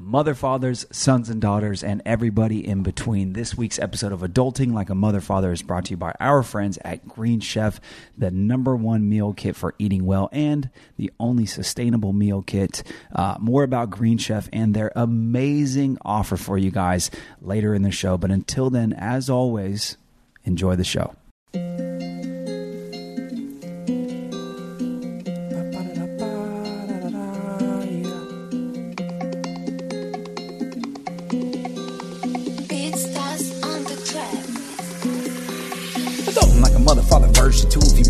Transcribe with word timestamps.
mother, 0.00 0.34
fathers, 0.34 0.86
sons, 0.90 1.28
and 1.28 1.40
daughters, 1.40 1.84
and 1.84 2.00
everybody 2.06 2.66
in 2.66 2.82
between. 2.82 3.34
This 3.34 3.56
week's 3.56 3.78
episode 3.78 4.12
of 4.12 4.20
Adulting 4.20 4.72
Like 4.72 4.88
a 4.88 4.94
Mother 4.94 5.20
Father 5.20 5.52
is 5.52 5.62
brought 5.62 5.84
to 5.86 5.90
you 5.90 5.96
by 5.96 6.14
our 6.18 6.42
friends 6.42 6.78
at 6.84 7.06
Green 7.06 7.40
Chef, 7.40 7.80
the 8.16 8.30
number 8.30 8.74
one 8.74 9.08
meal 9.08 9.34
kit 9.34 9.54
for 9.54 9.74
eating 9.78 10.06
well 10.06 10.30
and 10.32 10.70
the 10.96 11.12
only 11.20 11.44
sustainable 11.44 12.12
meal 12.12 12.42
kit. 12.42 12.82
Uh, 13.14 13.36
more 13.38 13.62
about 13.62 13.90
Green 13.90 14.16
Chef 14.16 14.48
and 14.52 14.74
their 14.74 14.90
amazing 14.96 15.98
offer 16.02 16.36
for 16.36 16.56
you 16.56 16.70
guys 16.70 17.10
later 17.42 17.74
in 17.74 17.82
the 17.82 17.90
show. 17.90 18.16
But 18.16 18.30
until 18.30 18.70
then, 18.70 18.94
as 18.94 19.28
always, 19.28 19.98
enjoy 20.44 20.76
the 20.76 20.84
show. 20.84 21.14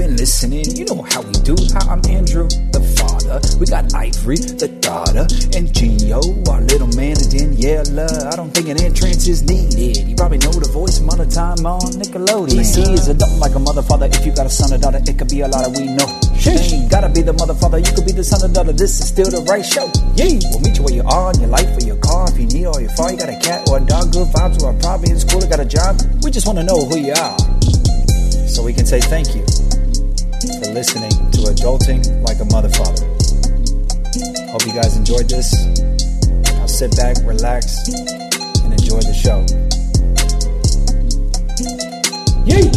Been 0.01 0.17
listening. 0.17 0.65
You 0.81 0.89
know 0.89 1.05
how 1.13 1.21
we 1.21 1.37
do. 1.45 1.53
Hi, 1.77 1.93
i'm 1.93 2.01
andrew 2.09 2.49
the 2.73 2.81
father. 2.97 3.37
We 3.61 3.69
got 3.69 3.93
ivory 3.93 4.41
the 4.41 4.73
daughter 4.81 5.29
and 5.53 5.69
geo 5.77 6.25
our 6.49 6.65
little 6.65 6.89
man 6.97 7.21
and 7.21 7.29
daniela. 7.29 8.09
I 8.33 8.33
don't 8.33 8.49
think 8.49 8.73
an 8.73 8.81
entrance 8.81 9.29
is 9.29 9.45
needed. 9.45 10.09
You 10.09 10.17
probably 10.17 10.41
know 10.41 10.57
the 10.57 10.73
voice 10.73 11.05
mother 11.05 11.29
time 11.29 11.69
on 11.69 11.85
nickelodeon. 12.01 12.65
See 12.65 12.89
is 12.97 13.13
adulting 13.13 13.45
like 13.45 13.53
a 13.53 13.61
mother 13.61 13.85
father 13.85 14.09
if 14.09 14.25
you 14.25 14.33
got 14.33 14.49
a 14.49 14.49
son 14.49 14.73
or 14.73 14.81
daughter 14.81 15.05
it 15.05 15.19
could 15.21 15.29
be 15.29 15.45
a 15.45 15.49
lot 15.49 15.69
of 15.69 15.77
we 15.77 15.93
know. 15.93 16.09
Ain't 16.49 16.89
gotta 16.89 17.13
be 17.13 17.21
the 17.21 17.37
mother 17.37 17.55
father 17.61 17.77
you 17.77 17.93
could 17.93 18.09
be 18.09 18.17
the 18.17 18.25
son 18.25 18.41
or 18.41 18.49
daughter. 18.49 18.73
This 18.73 19.05
is 19.05 19.13
still 19.13 19.29
the 19.29 19.45
right 19.53 19.65
show. 19.65 19.85
Yeah. 20.17 20.33
We'll 20.49 20.65
meet 20.65 20.81
you 20.81 20.85
where 20.89 20.97
you 20.97 21.05
are 21.05 21.29
in 21.37 21.45
your 21.45 21.53
life 21.53 21.69
or 21.77 21.85
your 21.85 22.01
car 22.01 22.25
if 22.33 22.41
you 22.41 22.49
need 22.49 22.65
or 22.65 22.81
your 22.81 22.93
far. 22.97 23.13
You 23.13 23.21
got 23.21 23.29
a 23.29 23.37
cat 23.37 23.69
or 23.69 23.77
a 23.77 23.85
dog 23.85 24.17
good 24.17 24.33
vibes 24.33 24.65
or 24.65 24.73
probably 24.81 25.13
in 25.13 25.21
school 25.21 25.45
or 25.45 25.49
got 25.53 25.61
a 25.61 25.69
job. 25.69 26.01
We 26.25 26.33
just 26.33 26.49
want 26.49 26.57
to 26.57 26.65
know 26.65 26.89
who 26.89 26.97
you 26.97 27.13
are 27.13 27.37
so 28.49 28.65
we 28.65 28.73
can 28.73 28.89
say 28.89 29.01
thank 29.01 29.37
you 29.37 29.45
for 30.41 30.73
listening 30.73 31.11
to 31.33 31.39
Adulting 31.53 32.23
Like 32.27 32.41
a 32.41 32.45
Mother 32.47 32.71
Father. 32.71 33.07
Hope 34.51 34.67
you 34.67 34.73
guys 34.73 34.97
enjoyed 34.97 35.29
this. 35.29 35.53
Now 36.55 36.67
sit 36.67 36.97
back, 36.97 37.17
relax, 37.25 37.89
and 38.65 38.73
enjoy 38.73 39.01
the 39.01 39.15
show. 39.15 39.45
Yay! 42.47 42.71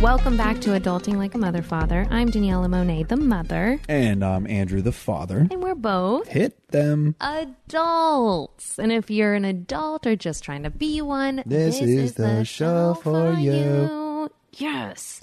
Welcome 0.00 0.36
back 0.36 0.60
to 0.62 0.70
Adulting 0.70 1.16
Like 1.16 1.34
a 1.34 1.38
Mother 1.38 1.62
Father. 1.62 2.06
I'm 2.10 2.28
Daniela 2.30 2.68
Monet, 2.68 3.04
the 3.04 3.16
mother, 3.16 3.78
And 3.88 4.24
I'm 4.24 4.46
Andrew 4.48 4.80
the 4.80 4.90
father. 4.92 5.46
and 5.50 5.62
we're 5.62 5.74
both 5.76 6.26
Hit 6.28 6.68
them. 6.68 7.14
adults. 7.20 8.78
And 8.78 8.90
if 8.90 9.10
you're 9.10 9.34
an 9.34 9.44
adult 9.44 10.06
or 10.06 10.16
just 10.16 10.42
trying 10.42 10.62
to 10.64 10.70
be 10.70 11.00
one, 11.02 11.42
This 11.46 11.80
is 11.80 12.14
the 12.14 12.42
show 12.44 12.94
for 13.02 13.34
you. 13.34 13.52
you. 13.52 14.30
Yes. 14.54 15.20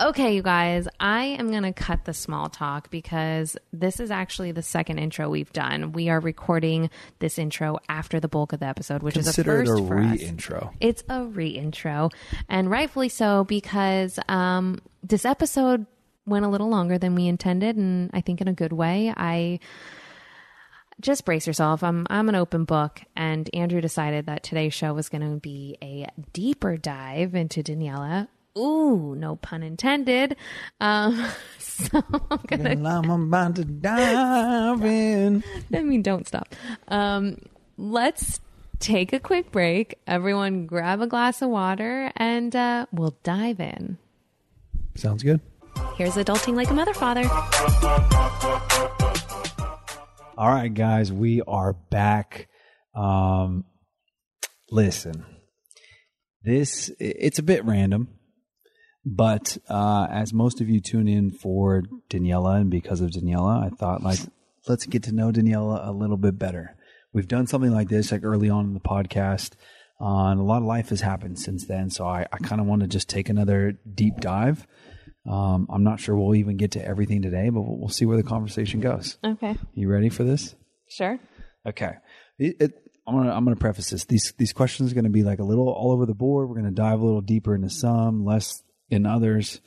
Okay, 0.00 0.34
you 0.34 0.40
guys, 0.42 0.88
I 0.98 1.24
am 1.24 1.50
going 1.50 1.64
to 1.64 1.74
cut 1.74 2.06
the 2.06 2.14
small 2.14 2.48
talk 2.48 2.88
because 2.88 3.54
this 3.70 4.00
is 4.00 4.10
actually 4.10 4.50
the 4.50 4.62
second 4.62 4.98
intro 4.98 5.28
we've 5.28 5.52
done. 5.52 5.92
We 5.92 6.08
are 6.08 6.20
recording 6.20 6.88
this 7.18 7.38
intro 7.38 7.78
after 7.86 8.18
the 8.18 8.26
bulk 8.28 8.54
of 8.54 8.60
the 8.60 8.66
episode, 8.66 9.02
which 9.02 9.12
Consider 9.12 9.60
it 9.60 9.64
is 9.64 9.68
a 9.68 9.74
a 9.74 9.76
first 9.76 9.88
for 9.88 9.98
us. 9.98 10.18
re-intro. 10.18 10.72
It's 10.80 11.04
a 11.10 11.24
re-intro, 11.24 12.08
and 12.48 12.70
rightfully 12.70 13.10
so 13.10 13.44
because 13.44 14.18
um, 14.26 14.80
this 15.02 15.26
episode 15.26 15.84
went 16.24 16.46
a 16.46 16.48
little 16.48 16.70
longer 16.70 16.96
than 16.96 17.14
we 17.14 17.26
intended, 17.26 17.76
and 17.76 18.10
I 18.14 18.22
think 18.22 18.40
in 18.40 18.48
a 18.48 18.54
good 18.54 18.72
way. 18.72 19.12
I 19.14 19.60
just 21.02 21.26
brace 21.26 21.46
yourself. 21.46 21.82
I'm 21.82 22.06
I'm 22.08 22.30
an 22.30 22.36
open 22.36 22.64
book, 22.64 23.02
and 23.16 23.50
Andrew 23.52 23.82
decided 23.82 24.24
that 24.26 24.44
today's 24.44 24.72
show 24.72 24.94
was 24.94 25.10
going 25.10 25.30
to 25.30 25.40
be 25.40 25.76
a 25.82 26.06
deeper 26.32 26.78
dive 26.78 27.34
into 27.34 27.62
Daniela. 27.62 28.28
Ooh, 28.60 29.14
no 29.16 29.36
pun 29.36 29.62
intended. 29.62 30.36
Um, 30.80 31.26
so 31.58 32.02
I'm 32.12 32.40
gonna 32.46 32.70
And 32.70 32.86
I'm 32.86 33.10
about 33.10 33.56
to 33.56 33.64
dive 33.64 34.84
in. 34.84 35.42
I 35.74 35.82
mean, 35.82 36.02
don't 36.02 36.26
stop. 36.28 36.54
Um, 36.88 37.38
let's 37.78 38.40
take 38.78 39.12
a 39.12 39.20
quick 39.20 39.50
break. 39.50 39.98
Everyone, 40.06 40.66
grab 40.66 41.00
a 41.00 41.06
glass 41.06 41.40
of 41.42 41.50
water, 41.50 42.12
and 42.16 42.54
uh, 42.54 42.86
we'll 42.92 43.16
dive 43.22 43.60
in. 43.60 43.98
Sounds 44.94 45.22
good. 45.22 45.40
Here's 45.96 46.14
adulting 46.14 46.54
like 46.54 46.70
a 46.70 46.74
mother 46.74 46.94
father. 46.94 47.24
All 50.36 50.48
right, 50.48 50.72
guys, 50.72 51.12
we 51.12 51.42
are 51.42 51.74
back. 51.74 52.48
Um, 52.94 53.64
listen, 54.70 55.24
this 56.42 56.90
it's 56.98 57.38
a 57.38 57.42
bit 57.42 57.64
random, 57.64 58.08
but 59.04 59.56
uh, 59.68 60.06
as 60.10 60.32
most 60.32 60.60
of 60.60 60.68
you 60.68 60.80
tune 60.80 61.08
in 61.08 61.30
for 61.30 61.82
Daniela, 62.10 62.60
and 62.60 62.70
because 62.70 63.00
of 63.00 63.10
Daniela, 63.10 63.64
I 63.66 63.70
thought 63.70 64.02
like 64.02 64.18
let's 64.68 64.86
get 64.86 65.04
to 65.04 65.12
know 65.12 65.30
Daniela 65.32 65.86
a 65.86 65.92
little 65.92 66.16
bit 66.16 66.38
better. 66.38 66.76
We've 67.12 67.28
done 67.28 67.46
something 67.46 67.72
like 67.72 67.88
this 67.88 68.12
like 68.12 68.24
early 68.24 68.50
on 68.50 68.66
in 68.66 68.74
the 68.74 68.80
podcast, 68.80 69.52
uh, 70.00 70.26
and 70.30 70.38
a 70.40 70.44
lot 70.44 70.58
of 70.58 70.64
life 70.64 70.90
has 70.90 71.00
happened 71.00 71.38
since 71.38 71.66
then. 71.66 71.90
So 71.90 72.06
I, 72.06 72.26
I 72.32 72.38
kind 72.38 72.60
of 72.60 72.66
want 72.66 72.82
to 72.82 72.88
just 72.88 73.08
take 73.08 73.28
another 73.28 73.78
deep 73.94 74.18
dive. 74.20 74.66
Um, 75.28 75.66
I'm 75.70 75.84
not 75.84 76.00
sure 76.00 76.16
we'll 76.16 76.34
even 76.36 76.56
get 76.56 76.72
to 76.72 76.84
everything 76.84 77.20
today, 77.22 77.50
but 77.50 77.60
we'll, 77.62 77.78
we'll 77.78 77.88
see 77.88 78.06
where 78.06 78.16
the 78.16 78.22
conversation 78.22 78.80
goes. 78.80 79.18
Okay, 79.24 79.54
You 79.74 79.88
ready 79.88 80.08
for 80.08 80.24
this? 80.24 80.54
sure. 80.88 81.18
Okay. 81.66 81.92
It, 82.38 82.56
it, 82.60 82.72
I'm 83.06 83.16
gonna 83.16 83.32
I'm 83.32 83.44
gonna 83.44 83.56
preface 83.56 83.90
this. 83.90 84.04
These 84.04 84.34
these 84.38 84.52
questions 84.52 84.92
are 84.92 84.94
gonna 84.94 85.10
be 85.10 85.22
like 85.22 85.38
a 85.40 85.44
little 85.44 85.68
all 85.68 85.90
over 85.92 86.06
the 86.06 86.14
board. 86.14 86.48
We're 86.48 86.54
gonna 86.56 86.70
dive 86.70 87.00
a 87.00 87.04
little 87.04 87.20
deeper 87.20 87.54
into 87.54 87.68
some, 87.70 88.24
less 88.24 88.62
in 88.90 89.06
others, 89.06 89.60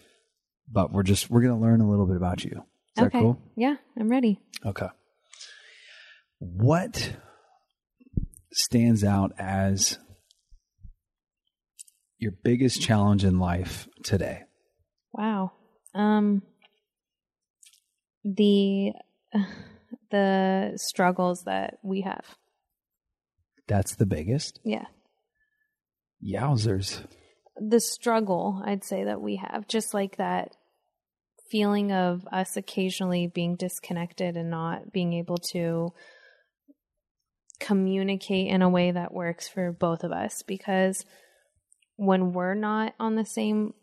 but 0.72 0.92
we're 0.92 1.04
just 1.04 1.30
we're 1.30 1.42
gonna 1.42 1.60
learn 1.60 1.82
a 1.82 1.90
little 1.90 2.06
bit 2.06 2.18
about 2.18 2.44
you. 2.44 2.64
Is 2.98 3.04
okay, 3.04 3.18
that 3.18 3.24
cool? 3.24 3.42
yeah, 3.56 3.76
I'm 3.98 4.10
ready. 4.10 4.40
Okay. 4.66 4.88
What 6.40 7.16
stands 8.52 9.04
out 9.04 9.32
as 9.40 9.98
your 12.20 12.34
biggest 12.44 12.82
challenge 12.82 13.24
in 13.24 13.40
life 13.40 13.88
today? 14.04 14.44
Wow. 15.14 15.54
Um, 15.96 16.44
the 18.24 18.92
the 20.12 20.74
struggles 20.76 21.44
that 21.46 21.78
we 21.84 22.02
have. 22.02 22.26
That's 23.68 23.96
the 23.96 24.06
biggest. 24.06 24.60
Yeah, 24.66 24.86
Yowzers. 26.24 27.04
The 27.58 27.80
struggle 27.80 28.62
I'd 28.66 28.84
say 28.84 29.04
that 29.06 29.22
we 29.22 29.38
have, 29.38 29.68
just 29.68 29.94
like 29.94 30.18
that 30.18 30.56
feeling 31.50 31.92
of 31.92 32.28
us 32.32 32.58
occasionally 32.58 33.28
being 33.28 33.56
disconnected 33.56 34.36
and 34.38 34.50
not 34.50 34.92
being 34.92 35.14
able 35.14 35.38
to 35.38 35.94
communicate 37.60 38.48
in 38.48 38.62
a 38.62 38.70
way 38.70 38.92
that 38.92 39.14
works 39.14 39.48
for 39.48 39.72
both 39.72 40.04
of 40.04 40.12
us. 40.12 40.42
Because 40.42 41.06
when 41.96 42.34
we're 42.34 42.56
not 42.56 42.94
on 43.00 43.16
the 43.16 43.26
same 43.26 43.74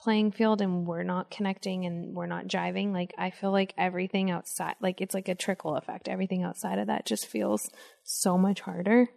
playing 0.00 0.30
field 0.30 0.60
and 0.60 0.86
we're 0.86 1.02
not 1.02 1.30
connecting 1.30 1.84
and 1.84 2.14
we're 2.14 2.26
not 2.26 2.46
jiving 2.46 2.92
like 2.92 3.12
i 3.18 3.30
feel 3.30 3.50
like 3.50 3.74
everything 3.76 4.30
outside 4.30 4.76
like 4.80 5.00
it's 5.00 5.14
like 5.14 5.28
a 5.28 5.34
trickle 5.34 5.74
effect. 5.74 6.08
Everything 6.08 6.44
outside 6.44 6.78
of 6.78 6.86
that 6.86 7.04
just 7.04 7.26
feels 7.26 7.68
so 8.04 8.38
much 8.38 8.60
harder 8.60 9.08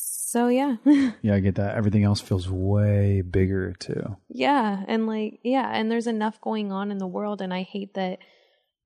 so 0.00 0.48
yeah 0.48 0.76
Yeah, 1.22 1.34
I 1.34 1.40
get 1.40 1.56
that. 1.56 1.74
Everything 1.74 2.04
else 2.04 2.20
feels 2.20 2.48
way 2.48 3.22
bigger 3.22 3.72
too. 3.72 4.16
Yeah, 4.28 4.84
and 4.86 5.06
like 5.06 5.40
yeah, 5.42 5.68
and 5.72 5.90
there's 5.90 6.06
enough 6.06 6.40
going 6.40 6.70
on 6.72 6.90
in 6.90 6.98
the 6.98 7.06
world 7.06 7.40
and 7.40 7.52
I 7.52 7.62
hate 7.62 7.94
that 7.94 8.18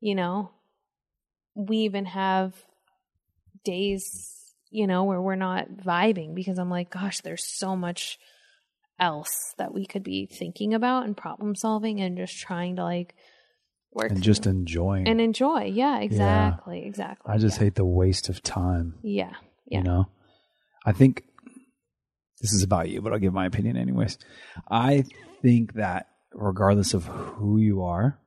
you 0.00 0.14
know 0.14 0.50
we 1.54 1.78
even 1.78 2.06
have 2.06 2.54
days, 3.64 4.54
you 4.70 4.87
know, 4.87 5.04
where 5.04 5.20
we're 5.20 5.34
not 5.37 5.69
vibing 5.76 6.34
because 6.34 6.58
I'm 6.58 6.70
like 6.70 6.90
gosh, 6.90 7.20
there's 7.20 7.44
so 7.44 7.76
much 7.76 8.19
else 8.98 9.54
that 9.58 9.75
we 9.75 9.84
could 9.84 10.02
be 10.04 10.26
thinking 10.26 10.75
about 10.75 11.04
and 11.04 11.16
problem 11.16 11.54
solving 11.54 12.00
and 12.00 12.16
just 12.16 12.38
trying 12.38 12.76
to 12.76 12.84
like 12.84 13.14
work 13.92 14.10
And 14.10 14.22
just 14.22 14.46
enjoying. 14.46 15.08
and 15.08 15.20
enjoy. 15.20 15.64
Yeah, 15.64 15.98
exactly. 16.00 16.84
Exactly. 16.84 17.32
I 17.34 17.38
just 17.38 17.58
yeah. 17.58 17.64
hate 17.64 17.75
the 17.75 17.84
waste 17.84 18.28
of 18.28 18.42
time. 18.42 18.94
Yeah. 19.02 19.32
Yeah. 19.66 19.78
You 19.78 19.84
know, 19.84 20.06
I 20.84 20.93
think 20.93 21.25
this 22.40 22.52
is 22.52 22.62
about 22.62 22.88
you, 22.88 23.00
but 23.00 23.12
I'll 23.12 23.19
give 23.19 23.32
my 23.32 23.46
opinion 23.46 23.76
anyways. 23.76 24.19
I 24.70 25.05
think 25.40 25.75
that 25.75 26.08
regardless 26.32 26.94
of 26.94 27.05
who 27.05 27.58
you 27.58 27.82
are, 27.82 28.19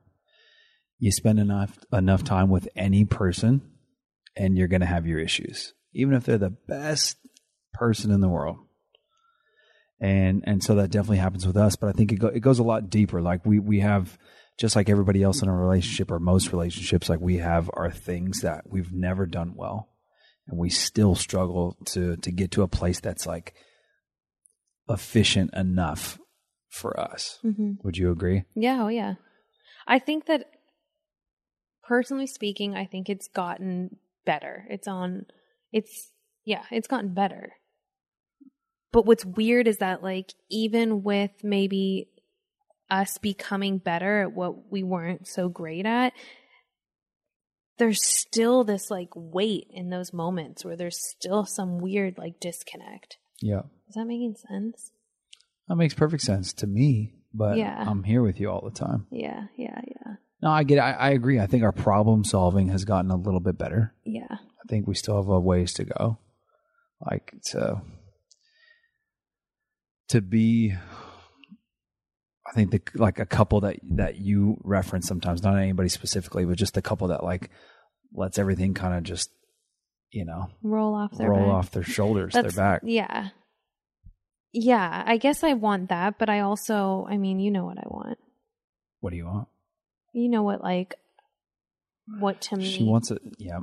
you 0.98 1.12
spend 1.12 1.38
enough 1.38 1.78
enough 1.92 2.24
time 2.24 2.48
with 2.48 2.68
any 2.74 3.04
person, 3.04 3.60
and 4.34 4.56
you're 4.56 4.68
going 4.68 4.80
to 4.80 4.86
have 4.86 5.06
your 5.06 5.18
issues, 5.18 5.74
even 5.92 6.14
if 6.14 6.24
they're 6.24 6.38
the 6.38 6.50
best 6.50 7.18
person 7.74 8.10
in 8.10 8.20
the 8.20 8.28
world. 8.28 8.56
And 10.00 10.42
and 10.46 10.62
so 10.62 10.74
that 10.76 10.90
definitely 10.90 11.18
happens 11.18 11.46
with 11.46 11.56
us, 11.56 11.76
but 11.76 11.88
I 11.88 11.92
think 11.92 12.12
it, 12.12 12.16
go, 12.16 12.28
it 12.28 12.40
goes 12.40 12.58
a 12.58 12.64
lot 12.64 12.90
deeper. 12.90 13.20
Like 13.20 13.44
we 13.44 13.58
we 13.58 13.80
have 13.80 14.18
just 14.58 14.76
like 14.76 14.88
everybody 14.88 15.22
else 15.22 15.42
in 15.42 15.48
a 15.48 15.54
relationship 15.54 16.10
or 16.10 16.18
most 16.18 16.52
relationships, 16.52 17.08
like 17.10 17.20
we 17.20 17.38
have 17.38 17.70
our 17.74 17.90
things 17.90 18.40
that 18.40 18.64
we've 18.68 18.92
never 18.92 19.26
done 19.26 19.54
well, 19.54 19.88
and 20.48 20.58
we 20.58 20.70
still 20.70 21.14
struggle 21.14 21.76
to 21.86 22.16
to 22.16 22.30
get 22.30 22.50
to 22.52 22.62
a 22.62 22.68
place 22.68 23.00
that's 23.00 23.26
like 23.26 23.54
efficient 24.88 25.52
enough 25.54 26.18
for 26.68 26.98
us. 26.98 27.38
Mm-hmm. 27.44 27.72
Would 27.82 27.96
you 27.96 28.10
agree? 28.10 28.44
Yeah, 28.54 28.84
oh 28.84 28.88
yeah. 28.88 29.14
I 29.86 29.98
think 29.98 30.26
that 30.26 30.46
personally 31.82 32.26
speaking, 32.26 32.74
I 32.74 32.86
think 32.86 33.08
it's 33.08 33.28
gotten 33.28 33.96
better. 34.24 34.66
It's 34.68 34.88
on 34.88 35.26
it's 35.72 36.10
yeah, 36.44 36.62
it's 36.70 36.88
gotten 36.88 37.14
better. 37.14 37.52
But 38.92 39.06
what's 39.06 39.24
weird 39.24 39.68
is 39.68 39.78
that 39.78 40.02
like 40.02 40.32
even 40.50 41.02
with 41.02 41.32
maybe 41.42 42.08
us 42.88 43.18
becoming 43.18 43.78
better 43.78 44.22
at 44.22 44.32
what 44.32 44.70
we 44.70 44.82
weren't 44.82 45.26
so 45.26 45.48
great 45.48 45.86
at, 45.86 46.12
there's 47.78 48.04
still 48.04 48.64
this 48.64 48.90
like 48.90 49.10
weight 49.14 49.66
in 49.70 49.90
those 49.90 50.12
moments 50.12 50.64
where 50.64 50.76
there's 50.76 50.98
still 50.98 51.44
some 51.44 51.78
weird 51.78 52.18
like 52.18 52.40
disconnect. 52.40 53.18
Yeah, 53.42 53.62
Is 53.88 53.94
that 53.96 54.06
making 54.06 54.36
sense? 54.48 54.90
that 55.68 55.76
makes 55.76 55.94
perfect 55.94 56.22
sense 56.22 56.52
to 56.54 56.66
me. 56.66 57.12
But 57.34 57.58
Yeah. 57.58 57.84
I'm 57.86 58.02
here 58.02 58.22
with 58.22 58.40
you 58.40 58.50
all 58.50 58.62
the 58.64 58.70
time. 58.70 59.06
Yeah, 59.10 59.48
yeah, 59.56 59.80
yeah. 59.86 60.14
No, 60.42 60.50
I 60.50 60.62
get. 60.64 60.78
It. 60.78 60.80
I, 60.80 60.92
I 60.92 61.10
agree. 61.10 61.38
I 61.40 61.46
think 61.46 61.64
our 61.64 61.72
problem 61.72 62.24
solving 62.24 62.68
has 62.68 62.84
gotten 62.84 63.10
a 63.10 63.16
little 63.16 63.40
bit 63.40 63.58
better. 63.58 63.94
Yeah. 64.04 64.26
I 64.30 64.68
think 64.68 64.86
we 64.86 64.94
still 64.94 65.16
have 65.16 65.28
a 65.28 65.38
ways 65.40 65.74
to 65.74 65.84
go. 65.84 66.18
Like 67.04 67.34
to 67.50 67.82
to 70.08 70.20
be 70.20 70.74
I 72.48 72.52
think 72.52 72.70
the 72.70 72.80
like 72.94 73.18
a 73.18 73.26
couple 73.26 73.60
that 73.62 73.76
that 73.96 74.16
you 74.16 74.58
reference 74.62 75.06
sometimes, 75.06 75.42
not 75.42 75.56
anybody 75.58 75.88
specifically, 75.88 76.44
but 76.44 76.56
just 76.56 76.76
a 76.76 76.82
couple 76.82 77.08
that 77.08 77.24
like 77.24 77.50
lets 78.12 78.38
everything 78.38 78.72
kind 78.74 78.94
of 78.94 79.02
just 79.02 79.30
you 80.12 80.24
know 80.24 80.50
Roll 80.62 80.94
off 80.94 81.16
their 81.16 81.30
roll 81.30 81.46
back. 81.46 81.54
off 81.54 81.70
their 81.72 81.82
shoulders, 81.82 82.32
That's- 82.34 82.54
their 82.54 82.64
back. 82.64 82.80
Yeah. 82.84 83.28
Yeah, 84.52 85.02
I 85.04 85.18
guess 85.18 85.44
I 85.44 85.52
want 85.52 85.90
that, 85.90 86.18
but 86.18 86.30
I 86.30 86.40
also, 86.40 87.06
I 87.10 87.18
mean, 87.18 87.40
you 87.40 87.50
know 87.50 87.66
what 87.66 87.76
I 87.76 87.84
want. 87.86 88.16
What 89.00 89.10
do 89.10 89.16
you 89.16 89.26
want? 89.26 89.48
You 90.14 90.30
know 90.30 90.42
what, 90.44 90.62
like, 90.62 90.94
what 92.20 92.40
to 92.42 92.56
me. 92.56 92.64
She 92.70 92.84
wants 92.84 93.10
a 93.10 93.18
yeah. 93.38 93.58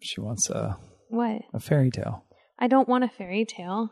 She 0.00 0.20
wants 0.22 0.48
a 0.48 0.78
what? 1.08 1.42
a 1.52 1.60
fairy 1.60 1.90
tale. 1.90 2.24
I 2.58 2.66
don't 2.66 2.88
want 2.88 3.04
a 3.04 3.08
fairy 3.08 3.44
tale. 3.44 3.90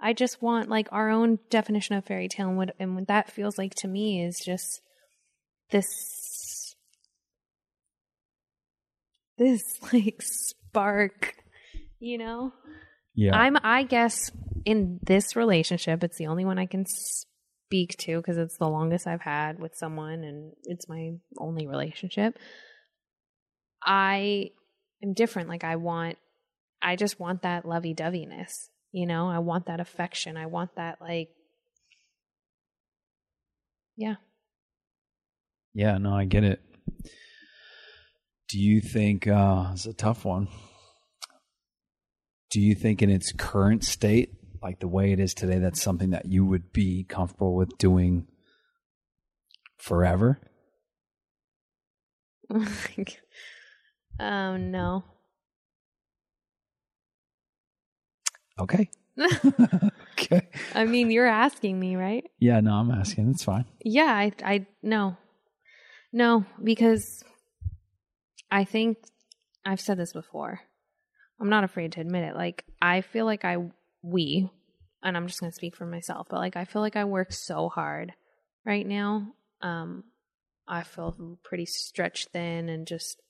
I 0.00 0.12
just 0.12 0.40
want 0.40 0.68
like 0.68 0.88
our 0.92 1.10
own 1.10 1.38
definition 1.50 1.96
of 1.96 2.04
fairy 2.04 2.28
tale, 2.28 2.48
and 2.48 2.56
what 2.56 2.74
and 2.78 2.94
what 2.94 3.08
that 3.08 3.30
feels 3.30 3.58
like 3.58 3.74
to 3.76 3.88
me 3.88 4.24
is 4.24 4.40
just 4.44 4.80
this, 5.70 6.74
this 9.38 9.62
like 9.92 10.22
spark, 10.22 11.34
you 11.98 12.18
know. 12.18 12.52
Yeah, 13.14 13.36
I'm, 13.36 13.56
I 13.62 13.82
guess, 13.82 14.30
in 14.64 15.00
this 15.02 15.36
relationship, 15.36 16.02
it's 16.04 16.16
the 16.16 16.28
only 16.28 16.44
one 16.44 16.58
I 16.58 16.66
can 16.66 16.86
speak 17.70 17.96
to 17.98 18.16
because 18.16 18.38
it's 18.38 18.56
the 18.56 18.68
longest 18.68 19.06
I've 19.06 19.20
had 19.20 19.58
with 19.58 19.74
someone 19.76 20.24
and 20.24 20.52
it's 20.64 20.88
my 20.88 21.12
only 21.38 21.66
relationship. 21.66 22.38
I 23.82 24.50
am 25.02 25.12
different. 25.12 25.48
Like, 25.48 25.64
I 25.64 25.76
want, 25.76 26.18
I 26.80 26.96
just 26.96 27.20
want 27.20 27.42
that 27.42 27.66
lovey 27.66 27.94
doveyness, 27.94 28.69
you 28.92 29.06
know? 29.06 29.28
I 29.28 29.38
want 29.38 29.66
that 29.66 29.80
affection. 29.80 30.36
I 30.36 30.46
want 30.46 30.76
that, 30.76 31.00
like, 31.00 31.30
yeah. 33.96 34.14
Yeah, 35.74 35.98
no, 35.98 36.14
I 36.14 36.24
get 36.24 36.44
it. 36.44 36.60
Do 38.48 38.58
you 38.58 38.80
think 38.80 39.26
uh 39.28 39.68
it's 39.72 39.86
a 39.86 39.92
tough 39.92 40.24
one? 40.24 40.48
Do 42.50 42.60
you 42.60 42.74
think 42.74 43.00
in 43.02 43.10
its 43.10 43.32
current 43.32 43.84
state, 43.84 44.32
like 44.60 44.80
the 44.80 44.88
way 44.88 45.12
it 45.12 45.20
is 45.20 45.34
today, 45.34 45.58
that's 45.58 45.80
something 45.80 46.10
that 46.10 46.26
you 46.26 46.44
would 46.44 46.72
be 46.72 47.04
comfortable 47.04 47.54
with 47.54 47.78
doing 47.78 48.26
forever? 49.78 50.40
um, 52.50 52.66
no. 54.72 55.04
Okay. 58.60 58.90
okay. 60.12 60.48
I 60.74 60.84
mean, 60.84 61.10
you're 61.10 61.26
asking 61.26 61.78
me, 61.78 61.96
right? 61.96 62.24
Yeah, 62.38 62.60
no, 62.60 62.74
I'm 62.74 62.90
asking. 62.90 63.30
It's 63.30 63.44
fine. 63.44 63.64
Yeah, 63.84 64.04
I 64.04 64.32
I 64.44 64.66
no. 64.82 65.16
No, 66.12 66.44
because 66.62 67.22
I 68.50 68.64
think 68.64 68.98
I've 69.64 69.80
said 69.80 69.98
this 69.98 70.12
before. 70.12 70.60
I'm 71.40 71.48
not 71.48 71.64
afraid 71.64 71.92
to 71.92 72.00
admit 72.00 72.24
it. 72.24 72.36
Like 72.36 72.64
I 72.82 73.00
feel 73.00 73.24
like 73.24 73.44
I 73.44 73.56
we 74.02 74.50
and 75.02 75.16
I'm 75.16 75.26
just 75.26 75.40
going 75.40 75.50
to 75.50 75.56
speak 75.56 75.76
for 75.76 75.86
myself, 75.86 76.26
but 76.28 76.38
like 76.38 76.56
I 76.56 76.64
feel 76.64 76.82
like 76.82 76.96
I 76.96 77.04
work 77.04 77.32
so 77.32 77.68
hard 77.68 78.12
right 78.64 78.86
now. 78.86 79.34
Um 79.62 80.04
I 80.68 80.82
feel 80.82 81.38
pretty 81.42 81.66
stretched 81.66 82.28
thin 82.28 82.68
and 82.68 82.86
just 82.86 83.20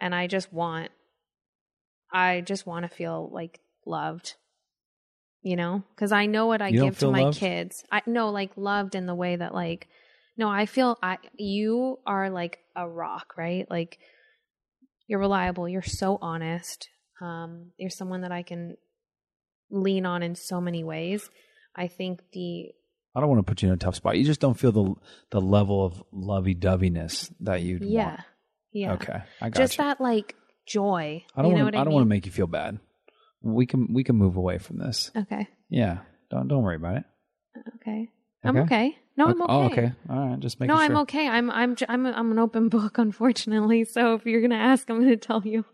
and 0.00 0.14
I 0.14 0.26
just 0.26 0.52
want 0.52 0.90
I 2.12 2.40
just 2.40 2.66
want 2.66 2.84
to 2.84 2.94
feel 2.94 3.30
like 3.32 3.60
loved. 3.88 4.34
You 5.42 5.56
know, 5.56 5.82
cuz 5.96 6.12
I 6.12 6.26
know 6.26 6.46
what 6.46 6.60
I 6.60 6.68
You 6.68 6.82
give 6.84 6.98
to 6.98 7.10
my 7.10 7.22
loved? 7.22 7.38
kids. 7.38 7.84
I 7.90 8.02
no 8.06 8.30
like 8.30 8.56
loved 8.56 8.94
in 8.94 9.06
the 9.06 9.14
way 9.14 9.36
that 9.36 9.54
like 9.54 9.88
no, 10.36 10.48
I 10.48 10.66
feel 10.66 10.98
I 11.02 11.18
you 11.36 11.98
are 12.06 12.30
like 12.30 12.58
a 12.76 12.88
rock, 12.88 13.34
right? 13.36 13.68
Like 13.70 13.98
you're 15.06 15.20
reliable, 15.20 15.68
you're 15.68 15.82
so 15.82 16.18
honest. 16.20 16.88
Um 17.20 17.72
you're 17.76 17.90
someone 17.90 18.20
that 18.22 18.32
I 18.32 18.42
can 18.42 18.76
lean 19.70 20.06
on 20.06 20.22
in 20.22 20.34
so 20.34 20.60
many 20.60 20.82
ways. 20.84 21.30
I 21.76 21.86
think 21.88 22.20
the 22.32 22.72
I 23.14 23.20
don't 23.20 23.28
want 23.30 23.38
to 23.40 23.50
put 23.50 23.62
you 23.62 23.68
in 23.68 23.74
a 23.74 23.78
tough 23.78 23.96
spot. 23.96 24.16
You 24.18 24.24
just 24.24 24.40
don't 24.40 24.58
feel 24.58 24.72
the 24.72 24.94
the 25.30 25.40
level 25.40 25.84
of 25.84 26.02
lovey 26.12 26.54
doveyness 26.54 27.32
that 27.40 27.62
you'd 27.62 27.82
yeah. 27.84 28.06
want. 28.08 28.20
Yeah. 28.72 28.92
Okay. 28.94 29.22
I 29.40 29.50
got 29.50 29.58
Just 29.58 29.78
you. 29.78 29.84
that 29.84 30.00
like 30.00 30.34
joy. 30.66 31.24
I 31.34 31.42
don't 31.42 31.52
you 31.52 31.56
know 31.58 31.64
want 31.64 31.74
to 31.74 31.80
I 31.80 31.84
don't 31.84 31.88
mean? 31.90 31.94
want 31.94 32.04
to 32.04 32.08
make 32.08 32.26
you 32.26 32.32
feel 32.32 32.46
bad. 32.46 32.78
We 33.42 33.66
can 33.66 33.92
we 33.92 34.04
can 34.04 34.16
move 34.16 34.36
away 34.36 34.58
from 34.58 34.78
this. 34.78 35.10
Okay. 35.16 35.48
Yeah. 35.68 35.98
Don't 36.30 36.48
don't 36.48 36.62
worry 36.62 36.76
about 36.76 36.96
it. 36.96 37.04
Okay. 37.76 38.10
I'm 38.44 38.56
okay. 38.58 38.96
No, 39.16 39.26
I'm 39.26 39.42
okay. 39.42 39.52
Oh, 39.52 39.64
okay. 39.66 39.92
All 40.08 40.28
right. 40.28 40.40
Just 40.40 40.60
making 40.60 40.74
No, 40.74 40.80
sure. 40.80 40.84
I'm 40.84 40.96
okay. 40.98 41.28
I'm 41.28 41.50
I'm 41.50 41.76
I'm 41.88 42.06
I'm 42.06 42.32
an 42.32 42.38
open 42.38 42.68
book, 42.70 42.98
unfortunately. 42.98 43.84
So 43.84 44.14
if 44.14 44.26
you're 44.26 44.40
gonna 44.40 44.54
ask, 44.54 44.88
I'm 44.88 45.00
gonna 45.00 45.16
tell 45.16 45.42
you. 45.44 45.64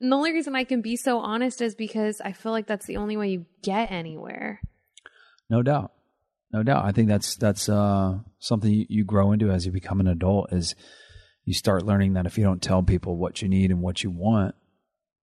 and 0.00 0.10
the 0.12 0.16
only 0.16 0.32
reason 0.32 0.54
I 0.56 0.64
can 0.64 0.80
be 0.80 0.96
so 0.96 1.18
honest 1.18 1.60
is 1.60 1.74
because 1.74 2.20
I 2.20 2.32
feel 2.32 2.52
like 2.52 2.66
that's 2.66 2.86
the 2.86 2.96
only 2.96 3.16
way 3.16 3.28
you 3.28 3.46
get 3.62 3.90
anywhere. 3.90 4.60
No 5.50 5.62
doubt. 5.62 5.92
No 6.52 6.62
doubt. 6.62 6.84
I 6.84 6.92
think 6.92 7.08
that's 7.08 7.36
that's 7.36 7.68
uh, 7.68 8.18
something 8.38 8.72
you, 8.72 8.86
you 8.88 9.04
grow 9.04 9.32
into 9.32 9.50
as 9.50 9.66
you 9.66 9.72
become 9.72 10.00
an 10.00 10.06
adult 10.06 10.52
is 10.52 10.74
you 11.44 11.52
start 11.52 11.84
learning 11.84 12.14
that 12.14 12.26
if 12.26 12.38
you 12.38 12.44
don't 12.44 12.62
tell 12.62 12.82
people 12.82 13.16
what 13.16 13.42
you 13.42 13.48
need 13.48 13.70
and 13.70 13.82
what 13.82 14.02
you 14.02 14.10
want, 14.10 14.54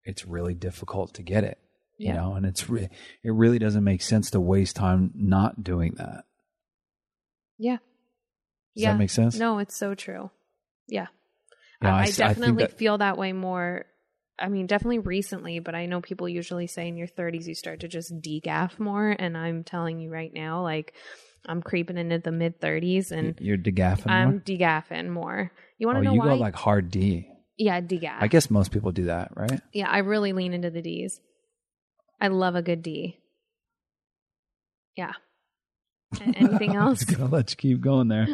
it's 0.04 0.26
really 0.26 0.54
difficult 0.54 1.14
to 1.16 1.24
get 1.24 1.44
it. 1.44 1.58
You 1.98 2.08
Yeah. 2.08 2.16
know, 2.16 2.34
and 2.36 2.46
it's 2.46 2.70
re- 2.70 2.90
it 3.24 3.32
really 3.32 3.60
doesn't 3.60 3.84
make 3.84 4.02
sense 4.02 4.32
to 4.32 4.40
waste 4.40 4.76
time 4.76 5.12
not 5.16 5.64
doing 5.64 5.94
that. 5.98 6.24
Yeah. 7.58 7.78
Does 8.76 8.84
yeah. 8.84 8.92
that 8.94 8.98
make 9.00 9.10
sense? 9.10 9.38
No, 9.38 9.60
it's 9.60 9.76
so 9.76 9.94
true. 9.96 10.32
Yeah. 10.88 11.08
Yeah, 11.82 11.96
I, 11.96 12.02
I 12.04 12.10
definitely 12.12 12.64
that- 12.66 12.78
feel 12.78 12.98
that 13.00 13.18
way 13.18 13.34
more. 13.34 13.86
I 14.40 14.48
mean, 14.48 14.66
definitely 14.66 15.00
recently, 15.00 15.60
but 15.60 15.76
I 15.76 15.86
know 15.86 16.02
people 16.02 16.28
usually 16.28 16.66
say 16.66 16.88
in 16.88 16.98
your 16.98 17.08
30s 17.08 17.46
you 17.46 17.54
start 17.54 17.82
to 17.82 17.88
just 17.88 18.12
degaff 18.22 18.80
more. 18.80 19.10
And 19.18 19.38
I'm 19.38 19.64
telling 19.64 20.00
you 20.00 20.10
right 20.10 20.34
now, 20.34 20.64
like, 20.64 20.94
I'm 21.46 21.62
creeping 21.62 21.98
into 21.98 22.18
the 22.18 22.32
mid 22.32 22.60
30s 22.60 23.12
and 23.12 23.36
you're 23.40 23.58
degaffing 23.58 24.10
I'm 24.10 24.30
more. 24.32 24.40
degaffing 24.40 25.10
more. 25.10 25.52
You 25.78 25.86
want 25.88 25.98
Oh, 26.00 26.02
to 26.02 26.06
know 26.06 26.14
you 26.14 26.20
why? 26.20 26.28
go 26.30 26.36
like 26.36 26.56
hard 26.56 26.90
D. 26.90 27.28
yeah, 27.62 27.80
degaff. 27.80 28.18
I 28.20 28.28
guess 28.28 28.50
most 28.50 28.72
people 28.72 28.92
do 28.92 29.06
that, 29.06 29.32
right? 29.36 29.62
Yeah, 29.72 29.88
I 29.88 30.00
really 30.00 30.34
lean 30.34 30.54
into 30.54 30.72
the 30.72 30.82
D's. 30.82 31.22
I 32.20 32.30
love 32.30 32.56
a 32.56 32.64
good 32.64 32.82
D. 32.82 33.20
Yeah. 34.98 35.14
Anything 36.22 36.76
else? 36.76 37.08
I'm 37.08 37.16
gonna 37.16 37.30
let 37.30 37.52
you 37.52 37.58
keep 37.58 37.82
going 37.82 38.08
there. 38.08 38.28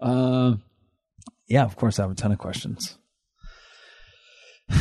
Um, 0.00 0.62
yeah, 1.48 1.64
of 1.64 1.74
course, 1.74 1.98
I 1.98 2.02
have 2.02 2.12
a 2.12 2.14
ton 2.14 2.30
of 2.30 2.38
questions. 2.38 2.96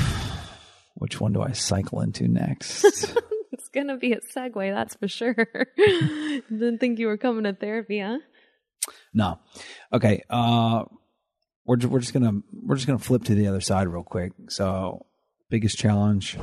Which 0.96 1.20
one 1.20 1.34
do 1.34 1.42
I 1.42 1.54
cycle 1.54 2.02
into 2.02 2.28
next? 2.28 2.84
it's 3.52 3.70
gonna 3.74 3.98
be 3.98 4.14
a 4.14 4.20
segue, 4.20 4.74
that's 4.74 4.94
for 4.96 5.08
sure. 5.08 5.48
Didn't 6.50 6.78
think 6.78 7.00
you 7.00 7.08
were 7.08 7.18
coming 7.18 7.46
to 7.46 7.54
therapy, 7.54 8.00
huh? 8.00 8.20
no, 9.12 9.40
okay. 9.92 10.24
Uh, 10.30 10.84
we're 11.68 11.78
we're 11.88 12.00
just 12.00 12.14
gonna 12.14 12.42
we're 12.52 12.76
just 12.76 12.88
gonna 12.88 12.98
flip 12.98 13.26
to 13.26 13.36
the 13.36 13.48
other 13.48 13.62
side 13.62 13.88
real 13.88 14.04
quick. 14.04 14.32
So, 14.50 15.06
biggest 15.50 15.78
challenge. 15.78 16.38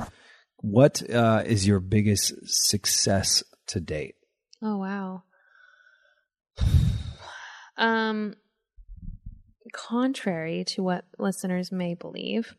What 0.59 1.02
uh, 1.11 1.43
is 1.45 1.66
your 1.66 1.81
biggest 1.81 2.35
success 2.47 3.43
to 3.69 3.81
date? 3.81 4.14
Oh 4.62 4.78
wow. 4.78 5.25
Um 7.76 8.37
contrary 9.73 10.62
to 10.64 10.81
what 10.81 11.04
listeners 11.19 11.73
may 11.73 11.95
believe, 11.95 12.54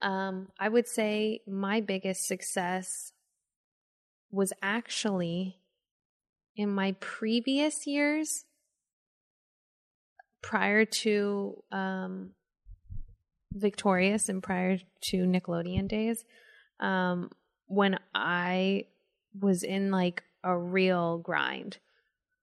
um, 0.00 0.48
I 0.58 0.68
would 0.68 0.88
say 0.88 1.40
my 1.46 1.82
biggest 1.82 2.26
success 2.26 3.12
was 4.30 4.54
actually 4.62 5.60
in 6.56 6.70
my 6.70 6.92
previous 7.00 7.86
years 7.86 8.46
prior 10.42 10.84
to 10.84 11.62
um, 11.72 12.30
Victorious 13.52 14.28
and 14.28 14.42
prior 14.42 14.78
to 15.02 15.16
Nickelodeon 15.16 15.88
days, 15.88 16.24
um, 16.78 17.30
when 17.66 17.98
I 18.14 18.86
was 19.38 19.62
in 19.62 19.90
like 19.90 20.22
a 20.42 20.56
real 20.56 21.18
grind, 21.18 21.78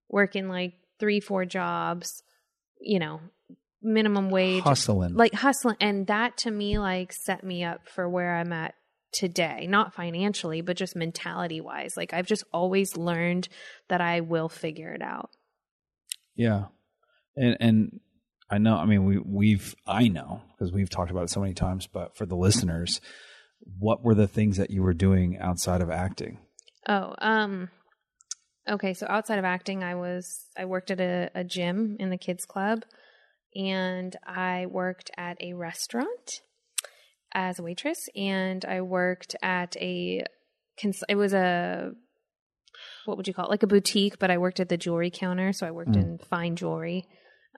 working 0.10 0.48
like 0.48 0.74
three, 1.00 1.20
four 1.20 1.46
jobs, 1.46 2.24
you 2.80 3.00
know, 3.00 3.20
minimum 3.82 4.30
wage, 4.30 4.64
Hustling. 4.64 5.14
like 5.16 5.34
hustling. 5.34 5.78
And 5.80 6.08
that 6.08 6.38
to 6.40 6.52
me, 6.52 6.78
like, 6.80 7.14
set 7.14 7.44
me 7.44 7.64
up 7.64 7.88
for 7.88 8.08
where 8.10 8.36
I'm 8.36 8.54
at 8.54 8.76
today, 9.14 9.68
not 9.68 9.94
financially, 9.94 10.62
but 10.62 10.78
just 10.78 10.96
mentality 10.96 11.62
wise. 11.62 11.96
Like, 11.96 12.14
I've 12.14 12.28
just 12.28 12.44
always 12.52 12.98
learned 12.98 13.48
that 13.88 14.02
I 14.02 14.22
will 14.22 14.50
figure 14.50 14.94
it 14.94 15.02
out. 15.02 15.30
Yeah, 16.36 16.66
and 17.38 17.58
and 17.60 18.00
I 18.50 18.58
know. 18.58 18.76
I 18.76 18.86
mean, 18.86 19.06
we 19.06 19.18
we've 19.20 19.76
I 19.86 20.08
know 20.08 20.42
because 20.58 20.72
we've 20.74 20.90
talked 20.90 21.12
about 21.12 21.24
it 21.24 21.30
so 21.30 21.42
many 21.42 21.54
times. 21.54 21.88
But 21.88 22.16
for 22.18 22.26
the 22.26 22.36
listeners, 22.36 23.00
what 23.80 24.04
were 24.04 24.16
the 24.16 24.28
things 24.28 24.58
that 24.58 24.72
you 24.72 24.82
were 24.84 24.94
doing 24.94 25.38
outside 25.40 25.82
of 25.82 25.90
acting? 25.90 26.40
Oh, 26.88 27.14
um, 27.20 27.70
okay. 28.70 28.94
So 28.94 29.06
outside 29.10 29.40
of 29.40 29.46
acting, 29.46 29.84
I 29.84 29.96
was 29.96 30.46
I 30.58 30.66
worked 30.66 30.92
at 30.92 31.00
a, 31.00 31.30
a 31.36 31.44
gym 31.44 31.98
in 32.00 32.10
the 32.10 32.18
kids 32.18 32.46
club, 32.46 32.84
and 33.56 34.16
I 34.26 34.66
worked 34.68 35.12
at 35.18 35.38
a 35.42 35.54
restaurant 35.54 36.42
as 37.34 37.60
a 37.60 37.64
waitress, 37.64 38.08
and 38.16 38.64
I 38.64 38.82
worked 38.82 39.36
at 39.44 39.76
a 39.78 40.24
cons- 40.82 41.04
it 41.10 41.16
was 41.16 41.34
a 41.34 41.92
what 43.06 43.18
would 43.18 43.28
you 43.28 43.34
call 43.34 43.46
it 43.46 43.52
like 43.52 43.64
a 43.64 43.68
boutique, 43.68 44.20
but 44.20 44.32
I 44.32 44.38
worked 44.38 44.60
at 44.60 44.70
the 44.70 44.78
jewelry 44.78 45.12
counter, 45.12 45.52
so 45.52 45.66
I 45.68 45.72
worked 45.72 45.92
Mm. 45.92 46.02
in 46.02 46.18
fine 46.30 46.56
jewelry, 46.56 47.06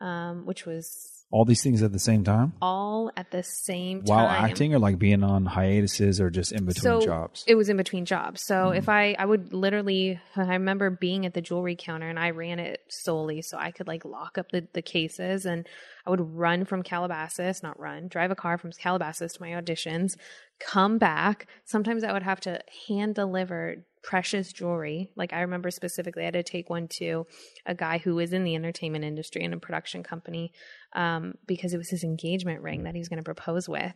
um, 0.02 0.46
which 0.46 0.66
was 0.66 1.26
All 1.32 1.46
these 1.46 1.62
things 1.62 1.84
at 1.84 1.92
the 1.92 2.00
same 2.00 2.24
time 2.24 2.54
all 2.62 3.12
at 3.16 3.30
the 3.32 3.44
same 3.44 4.02
while 4.02 4.28
time. 4.28 4.46
acting, 4.46 4.74
or 4.74 4.80
like 4.80 4.98
being 4.98 5.24
on 5.24 5.46
hiatuses, 5.46 6.20
or 6.20 6.30
just 6.32 6.52
in 6.52 6.66
between 6.66 6.82
so 6.82 7.02
jobs. 7.02 7.44
it 7.48 7.56
was 7.56 7.70
in 7.70 7.78
between 7.78 8.06
jobs 8.06 8.42
so 8.42 8.70
if 8.72 8.90
i 8.90 9.16
i 9.20 9.26
would 9.26 9.54
literally 9.54 10.20
i 10.36 10.54
remember 10.54 10.90
being 10.90 11.26
at 11.26 11.34
the 11.34 11.42
jewelry 11.42 11.76
counter 11.78 12.10
and 12.10 12.18
i 12.18 12.30
ran 12.32 12.58
it 12.60 12.80
solely 12.90 13.42
so 13.42 13.58
i 13.58 13.72
could 13.72 13.88
like 13.88 14.04
lock 14.06 14.38
up 14.38 14.50
the, 14.52 14.68
the 14.74 14.82
cases 14.82 15.46
and 15.46 15.68
i 16.06 16.10
would 16.10 16.22
run 16.36 16.66
from 16.66 16.82
calabasas 16.82 17.62
not 17.62 17.80
run 17.80 18.08
drive 18.08 18.32
a 18.32 18.36
car 18.36 18.58
from 18.58 18.72
calabasas 18.72 19.34
to 19.34 19.42
my 19.42 19.50
auditions 19.50 20.16
come 20.60 20.98
back 20.98 21.46
sometimes 21.66 22.04
i 22.04 22.12
would 22.12 22.24
have 22.24 22.40
to 22.40 22.60
hand 22.88 23.14
deliver 23.16 23.76
precious 24.04 24.54
jewelry 24.54 25.10
like 25.16 25.34
i 25.34 25.42
remember 25.42 25.70
specifically 25.70 26.22
i 26.22 26.26
had 26.26 26.34
to 26.34 26.44
take 26.44 26.70
one 26.70 26.88
to 26.88 27.28
a 27.66 27.76
guy 27.76 27.98
who 27.98 28.16
was 28.16 28.32
in 28.34 28.44
the 28.44 28.56
entertainment 28.56 29.04
industry 29.04 29.44
in 29.44 29.54
a 29.54 29.60
production 29.60 30.04
company 30.04 30.52
um, 30.94 31.36
because 31.46 31.74
it 31.74 31.78
was 31.78 31.90
his 31.90 32.04
engagement 32.04 32.62
ring 32.62 32.84
that 32.84 32.96
he 32.96 33.00
was 33.00 33.10
going 33.10 33.20
to 33.20 33.24
propose 33.24 33.68
with 33.68 33.94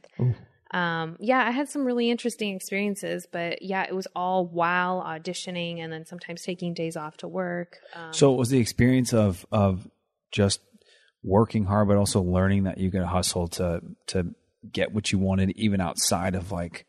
um, 0.73 1.17
yeah, 1.19 1.37
I 1.47 1.51
had 1.51 1.69
some 1.69 1.85
really 1.85 2.09
interesting 2.09 2.55
experiences, 2.55 3.27
but 3.31 3.61
yeah, 3.61 3.83
it 3.83 3.95
was 3.95 4.07
all 4.15 4.47
while 4.47 5.03
auditioning 5.03 5.77
and 5.77 5.93
then 5.93 6.05
sometimes 6.07 6.41
taking 6.41 6.73
days 6.73 6.97
off 6.97 7.15
to 7.17 7.27
work. 7.27 7.77
Um, 7.93 8.11
so 8.11 8.33
it 8.33 8.37
was 8.37 8.49
the 8.49 8.57
experience 8.57 9.13
of 9.13 9.45
of 9.51 9.87
just 10.31 10.61
working 11.23 11.65
hard, 11.65 11.87
but 11.87 11.97
also 11.97 12.21
learning 12.21 12.63
that 12.63 12.79
you 12.79 12.89
could 12.89 13.03
hustle 13.03 13.47
to 13.49 13.81
to 14.07 14.33
get 14.71 14.91
what 14.91 15.11
you 15.11 15.19
wanted, 15.19 15.51
even 15.51 15.79
outside 15.79 16.33
of 16.33 16.51
like 16.51 16.87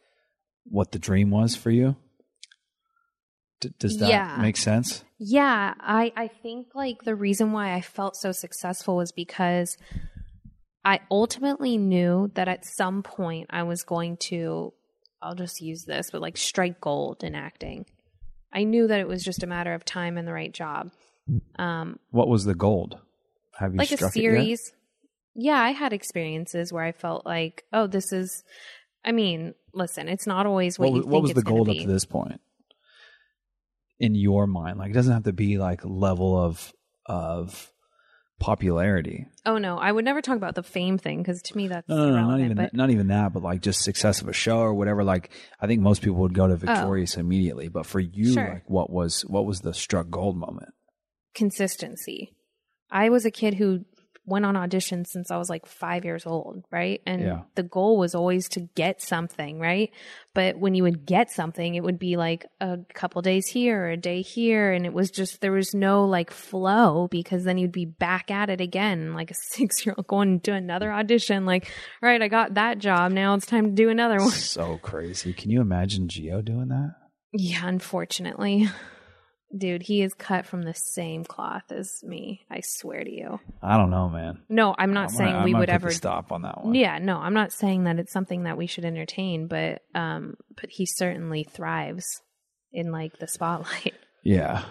what 0.64 0.92
the 0.92 0.98
dream 0.98 1.30
was 1.30 1.54
for 1.54 1.70
you. 1.70 1.96
D- 3.68 3.74
does 3.78 3.98
that 3.98 4.08
Yeah. 4.08 4.36
make 4.40 4.56
sense? 4.56 5.04
yeah, 5.18 5.74
I, 5.80 6.12
I 6.16 6.28
think 6.28 6.68
like 6.74 7.02
the 7.04 7.14
reason 7.14 7.52
why 7.52 7.72
I 7.74 7.80
felt 7.80 8.16
so 8.16 8.30
successful 8.32 8.96
was 8.96 9.10
because 9.12 9.76
I 10.84 11.00
ultimately 11.10 11.78
knew 11.78 12.30
that 12.34 12.48
at 12.48 12.64
some 12.66 13.02
point 13.02 13.46
I 13.50 13.62
was 13.62 13.82
going 13.84 14.18
to, 14.28 14.72
I'll 15.22 15.34
just 15.34 15.60
use 15.62 15.84
this, 15.84 16.10
but 16.10 16.20
like 16.20 16.36
strike 16.36 16.80
gold 16.80 17.24
in 17.24 17.34
acting. 17.34 17.86
I 18.52 18.64
knew 18.64 18.86
that 18.86 19.00
it 19.00 19.08
was 19.08 19.24
just 19.24 19.42
a 19.42 19.46
matter 19.46 19.72
of 19.72 19.84
time 19.84 20.18
and 20.18 20.28
the 20.28 20.32
right 20.32 20.52
job. 20.52 20.90
Um, 21.58 21.98
What 22.10 22.28
was 22.28 22.44
the 22.44 22.54
gold? 22.54 22.98
Have 23.58 23.72
you 23.72 23.78
like 23.78 23.90
a 23.92 23.96
struck 23.96 24.14
it 24.16 24.20
yet? 24.20 24.30
series. 24.32 24.72
Yeah, 25.34 25.58
I 25.60 25.70
had 25.70 25.92
experiences 25.92 26.72
where 26.72 26.84
I 26.84 26.92
felt 26.92 27.24
like, 27.24 27.64
oh, 27.72 27.86
this 27.86 28.12
is. 28.12 28.44
I 29.04 29.12
mean, 29.12 29.54
listen, 29.72 30.08
it's 30.08 30.26
not 30.26 30.46
always 30.46 30.78
what, 30.78 30.92
What, 30.92 30.96
you 31.04 31.08
what 31.08 31.22
was 31.22 31.32
the 31.32 31.42
gold 31.42 31.68
up 31.68 31.76
to 31.76 31.86
this 31.86 32.04
point 32.04 32.40
in 33.98 34.14
your 34.14 34.46
mind? 34.46 34.78
Like, 34.78 34.90
it 34.90 34.94
doesn't 34.94 35.12
have 35.12 35.24
to 35.24 35.32
be 35.32 35.58
like 35.58 35.80
level 35.84 36.38
of 36.38 36.72
of 37.06 37.70
popularity. 38.40 39.26
Oh 39.46 39.58
no, 39.58 39.78
I 39.78 39.90
would 39.92 40.04
never 40.04 40.20
talk 40.20 40.36
about 40.36 40.54
the 40.54 40.62
fame 40.62 40.98
thing 40.98 41.18
because 41.18 41.40
to 41.42 41.56
me 41.56 41.68
that's 41.68 41.88
No, 41.88 41.96
no, 41.96 42.16
no, 42.16 42.30
not 42.30 42.40
even 42.40 42.56
but 42.56 42.74
not 42.74 42.90
even 42.90 43.08
that, 43.08 43.32
but 43.32 43.42
like 43.42 43.62
just 43.62 43.82
success 43.82 44.20
of 44.20 44.28
a 44.28 44.32
show 44.32 44.58
or 44.58 44.74
whatever. 44.74 45.04
Like, 45.04 45.30
I 45.60 45.66
think 45.66 45.80
most 45.80 46.02
people 46.02 46.18
would 46.18 46.34
go 46.34 46.46
to 46.46 46.54
oh. 46.54 46.56
Victorious 46.56 47.16
immediately, 47.16 47.68
but 47.68 47.86
for 47.86 48.00
you, 48.00 48.30
Oh. 48.30 48.34
Sure. 48.34 48.48
like, 48.54 48.68
what 48.68 48.90
was 48.90 49.22
what 49.22 49.46
was 49.46 49.60
the 49.60 49.74
struck 49.74 50.10
gold 50.10 50.36
moment? 50.36 50.70
consistency. 51.34 52.32
I 52.90 53.08
was 53.08 53.24
a 53.24 53.30
kid 53.30 53.54
who 53.54 53.84
went 54.26 54.46
on 54.46 54.54
auditions 54.54 55.08
since 55.08 55.30
I 55.30 55.36
was 55.36 55.50
like 55.50 55.66
five 55.66 56.04
years 56.04 56.24
old, 56.26 56.64
right? 56.70 57.00
And 57.06 57.20
Yeah. 57.22 57.40
the 57.56 57.62
goal 57.62 57.98
was 57.98 58.14
always 58.14 58.48
to 58.50 58.60
get 58.74 59.02
something, 59.02 59.58
right? 59.58 59.90
But 60.34 60.58
when 60.58 60.74
you 60.74 60.82
would 60.82 61.04
get 61.06 61.30
something, 61.30 61.74
it 61.74 61.82
would 61.84 61.98
be 61.98 62.16
like 62.16 62.46
a 62.60 62.78
couple 62.94 63.20
days 63.22 63.46
here, 63.46 63.84
or 63.84 63.90
a 63.90 63.96
day 63.96 64.22
here, 64.22 64.72
and 64.72 64.86
it 64.86 64.92
was 64.92 65.10
just 65.10 65.40
there 65.40 65.52
was 65.52 65.74
no 65.74 66.06
like 66.06 66.30
flow 66.30 67.06
because 67.10 67.44
then 67.44 67.58
you'd 67.58 67.70
be 67.70 67.84
back 67.84 68.30
at 68.30 68.48
it 68.50 68.60
again, 68.60 69.12
like 69.14 69.30
a 69.30 69.34
six 69.52 69.84
year 69.84 69.94
old 69.98 70.06
going 70.06 70.40
to 70.40 70.52
another 70.52 70.90
audition. 70.92 71.44
Like, 71.46 71.66
all 72.02 72.08
right, 72.08 72.22
I 72.22 72.28
got 72.28 72.54
that 72.54 72.78
job. 72.78 73.12
Now 73.12 73.34
it's 73.34 73.46
time 73.46 73.66
to 73.66 73.72
do 73.72 73.90
another 73.90 74.18
one. 74.18 74.30
so 74.30 74.78
crazy. 74.78 75.32
Can 75.32 75.50
you 75.50 75.60
imagine 75.60 76.08
Geo 76.08 76.40
doing 76.40 76.68
that? 76.68 76.94
Yeah, 77.32 77.66
unfortunately. 77.68 78.68
Dude, 79.56 79.82
he 79.82 80.02
is 80.02 80.14
cut 80.14 80.46
from 80.46 80.62
the 80.62 80.74
same 80.74 81.24
cloth 81.24 81.70
as 81.70 82.02
me. 82.02 82.44
I 82.50 82.60
swear 82.62 83.04
to 83.04 83.10
you. 83.10 83.38
I 83.62 83.76
don't 83.76 83.90
know, 83.90 84.08
man. 84.08 84.38
No, 84.48 84.74
I'm 84.76 84.92
not 84.92 85.10
I'm 85.10 85.16
saying 85.16 85.32
gonna- 85.32 85.44
we 85.44 85.54
would 85.54 85.70
ever. 85.70 85.90
stop 85.92 86.32
on 86.32 86.42
that 86.42 86.64
one. 86.64 86.74
Yeah, 86.74 86.98
no, 86.98 87.18
I'm 87.18 87.34
not 87.34 87.52
saying 87.52 87.84
that 87.84 87.98
it's 88.00 88.12
something 88.12 88.44
that 88.44 88.56
we 88.56 88.66
should 88.66 88.84
entertain, 88.84 89.46
but 89.46 89.82
um, 89.94 90.34
but 90.60 90.70
he 90.70 90.86
certainly 90.86 91.44
thrives 91.44 92.20
in 92.72 92.90
like 92.90 93.18
the 93.18 93.28
spotlight. 93.28 93.94
Yeah. 94.26 94.64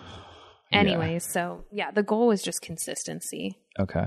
Yeah. 0.72 0.80
Anyways, 0.80 1.24
so 1.32 1.64
yeah, 1.72 1.92
the 1.92 2.02
goal 2.02 2.26
was 2.26 2.42
just 2.42 2.64
consistency. 2.64 3.60
Okay. 3.80 4.06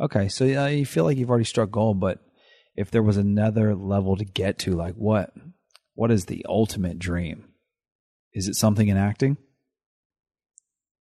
Okay. 0.00 0.28
So 0.28 0.44
uh, 0.46 0.66
you 0.68 0.86
feel 0.86 1.02
like 1.02 1.16
you've 1.18 1.30
already 1.30 1.44
struck 1.44 1.72
gold, 1.72 1.98
but 1.98 2.20
if 2.76 2.92
there 2.92 3.02
was 3.02 3.16
another 3.16 3.74
level 3.74 4.16
to 4.16 4.24
get 4.24 4.60
to, 4.60 4.70
like 4.76 4.94
what? 4.94 5.32
What 5.96 6.12
is 6.12 6.26
the 6.26 6.46
ultimate 6.48 7.00
dream? 7.00 7.46
Is 8.32 8.46
it 8.46 8.54
something 8.54 8.86
in 8.86 8.96
acting? 8.96 9.36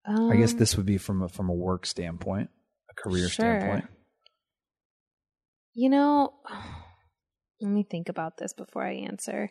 Um, 0.05 0.31
I 0.31 0.37
guess 0.37 0.55
this 0.55 0.77
would 0.77 0.87
be 0.87 0.99
from 0.99 1.23
a, 1.23 1.29
from 1.29 1.49
a 1.49 1.55
work 1.55 1.87
standpoint, 1.87 2.51
a 2.91 2.95
career 2.95 3.29
Sure. 3.29 3.61
standpoint. 3.61 3.85
You 5.75 5.89
know, 5.91 6.35
let 7.61 7.71
me 7.71 7.85
think 7.89 8.09
about 8.09 8.37
this 8.37 8.53
before 8.53 8.85
I 8.85 8.95
answer. 8.95 9.51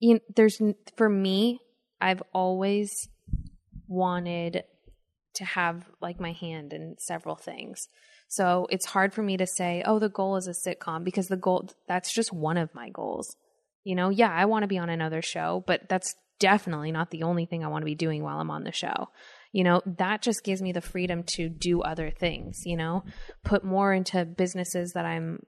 You 0.00 0.20
there's 0.34 0.60
for 0.96 1.08
me, 1.08 1.60
I've 2.00 2.22
always 2.34 3.08
wanted 3.86 4.64
to 5.34 5.44
have 5.44 5.84
like 6.00 6.20
my 6.20 6.32
hand 6.32 6.72
in 6.72 6.96
several 6.98 7.36
things. 7.36 7.88
So 8.28 8.66
it's 8.70 8.86
hard 8.86 9.14
for 9.14 9.22
me 9.22 9.36
to 9.36 9.46
say, 9.46 9.82
"Oh, 9.86 9.98
the 9.98 10.08
goal 10.08 10.36
is 10.36 10.48
a 10.48 10.50
sitcom" 10.50 11.04
because 11.04 11.28
the 11.28 11.36
goal 11.36 11.68
that's 11.86 12.12
just 12.12 12.32
one 12.32 12.56
of 12.56 12.74
my 12.74 12.90
goals. 12.90 13.36
You 13.84 13.94
know, 13.94 14.10
yeah, 14.10 14.30
I 14.32 14.44
want 14.46 14.64
to 14.64 14.68
be 14.68 14.78
on 14.78 14.90
another 14.90 15.22
show, 15.22 15.62
but 15.66 15.88
that's 15.88 16.14
definitely 16.42 16.90
not 16.90 17.10
the 17.10 17.22
only 17.22 17.46
thing 17.46 17.64
I 17.64 17.68
want 17.68 17.82
to 17.82 17.86
be 17.86 17.94
doing 17.94 18.24
while 18.24 18.40
I'm 18.40 18.50
on 18.50 18.64
the 18.64 18.72
show. 18.72 19.08
You 19.52 19.62
know, 19.62 19.80
that 19.86 20.22
just 20.22 20.42
gives 20.42 20.60
me 20.60 20.72
the 20.72 20.80
freedom 20.80 21.22
to 21.34 21.48
do 21.48 21.82
other 21.82 22.10
things, 22.10 22.62
you 22.66 22.76
know, 22.76 23.04
put 23.44 23.62
more 23.62 23.92
into 23.92 24.24
businesses 24.24 24.92
that 24.94 25.06
I'm 25.06 25.44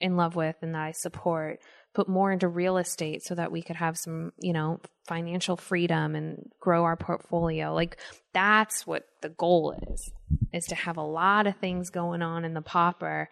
in 0.00 0.16
love 0.16 0.34
with 0.34 0.56
and 0.60 0.74
that 0.74 0.82
I 0.82 0.90
support, 0.90 1.60
put 1.94 2.08
more 2.08 2.32
into 2.32 2.48
real 2.48 2.76
estate 2.76 3.22
so 3.22 3.36
that 3.36 3.52
we 3.52 3.62
could 3.62 3.76
have 3.76 3.96
some, 3.96 4.32
you 4.40 4.52
know, 4.52 4.80
financial 5.06 5.56
freedom 5.56 6.16
and 6.16 6.50
grow 6.58 6.82
our 6.82 6.96
portfolio. 6.96 7.72
Like 7.72 7.98
that's 8.34 8.84
what 8.84 9.04
the 9.20 9.28
goal 9.28 9.76
is, 9.92 10.10
is 10.52 10.64
to 10.66 10.74
have 10.74 10.96
a 10.96 11.02
lot 11.02 11.46
of 11.46 11.56
things 11.56 11.90
going 11.90 12.20
on 12.20 12.44
in 12.44 12.54
the 12.54 12.62
popper 12.62 13.28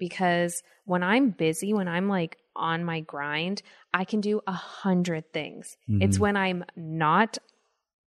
because 0.00 0.60
when 0.84 1.04
I'm 1.04 1.30
busy, 1.30 1.72
when 1.72 1.86
I'm 1.86 2.08
like 2.08 2.38
on 2.56 2.84
my 2.84 2.98
grind, 3.00 3.62
I 3.94 4.04
can 4.04 4.20
do 4.20 4.40
a 4.48 4.52
hundred 4.52 5.32
things. 5.32 5.76
It's 5.86 6.18
when 6.18 6.36
I'm 6.36 6.64
not 6.74 7.38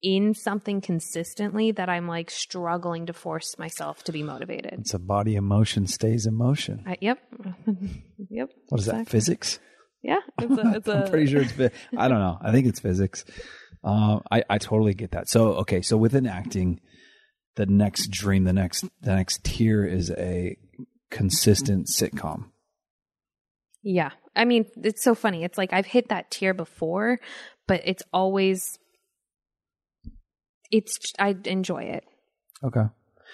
in 0.02 0.34
something 0.34 0.80
consistently 0.80 1.72
that 1.72 1.88
I'm 1.88 2.06
like 2.06 2.30
struggling 2.30 3.06
to 3.06 3.12
force 3.12 3.58
myself 3.58 4.04
to 4.04 4.12
be 4.12 4.22
motivated. 4.22 4.74
It's 4.78 4.94
a 4.94 4.98
body 4.98 5.34
emotion 5.34 5.86
stays 5.86 6.26
in 6.26 6.34
motion. 6.36 6.84
I, 6.86 6.96
yep. 7.00 7.18
yep. 8.30 8.50
What 8.68 8.80
is 8.80 8.86
that? 8.86 9.08
Physics? 9.08 9.58
Yeah. 10.02 10.20
It's 10.40 10.56
a, 10.56 10.72
it's 10.76 10.88
I'm 10.88 11.10
pretty 11.10 11.26
sure 11.26 11.42
it's. 11.42 11.74
I 11.96 12.06
don't 12.06 12.20
know. 12.20 12.38
I 12.40 12.52
think 12.52 12.68
it's 12.68 12.80
physics. 12.80 13.24
Uh, 13.82 14.20
I 14.30 14.44
I 14.48 14.58
totally 14.58 14.94
get 14.94 15.12
that. 15.12 15.28
So 15.28 15.54
okay, 15.54 15.82
so 15.82 15.96
within 15.96 16.26
acting, 16.26 16.80
the 17.56 17.66
next 17.66 18.10
dream, 18.10 18.44
the 18.44 18.52
next 18.52 18.84
the 19.00 19.14
next 19.16 19.42
tier 19.44 19.84
is 19.84 20.10
a 20.10 20.56
consistent 21.10 21.86
sitcom. 21.88 22.50
Yeah. 23.82 24.10
I 24.36 24.44
mean, 24.44 24.66
it's 24.76 25.02
so 25.02 25.14
funny. 25.14 25.44
It's 25.44 25.58
like 25.58 25.72
I've 25.72 25.86
hit 25.86 26.08
that 26.10 26.30
tier 26.30 26.54
before, 26.54 27.18
but 27.66 27.82
it's 27.84 28.02
always 28.12 28.78
it's 30.70 30.98
I 31.18 31.34
enjoy 31.44 31.84
it. 31.84 32.04
Okay. 32.62 32.84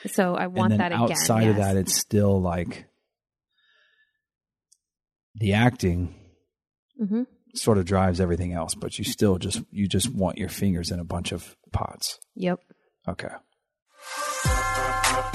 So 0.07 0.35
I 0.35 0.47
want 0.49 0.77
that 0.79 0.93
again. 0.93 1.01
outside 1.03 1.49
of 1.49 1.57
that, 1.57 1.77
it's 1.77 1.95
still 1.99 2.41
like 2.41 2.87
the 5.37 5.55
acting 5.55 6.15
Mhm. 7.01 7.27
sort 7.55 7.79
of 7.79 7.85
drives 7.87 8.21
everything 8.21 8.53
else, 8.53 8.75
but 8.75 8.99
you 8.99 9.05
still 9.05 9.39
just 9.39 9.63
you 9.71 9.89
just 9.89 10.15
want 10.15 10.39
your 10.39 10.49
fingers 10.49 10.91
in 10.91 11.01
a 11.01 11.05
bunch 11.05 11.33
of 11.33 11.57
pots. 11.73 12.19
Yep. 12.37 12.61
Okay. 13.09 13.35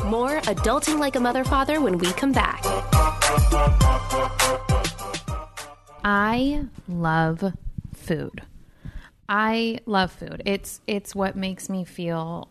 More 0.05 0.39
adulting 0.41 0.99
like 0.99 1.15
a 1.15 1.19
mother 1.19 1.43
father 1.43 1.81
when 1.81 1.97
we 1.97 2.11
come 2.13 2.31
back. 2.31 2.61
I 6.03 6.65
love 6.87 7.53
food. 7.93 8.41
I 9.27 9.79
love 9.85 10.11
food. 10.11 10.41
It's 10.45 10.81
it's 10.87 11.13
what 11.13 11.35
makes 11.35 11.69
me 11.69 11.85
feel 11.85 12.47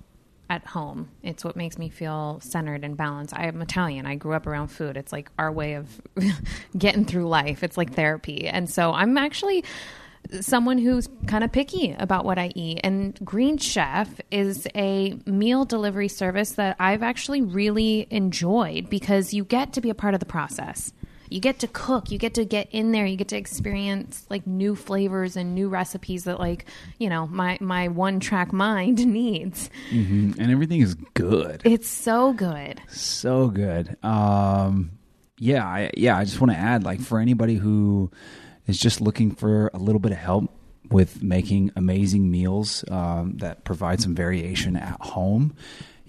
at 0.50 0.64
home. 0.66 1.10
It's 1.22 1.44
what 1.44 1.56
makes 1.56 1.76
me 1.76 1.88
feel 1.88 2.40
centered 2.42 2.84
and 2.84 2.96
balanced. 2.96 3.34
I 3.36 3.46
am 3.46 3.60
Italian. 3.60 4.06
I 4.06 4.14
grew 4.14 4.34
up 4.34 4.46
around 4.46 4.68
food. 4.68 4.96
It's 4.96 5.12
like 5.12 5.30
our 5.38 5.52
way 5.52 5.74
of 5.74 6.00
getting 6.78 7.04
through 7.04 7.28
life. 7.28 7.62
It's 7.62 7.76
like 7.76 7.94
therapy. 7.94 8.46
And 8.46 8.70
so 8.70 8.92
I'm 8.92 9.18
actually 9.18 9.64
someone 10.40 10.78
who's 10.78 11.08
kind 11.26 11.42
of 11.44 11.52
picky 11.52 11.94
about 11.98 12.24
what 12.24 12.38
I 12.38 12.52
eat. 12.54 12.80
And 12.84 13.18
Green 13.24 13.56
Chef 13.58 14.20
is 14.30 14.66
a 14.74 15.18
meal 15.26 15.64
delivery 15.64 16.08
service 16.08 16.52
that 16.52 16.76
I've 16.78 17.02
actually 17.02 17.42
really 17.42 18.06
enjoyed 18.10 18.90
because 18.90 19.32
you 19.32 19.44
get 19.44 19.72
to 19.74 19.80
be 19.80 19.90
a 19.90 19.94
part 19.94 20.14
of 20.14 20.20
the 20.20 20.26
process. 20.26 20.92
You 21.30 21.40
get 21.40 21.58
to 21.58 21.68
cook, 21.68 22.10
you 22.10 22.18
get 22.18 22.34
to 22.34 22.44
get 22.46 22.68
in 22.70 22.92
there, 22.92 23.04
you 23.04 23.16
get 23.16 23.28
to 23.28 23.36
experience 23.36 24.24
like 24.30 24.46
new 24.46 24.74
flavors 24.74 25.36
and 25.36 25.54
new 25.54 25.68
recipes 25.68 26.24
that 26.24 26.40
like, 26.40 26.64
you 26.98 27.10
know, 27.10 27.26
my 27.26 27.58
my 27.60 27.88
one 27.88 28.18
track 28.18 28.50
mind 28.52 29.06
needs. 29.12 29.68
And 29.90 30.50
everything 30.50 30.80
is 30.80 30.94
good. 31.14 31.62
It's 31.64 31.88
so 31.88 32.32
good. 32.32 32.80
so 32.88 33.48
good. 33.48 34.02
Um, 34.02 34.92
yeah, 35.38 35.64
I, 35.66 35.90
yeah. 35.96 36.16
I 36.16 36.24
just 36.24 36.40
want 36.40 36.52
to 36.52 36.58
add, 36.58 36.82
like, 36.84 37.00
for 37.00 37.20
anybody 37.20 37.54
who 37.54 38.10
is 38.68 38.78
just 38.78 39.00
looking 39.00 39.32
for 39.32 39.70
a 39.74 39.78
little 39.78 39.98
bit 39.98 40.12
of 40.12 40.18
help 40.18 40.54
with 40.90 41.22
making 41.22 41.72
amazing 41.74 42.30
meals 42.30 42.84
um, 42.90 43.36
that 43.38 43.64
provide 43.64 44.00
some 44.00 44.14
variation 44.14 44.76
at 44.76 45.00
home. 45.00 45.54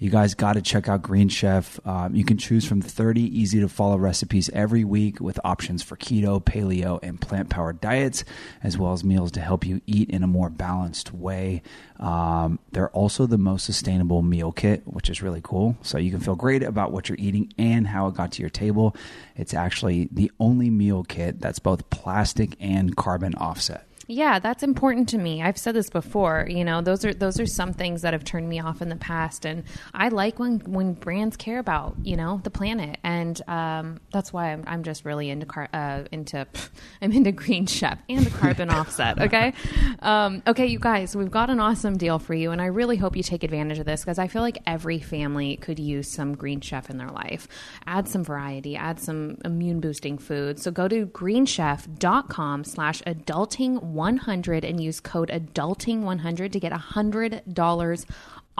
You 0.00 0.08
guys 0.08 0.32
got 0.32 0.54
to 0.54 0.62
check 0.62 0.88
out 0.88 1.02
Green 1.02 1.28
Chef. 1.28 1.78
Um, 1.86 2.14
you 2.14 2.24
can 2.24 2.38
choose 2.38 2.64
from 2.64 2.80
30 2.80 3.20
easy 3.20 3.60
to 3.60 3.68
follow 3.68 3.98
recipes 3.98 4.48
every 4.54 4.82
week 4.82 5.20
with 5.20 5.38
options 5.44 5.82
for 5.82 5.94
keto, 5.94 6.42
paleo, 6.42 6.98
and 7.02 7.20
plant 7.20 7.50
powered 7.50 7.82
diets, 7.82 8.24
as 8.62 8.78
well 8.78 8.94
as 8.94 9.04
meals 9.04 9.30
to 9.32 9.42
help 9.42 9.66
you 9.66 9.82
eat 9.86 10.08
in 10.08 10.22
a 10.22 10.26
more 10.26 10.48
balanced 10.48 11.12
way. 11.12 11.60
Um, 11.98 12.58
they're 12.72 12.88
also 12.92 13.26
the 13.26 13.36
most 13.36 13.66
sustainable 13.66 14.22
meal 14.22 14.52
kit, 14.52 14.80
which 14.86 15.10
is 15.10 15.20
really 15.20 15.42
cool. 15.44 15.76
So 15.82 15.98
you 15.98 16.10
can 16.10 16.20
feel 16.20 16.34
great 16.34 16.62
about 16.62 16.92
what 16.92 17.10
you're 17.10 17.18
eating 17.20 17.52
and 17.58 17.86
how 17.86 18.06
it 18.06 18.14
got 18.14 18.32
to 18.32 18.40
your 18.40 18.48
table. 18.48 18.96
It's 19.36 19.52
actually 19.52 20.08
the 20.10 20.32
only 20.40 20.70
meal 20.70 21.04
kit 21.04 21.40
that's 21.42 21.58
both 21.58 21.90
plastic 21.90 22.56
and 22.58 22.96
carbon 22.96 23.34
offset. 23.34 23.89
Yeah, 24.10 24.40
that's 24.40 24.64
important 24.64 25.08
to 25.10 25.18
me. 25.18 25.40
I've 25.40 25.56
said 25.56 25.76
this 25.76 25.88
before, 25.88 26.44
you 26.50 26.64
know, 26.64 26.82
those 26.82 27.04
are 27.04 27.14
those 27.14 27.38
are 27.38 27.46
some 27.46 27.72
things 27.72 28.02
that 28.02 28.12
have 28.12 28.24
turned 28.24 28.48
me 28.48 28.58
off 28.58 28.82
in 28.82 28.88
the 28.88 28.96
past 28.96 29.44
and 29.44 29.62
I 29.94 30.08
like 30.08 30.40
when 30.40 30.58
when 30.66 30.94
brands 30.94 31.36
care 31.36 31.60
about, 31.60 31.94
you 32.02 32.16
know, 32.16 32.40
the 32.42 32.50
planet 32.50 32.98
and 33.04 33.40
um, 33.48 34.00
that's 34.12 34.32
why 34.32 34.50
I'm 34.50 34.64
I'm 34.66 34.82
just 34.82 35.04
really 35.04 35.30
into 35.30 35.46
car, 35.46 35.68
uh, 35.72 36.02
into 36.10 36.44
pff, 36.52 36.70
I'm 37.02 37.12
into 37.12 37.30
green 37.30 37.66
chef 37.66 38.00
and 38.08 38.26
the 38.26 38.30
carbon 38.30 38.68
offset, 38.70 39.20
okay? 39.20 39.52
Um, 40.00 40.42
okay, 40.44 40.66
you 40.66 40.80
guys, 40.80 41.14
we've 41.14 41.30
got 41.30 41.48
an 41.48 41.60
awesome 41.60 41.96
deal 41.96 42.18
for 42.18 42.34
you 42.34 42.50
and 42.50 42.60
I 42.60 42.66
really 42.66 42.96
hope 42.96 43.14
you 43.14 43.22
take 43.22 43.44
advantage 43.44 43.78
of 43.78 43.86
this 43.86 44.00
because 44.00 44.18
I 44.18 44.26
feel 44.26 44.42
like 44.42 44.58
every 44.66 44.98
family 44.98 45.56
could 45.58 45.78
use 45.78 46.10
some 46.10 46.34
green 46.34 46.60
chef 46.60 46.90
in 46.90 46.98
their 46.98 47.10
life. 47.10 47.46
Add 47.86 48.08
some 48.08 48.24
variety, 48.24 48.74
add 48.74 48.98
some 48.98 49.38
immune 49.44 49.78
boosting 49.78 50.18
food. 50.18 50.58
So 50.58 50.72
go 50.72 50.88
to 50.88 51.06
greenchef.com/adulting 51.06 53.99
100 54.00 54.64
and 54.64 54.82
use 54.82 54.98
code 54.98 55.28
adulting100 55.28 56.52
to 56.52 56.58
get 56.58 56.72
$100 56.72 58.06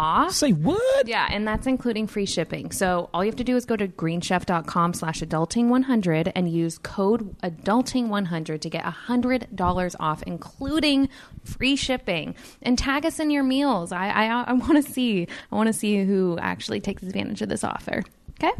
off. 0.00 0.32
Say 0.32 0.52
what? 0.52 1.06
Yeah, 1.06 1.28
and 1.30 1.46
that's 1.46 1.66
including 1.66 2.06
free 2.06 2.26
shipping. 2.26 2.70
So 2.70 3.10
all 3.12 3.24
you 3.24 3.30
have 3.30 3.36
to 3.36 3.44
do 3.44 3.56
is 3.56 3.64
go 3.64 3.76
to 3.76 3.86
greenchef.com 3.86 4.94
slash 4.94 5.20
adulting100 5.20 6.32
and 6.34 6.48
use 6.50 6.78
code 6.78 7.36
adulting100 7.40 8.60
to 8.60 8.70
get 8.70 8.84
$100 8.84 9.96
off, 10.00 10.22
including 10.24 11.08
free 11.44 11.76
shipping. 11.76 12.34
And 12.62 12.78
tag 12.78 13.04
us 13.04 13.20
in 13.20 13.30
your 13.30 13.42
meals. 13.42 13.92
I, 13.92 14.08
I, 14.08 14.44
I 14.44 14.52
want 14.52 14.84
to 14.84 14.90
see. 14.90 15.26
I 15.52 15.54
want 15.54 15.66
to 15.68 15.72
see 15.72 16.04
who 16.04 16.38
actually 16.40 16.80
takes 16.80 17.02
advantage 17.02 17.42
of 17.42 17.48
this 17.48 17.64
offer. 17.64 18.02
Okay? 18.38 18.52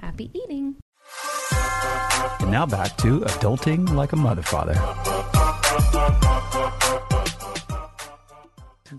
Happy 0.00 0.30
eating. 0.32 0.76
And 2.40 2.50
now 2.50 2.66
back 2.66 2.96
to 2.98 3.20
adulting 3.20 3.94
like 3.94 4.12
a 4.12 4.16
mother 4.16 4.42
father. 4.42 4.74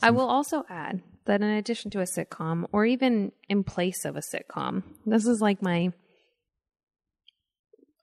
I 0.02 0.12
will 0.12 0.28
also 0.28 0.66
add 0.70 1.02
that 1.26 1.42
in 1.42 1.50
addition 1.50 1.92
to 1.92 2.00
a 2.00 2.04
sitcom, 2.04 2.66
or 2.72 2.86
even 2.86 3.32
in 3.48 3.64
place 3.64 4.06
of 4.06 4.16
a 4.16 4.22
sitcom, 4.22 4.84
this 5.06 5.28
is 5.28 5.40
like 5.40 5.62
my. 5.62 5.92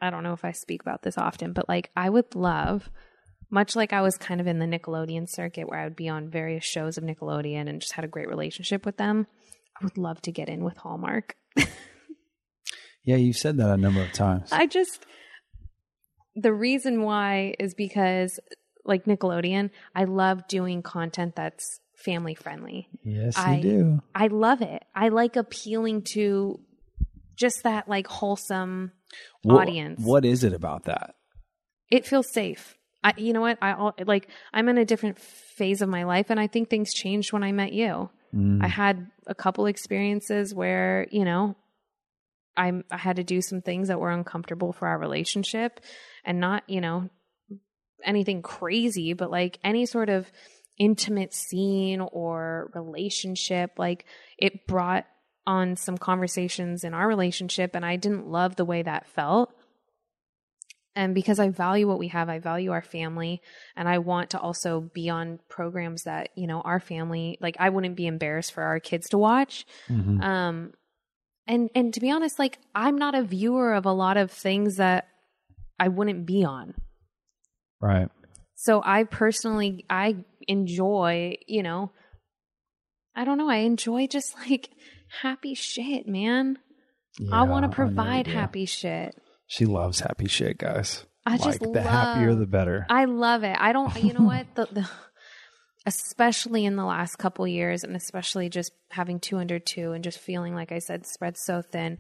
I 0.01 0.11
don't 0.11 0.23
know 0.23 0.33
if 0.33 0.45
I 0.45 0.53
speak 0.53 0.81
about 0.83 1.03
this 1.03 1.19
often, 1.19 1.53
but 1.53 1.69
like 1.69 1.91
I 1.97 2.09
would 2.09 2.35
love, 2.35 2.89
much 3.51 3.77
like 3.77 3.93
I 3.93 4.01
was 4.01 4.17
kind 4.17 4.41
of 4.41 4.47
in 4.47 4.59
the 4.59 4.67
Nickelodeon 4.67 5.29
circuit 5.29 5.69
where 5.69 5.79
I 5.79 5.85
would 5.85 5.97
be 5.97 6.09
on 6.09 6.31
various 6.31 6.65
shows 6.65 6.97
of 6.97 7.05
Nickelodeon 7.05 7.69
and 7.69 7.81
just 7.81 7.93
had 7.93 8.05
a 8.05 8.09
great 8.09 8.29
relationship 8.29 8.87
with 8.87 8.97
them. 8.97 9.27
I 9.79 9.85
would 9.85 9.99
love 9.99 10.23
to 10.23 10.33
get 10.33 10.49
in 10.49 10.65
with 10.65 10.79
Hallmark. 10.79 11.37
Yeah, 13.05 13.17
you've 13.17 13.37
said 13.37 13.57
that 13.57 13.71
a 13.71 13.77
number 13.77 14.03
of 14.03 14.13
times. 14.13 14.51
I 14.53 14.67
just 14.67 15.07
the 16.35 16.53
reason 16.53 17.03
why 17.03 17.55
is 17.59 17.75
because 17.75 18.39
like 18.85 19.05
Nickelodeon, 19.05 19.71
I 19.95 20.05
love 20.05 20.47
doing 20.49 20.83
content 20.83 21.37
that's 21.37 21.81
family 21.97 22.35
friendly. 22.35 22.89
yes, 23.05 23.37
you 23.37 23.43
I- 23.43 23.61
do. 23.61 24.01
I 24.15 24.27
love 24.29 24.63
it. 24.63 24.85
I 24.95 25.09
like 25.09 25.37
appealing 25.37 26.03
to 26.15 26.61
just 27.37 27.63
that 27.65 27.89
like 27.89 28.07
wholesome 28.07 28.93
audience. 29.49 30.01
what 30.03 30.25
is 30.25 30.45
it 30.45 30.53
about 30.53 30.85
that? 30.85 31.15
It 31.91 32.07
feels 32.07 32.33
safe. 32.33 32.77
I, 33.03 33.15
you 33.17 33.33
know 33.33 33.41
what? 33.41 33.59
I 33.63 33.93
like. 34.05 34.29
I'm 34.53 34.69
in 34.69 34.77
a 34.77 34.85
different 34.85 35.19
phase 35.19 35.81
of 35.81 35.89
my 35.89 36.05
life, 36.05 36.27
and 36.29 36.39
I 36.39 36.47
think 36.49 36.69
things 36.69 36.93
changed 36.93 37.33
when 37.33 37.43
I 37.43 37.51
met 37.51 37.73
you. 37.73 38.11
Mm. 38.35 38.63
I 38.63 38.69
had 38.69 39.07
a 39.27 39.35
couple 39.35 39.65
experiences 39.67 40.55
where 40.55 41.07
you 41.11 41.25
know, 41.25 41.57
I 42.57 42.73
I 42.91 42.99
had 42.99 43.17
to 43.17 43.25
do 43.25 43.41
some 43.41 43.63
things 43.63 43.89
that 43.89 43.99
were 43.99 44.11
uncomfortable 44.11 44.73
for 44.75 44.87
our 44.87 44.99
relationship, 44.99 45.81
and 46.27 46.41
not 46.41 46.63
you 46.69 46.83
know 46.83 47.09
anything 48.05 48.43
crazy, 48.43 49.13
but 49.13 49.31
like 49.31 49.59
any 49.65 49.87
sort 49.87 50.09
of 50.09 50.31
intimate 50.79 51.35
scene 51.35 52.01
or 52.01 52.71
relationship, 52.75 53.73
like 53.79 54.07
it 54.39 54.67
brought 54.67 55.07
on 55.47 55.77
some 55.77 55.99
conversations 55.99 56.85
in 56.85 56.95
our 56.95 57.07
relationship, 57.07 57.75
and 57.75 57.85
I 57.85 57.97
didn't 57.97 58.27
love 58.27 58.57
the 58.57 58.65
way 58.65 58.83
that 58.83 59.07
felt. 59.09 59.53
And 60.97 61.15
because 61.15 61.39
I 61.39 61.51
value 61.51 61.87
what 61.87 61.99
we 61.99 62.09
have, 62.09 62.29
I 62.29 62.41
value 62.41 62.73
our 62.73 62.83
family, 62.83 63.41
and 63.77 63.89
I 63.89 63.99
want 63.99 64.31
to 64.31 64.41
also 64.41 64.81
be 64.81 65.09
on 65.09 65.39
programs 65.49 66.05
that 66.05 66.31
you 66.35 66.47
know 66.47 66.61
our 66.63 66.81
family 66.81 67.39
like. 67.41 67.57
I 67.61 67.69
wouldn't 67.69 67.97
be 67.97 68.07
embarrassed 68.07 68.53
for 68.53 68.63
our 68.63 68.81
kids 68.81 69.09
to 69.11 69.19
watch. 69.19 69.67
Mhm. 69.89 70.23
Um, 70.23 70.73
and 71.47 71.71
and 71.75 71.95
to 71.95 72.01
be 72.01 72.11
honest, 72.11 72.39
like 72.39 72.59
I'm 72.75 72.97
not 72.97 73.15
a 73.15 73.23
viewer 73.23 73.73
of 73.75 73.87
a 73.87 73.93
lot 73.93 74.17
of 74.17 74.31
things 74.31 74.77
that 74.77 75.09
I 75.79 75.89
wouldn't 75.89 76.27
be 76.27 76.45
on. 76.45 76.75
Right. 77.81 78.09
So 78.55 78.83
I 78.85 79.05
personally 79.05 79.87
I 79.89 80.25
enjoy, 80.47 81.37
you 81.47 81.63
know, 81.63 81.93
I 83.17 83.25
don't 83.25 83.39
know, 83.39 83.51
I 83.51 83.59
enjoy 83.59 84.07
just 84.07 84.37
like 84.51 84.71
happy 85.23 85.55
shit, 85.55 86.07
man. 86.07 86.59
I 87.33 87.43
want 87.43 87.65
to 87.65 87.75
provide 87.75 88.27
know 88.27 88.31
you 88.31 88.35
do. 88.35 88.39
happy 88.39 88.67
shit. 88.67 89.15
She 89.47 89.67
loves 89.67 90.01
happy 90.01 90.29
shit, 90.29 90.59
guys. 90.59 91.05
I 91.27 91.33
like 91.33 91.43
just 91.43 91.61
the 91.61 91.83
happier 91.83 92.35
the 92.35 92.47
better. 92.47 92.87
I 92.89 93.07
love 93.07 93.45
it. 93.45 93.57
I 93.59 93.73
don't 93.73 93.95
you 94.03 94.13
know 94.13 94.25
what? 94.25 94.47
The, 94.55 94.67
the 94.71 94.91
especially 95.87 96.67
in 96.67 96.77
the 96.77 96.85
last 96.85 97.17
couple 97.17 97.47
years 97.49 97.85
and 97.85 97.97
especially 97.97 98.51
just 98.51 98.73
having 98.91 99.19
two 99.19 99.39
under 99.39 99.59
two 99.59 99.93
and 99.93 100.05
just 100.05 100.19
feeling 100.19 100.55
like 100.55 100.73
I 100.73 100.79
said 100.79 101.07
spread 101.07 101.37
so 101.39 101.63
thin. 101.63 101.99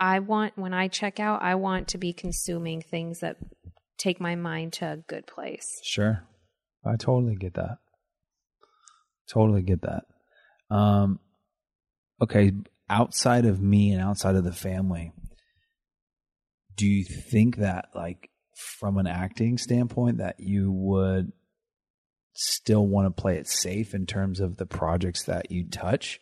I 0.00 0.18
want 0.20 0.56
when 0.56 0.74
I 0.74 0.88
check 0.88 1.20
out, 1.20 1.42
I 1.42 1.54
want 1.56 1.88
to 1.88 1.98
be 1.98 2.12
consuming 2.12 2.80
things 2.80 3.20
that 3.20 3.36
take 4.02 4.20
my 4.20 4.34
mind 4.34 4.72
to 4.74 4.92
a 4.92 4.96
good 4.96 5.26
place. 5.26 5.80
Sure. 5.84 6.24
I 6.84 6.96
totally 6.96 7.36
get 7.36 7.54
that. 7.54 7.78
Totally 9.32 9.62
get 9.62 9.82
that. 9.82 10.04
Um 10.70 11.20
okay, 12.20 12.52
outside 12.90 13.46
of 13.46 13.60
me 13.60 13.92
and 13.92 14.02
outside 14.02 14.34
of 14.34 14.44
the 14.44 14.52
family, 14.52 15.12
do 16.76 16.86
you 16.86 17.04
think 17.04 17.56
that 17.58 17.86
like 17.94 18.30
from 18.56 18.98
an 18.98 19.06
acting 19.06 19.58
standpoint 19.58 20.18
that 20.18 20.40
you 20.40 20.72
would 20.72 21.32
still 22.34 22.86
want 22.86 23.06
to 23.06 23.22
play 23.22 23.36
it 23.36 23.46
safe 23.46 23.94
in 23.94 24.06
terms 24.06 24.40
of 24.40 24.56
the 24.56 24.66
projects 24.66 25.24
that 25.24 25.50
you 25.50 25.68
touch 25.68 26.20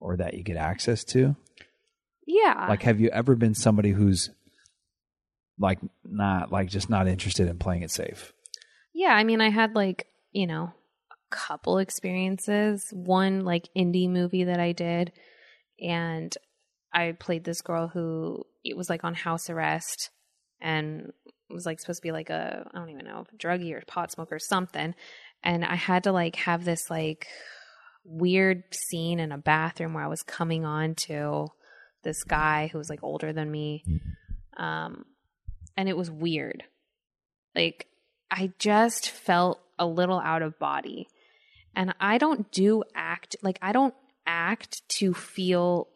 or 0.00 0.16
that 0.16 0.34
you 0.34 0.42
get 0.42 0.56
access 0.56 1.04
to? 1.04 1.36
Yeah. 2.26 2.66
Like 2.68 2.82
have 2.82 3.00
you 3.00 3.08
ever 3.10 3.36
been 3.36 3.54
somebody 3.54 3.92
who's 3.92 4.30
like 5.58 5.78
not 6.04 6.50
like 6.50 6.68
just 6.68 6.90
not 6.90 7.08
interested 7.08 7.48
in 7.48 7.58
playing 7.58 7.82
it 7.82 7.90
safe? 7.90 8.32
Yeah, 8.92 9.14
I 9.14 9.24
mean, 9.24 9.40
I 9.40 9.50
had 9.50 9.74
like, 9.74 10.06
you 10.32 10.46
know, 10.46 10.72
a 11.10 11.34
couple 11.34 11.78
experiences. 11.78 12.86
One 12.92 13.44
like 13.44 13.68
indie 13.76 14.08
movie 14.08 14.44
that 14.44 14.60
I 14.60 14.72
did, 14.72 15.12
and 15.80 16.34
I 16.92 17.12
played 17.12 17.44
this 17.44 17.60
girl 17.60 17.88
who 17.88 18.44
it 18.64 18.76
was 18.76 18.88
like 18.88 19.04
on 19.04 19.14
house 19.14 19.50
arrest 19.50 20.10
and 20.60 21.12
was 21.50 21.66
like 21.66 21.80
supposed 21.80 22.00
to 22.00 22.06
be 22.06 22.12
like 22.12 22.30
a 22.30 22.64
I 22.72 22.78
don't 22.78 22.90
even 22.90 23.04
know, 23.04 23.26
druggie 23.36 23.72
or 23.72 23.82
pot 23.86 24.12
smoker 24.12 24.36
or 24.36 24.40
something. 24.40 24.94
And 25.42 25.64
I 25.64 25.74
had 25.74 26.04
to 26.04 26.12
like 26.12 26.36
have 26.36 26.64
this 26.64 26.88
like 26.88 27.26
weird 28.04 28.62
scene 28.72 29.18
in 29.18 29.32
a 29.32 29.38
bathroom 29.38 29.94
where 29.94 30.04
I 30.04 30.08
was 30.08 30.22
coming 30.22 30.64
on 30.64 30.94
to 31.06 31.48
this 32.02 32.22
guy 32.22 32.68
who 32.70 32.78
was 32.78 32.90
like 32.90 33.02
older 33.02 33.32
than 33.32 33.50
me. 33.50 33.84
Um 34.56 35.04
and 35.76 35.88
it 35.88 35.96
was 35.96 36.10
weird. 36.10 36.64
Like 37.54 37.86
I 38.30 38.52
just 38.58 39.10
felt 39.10 39.60
a 39.78 39.86
little 39.86 40.18
out 40.18 40.42
of 40.42 40.58
body. 40.58 41.08
And 41.76 41.94
I 42.00 42.18
don't 42.18 42.50
do 42.52 42.84
act 42.94 43.36
like 43.42 43.58
I 43.60 43.72
don't 43.72 43.94
act 44.26 44.88
to 44.88 45.12
feel 45.12 45.88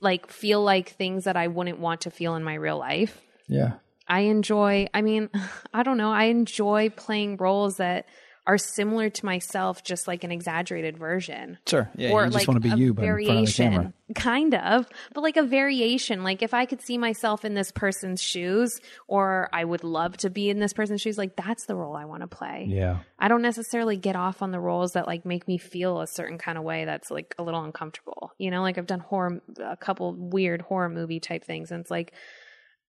like 0.00 0.30
feel 0.30 0.62
like 0.62 0.90
things 0.90 1.24
that 1.24 1.36
I 1.36 1.46
wouldn't 1.46 1.78
want 1.78 2.02
to 2.02 2.10
feel 2.10 2.34
in 2.34 2.44
my 2.44 2.54
real 2.54 2.78
life. 2.78 3.20
Yeah. 3.48 3.74
I 4.06 4.20
enjoy 4.20 4.88
I 4.92 5.02
mean, 5.02 5.30
I 5.74 5.82
don't 5.82 5.96
know, 5.96 6.12
I 6.12 6.24
enjoy 6.24 6.90
playing 6.90 7.36
roles 7.36 7.76
that 7.76 8.06
are 8.46 8.58
similar 8.58 9.10
to 9.10 9.24
myself, 9.26 9.84
just 9.84 10.08
like 10.08 10.24
an 10.24 10.32
exaggerated 10.32 10.96
version 10.98 11.58
Sure. 11.66 11.90
Yeah. 11.94 12.10
or 12.10 12.24
you 12.24 12.30
just 12.30 12.38
like 12.38 12.48
want 12.48 12.62
to 12.62 12.74
be 12.76 12.80
you, 12.80 12.94
but 12.94 13.04
in 13.04 13.08
front 13.08 13.20
of 13.20 13.26
the 13.26 13.52
variation, 13.52 13.94
kind 14.14 14.54
of, 14.54 14.86
but 15.14 15.20
like 15.20 15.36
a 15.36 15.42
variation. 15.42 16.24
Like 16.24 16.42
if 16.42 16.54
I 16.54 16.64
could 16.66 16.80
see 16.80 16.98
myself 16.98 17.44
in 17.44 17.54
this 17.54 17.70
person's 17.70 18.22
shoes, 18.22 18.80
or 19.06 19.48
I 19.52 19.64
would 19.64 19.84
love 19.84 20.16
to 20.18 20.30
be 20.30 20.48
in 20.50 20.58
this 20.58 20.72
person's 20.72 21.00
shoes, 21.00 21.18
like 21.18 21.36
that's 21.36 21.66
the 21.66 21.76
role 21.76 21.94
I 21.96 22.06
want 22.06 22.22
to 22.22 22.26
play. 22.26 22.66
Yeah. 22.68 22.98
I 23.18 23.28
don't 23.28 23.42
necessarily 23.42 23.96
get 23.96 24.16
off 24.16 24.42
on 24.42 24.50
the 24.50 24.60
roles 24.60 24.92
that 24.92 25.06
like 25.06 25.24
make 25.26 25.46
me 25.46 25.58
feel 25.58 26.00
a 26.00 26.06
certain 26.06 26.38
kind 26.38 26.56
of 26.58 26.64
way 26.64 26.84
that's 26.86 27.10
like 27.10 27.34
a 27.38 27.42
little 27.42 27.62
uncomfortable. 27.62 28.32
You 28.38 28.50
know, 28.50 28.62
like 28.62 28.78
I've 28.78 28.86
done 28.86 29.00
horror, 29.00 29.42
a 29.62 29.76
couple 29.76 30.14
weird 30.16 30.62
horror 30.62 30.88
movie 30.88 31.20
type 31.20 31.44
things, 31.44 31.70
and 31.70 31.80
it's 31.82 31.90
like 31.90 32.12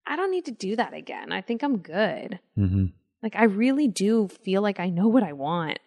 I 0.08 0.16
don't 0.16 0.32
need 0.32 0.46
to 0.46 0.52
do 0.52 0.76
that 0.78 0.94
again. 0.94 1.32
I 1.32 1.42
think 1.42 1.62
I'm 1.64 1.78
good. 1.78 2.40
Mm-hmm. 2.58 2.86
Like 3.24 3.36
I 3.36 3.44
really 3.44 3.88
do 3.88 4.28
feel 4.28 4.62
like 4.62 4.80
I 4.80 4.90
know 4.90 5.08
what 5.08 5.24
I 5.24 5.34
want. 5.34 5.80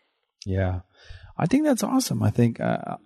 Yeah. 0.47 0.81
I 1.37 1.47
think 1.47 1.64
that's 1.64 1.83
awesome. 1.83 2.23
I 2.23 2.31
think 2.31 2.61
uh, 2.61 2.97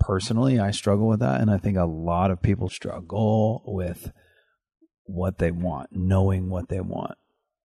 personally, 0.00 0.58
I 0.58 0.72
struggle 0.72 1.06
with 1.06 1.20
that. 1.20 1.40
And 1.40 1.50
I 1.50 1.58
think 1.58 1.76
a 1.76 1.84
lot 1.84 2.30
of 2.30 2.42
people 2.42 2.68
struggle 2.68 3.62
with 3.66 4.12
what 5.04 5.38
they 5.38 5.50
want, 5.50 5.90
knowing 5.92 6.50
what 6.50 6.68
they 6.68 6.80
want. 6.80 7.16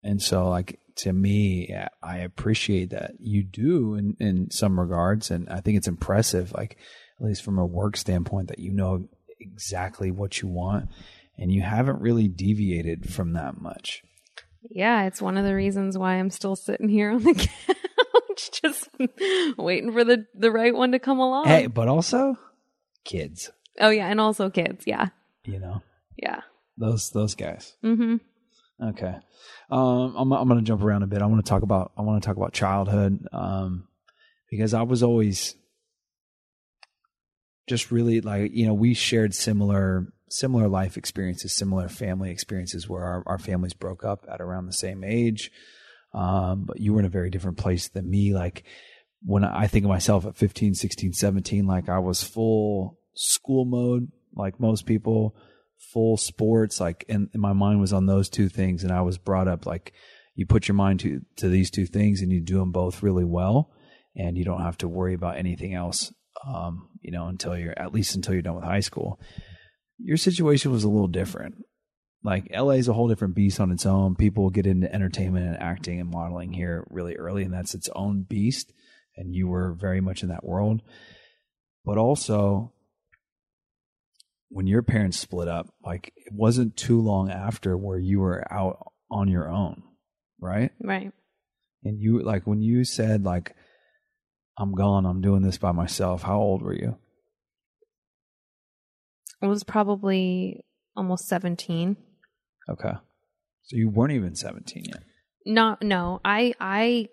And 0.02 0.20
so, 0.20 0.48
like, 0.48 0.80
to 0.96 1.12
me, 1.12 1.72
I 2.02 2.18
appreciate 2.18 2.90
that 2.90 3.12
you 3.20 3.44
do 3.44 3.94
in, 3.94 4.16
in 4.18 4.50
some 4.50 4.80
regards. 4.80 5.30
And 5.30 5.48
I 5.48 5.60
think 5.60 5.76
it's 5.76 5.86
impressive, 5.86 6.52
like, 6.52 6.76
at 7.20 7.26
least 7.26 7.44
from 7.44 7.58
a 7.58 7.66
work 7.66 7.96
standpoint, 7.96 8.48
that 8.48 8.58
you 8.58 8.72
know 8.72 9.08
exactly 9.38 10.10
what 10.10 10.42
you 10.42 10.48
want 10.48 10.88
and 11.38 11.52
you 11.52 11.62
haven't 11.62 12.00
really 12.00 12.28
deviated 12.28 13.12
from 13.12 13.32
that 13.32 13.60
much. 13.60 14.02
Yeah, 14.70 15.04
it's 15.04 15.20
one 15.20 15.36
of 15.36 15.44
the 15.44 15.54
reasons 15.54 15.98
why 15.98 16.14
I'm 16.14 16.30
still 16.30 16.56
sitting 16.56 16.88
here 16.88 17.10
on 17.10 17.22
the 17.22 17.34
couch, 17.66 18.62
just 18.62 18.88
waiting 19.58 19.92
for 19.92 20.04
the 20.04 20.26
the 20.34 20.50
right 20.50 20.74
one 20.74 20.92
to 20.92 20.98
come 20.98 21.18
along. 21.18 21.46
Hey, 21.46 21.66
but 21.66 21.88
also 21.88 22.36
kids, 23.04 23.50
Oh 23.80 23.90
yeah, 23.90 24.06
and 24.08 24.20
also 24.20 24.50
kids. 24.50 24.84
Yeah, 24.86 25.08
you 25.44 25.58
know, 25.58 25.82
yeah. 26.16 26.40
those 26.76 27.10
those 27.10 27.34
guys. 27.34 27.74
Mm-hmm. 27.84 28.16
Okay. 28.90 29.14
Um, 29.70 30.14
I'm 30.16 30.32
I'm 30.32 30.48
going 30.48 30.60
to 30.60 30.66
jump 30.66 30.82
around 30.82 31.02
a 31.02 31.06
bit. 31.06 31.22
I 31.22 31.26
want 31.26 31.44
to 31.44 31.48
talk 31.48 31.62
about 31.62 31.92
I 31.96 32.02
want 32.02 32.22
to 32.22 32.26
talk 32.26 32.36
about 32.36 32.52
childhood 32.52 33.26
um, 33.32 33.88
because 34.50 34.74
I 34.74 34.82
was 34.82 35.02
always 35.02 35.56
just 37.68 37.90
really 37.90 38.20
like 38.20 38.52
you 38.52 38.66
know 38.66 38.74
we 38.74 38.94
shared 38.94 39.34
similar 39.34 40.12
similar 40.32 40.68
life 40.68 40.96
experiences, 40.96 41.56
similar 41.56 41.88
family 41.88 42.30
experiences 42.30 42.88
where 42.88 43.04
our, 43.04 43.22
our 43.26 43.38
families 43.38 43.74
broke 43.74 44.04
up 44.04 44.24
at 44.30 44.40
around 44.40 44.66
the 44.66 44.72
same 44.72 45.04
age. 45.04 45.50
Um, 46.14 46.64
but 46.66 46.80
you 46.80 46.92
were 46.92 47.00
in 47.00 47.06
a 47.06 47.10
very 47.10 47.30
different 47.30 47.58
place 47.58 47.88
than 47.88 48.10
me. 48.10 48.34
Like 48.34 48.64
when 49.22 49.44
I 49.44 49.66
think 49.66 49.84
of 49.84 49.90
myself 49.90 50.26
at 50.26 50.36
15, 50.36 50.74
16, 50.74 51.12
17, 51.12 51.66
like 51.66 51.88
I 51.88 51.98
was 51.98 52.22
full 52.22 52.98
school 53.14 53.64
mode, 53.64 54.10
like 54.34 54.60
most 54.60 54.86
people, 54.86 55.36
full 55.92 56.16
sports, 56.16 56.80
like, 56.80 57.04
and, 57.08 57.28
and 57.32 57.42
my 57.42 57.52
mind 57.52 57.80
was 57.80 57.92
on 57.92 58.06
those 58.06 58.28
two 58.28 58.48
things. 58.48 58.82
And 58.82 58.92
I 58.92 59.02
was 59.02 59.18
brought 59.18 59.48
up 59.48 59.66
like 59.66 59.92
you 60.34 60.46
put 60.46 60.68
your 60.68 60.74
mind 60.74 61.00
to, 61.00 61.20
to 61.36 61.48
these 61.48 61.70
two 61.70 61.86
things 61.86 62.22
and 62.22 62.32
you 62.32 62.40
do 62.40 62.58
them 62.58 62.72
both 62.72 63.02
really 63.02 63.24
well. 63.24 63.70
And 64.14 64.36
you 64.36 64.44
don't 64.44 64.62
have 64.62 64.78
to 64.78 64.88
worry 64.88 65.14
about 65.14 65.38
anything 65.38 65.72
else, 65.74 66.12
um, 66.46 66.90
you 67.00 67.12
know, 67.12 67.28
until 67.28 67.56
you're 67.56 67.78
at 67.78 67.94
least 67.94 68.14
until 68.14 68.34
you're 68.34 68.42
done 68.42 68.56
with 68.56 68.64
high 68.64 68.80
school. 68.80 69.18
Your 69.98 70.16
situation 70.16 70.72
was 70.72 70.84
a 70.84 70.88
little 70.88 71.08
different. 71.08 71.56
Like 72.24 72.48
LA 72.54 72.72
is 72.72 72.88
a 72.88 72.92
whole 72.92 73.08
different 73.08 73.34
beast 73.34 73.60
on 73.60 73.72
its 73.72 73.84
own. 73.84 74.14
People 74.14 74.50
get 74.50 74.66
into 74.66 74.92
entertainment 74.92 75.46
and 75.46 75.56
acting 75.56 76.00
and 76.00 76.10
modeling 76.10 76.52
here 76.52 76.86
really 76.88 77.16
early, 77.16 77.42
and 77.42 77.52
that's 77.52 77.74
its 77.74 77.88
own 77.94 78.22
beast. 78.22 78.72
And 79.16 79.34
you 79.34 79.48
were 79.48 79.74
very 79.74 80.00
much 80.00 80.22
in 80.22 80.28
that 80.28 80.44
world. 80.44 80.82
But 81.84 81.98
also, 81.98 82.72
when 84.48 84.66
your 84.66 84.82
parents 84.82 85.18
split 85.18 85.48
up, 85.48 85.68
like 85.84 86.12
it 86.16 86.32
wasn't 86.32 86.76
too 86.76 87.00
long 87.00 87.30
after 87.30 87.76
where 87.76 87.98
you 87.98 88.20
were 88.20 88.44
out 88.52 88.92
on 89.10 89.28
your 89.28 89.48
own, 89.48 89.82
right? 90.40 90.70
Right. 90.80 91.12
And 91.84 92.00
you 92.00 92.22
like 92.22 92.46
when 92.46 92.60
you 92.60 92.84
said 92.84 93.24
like 93.24 93.56
I'm 94.58 94.72
gone, 94.72 95.06
I'm 95.06 95.20
doing 95.20 95.42
this 95.42 95.58
by 95.58 95.72
myself. 95.72 96.22
How 96.22 96.38
old 96.38 96.62
were 96.62 96.74
you? 96.74 96.96
Was 99.42 99.64
probably 99.64 100.64
almost 100.96 101.26
seventeen. 101.28 101.96
Okay. 102.68 102.92
So 103.64 103.76
you 103.76 103.88
weren't 103.90 104.12
even 104.12 104.34
17 104.34 104.84
yet. 104.86 105.02
No, 105.46 105.76
no. 105.82 106.20
I 106.24 106.54
I. 106.60 107.08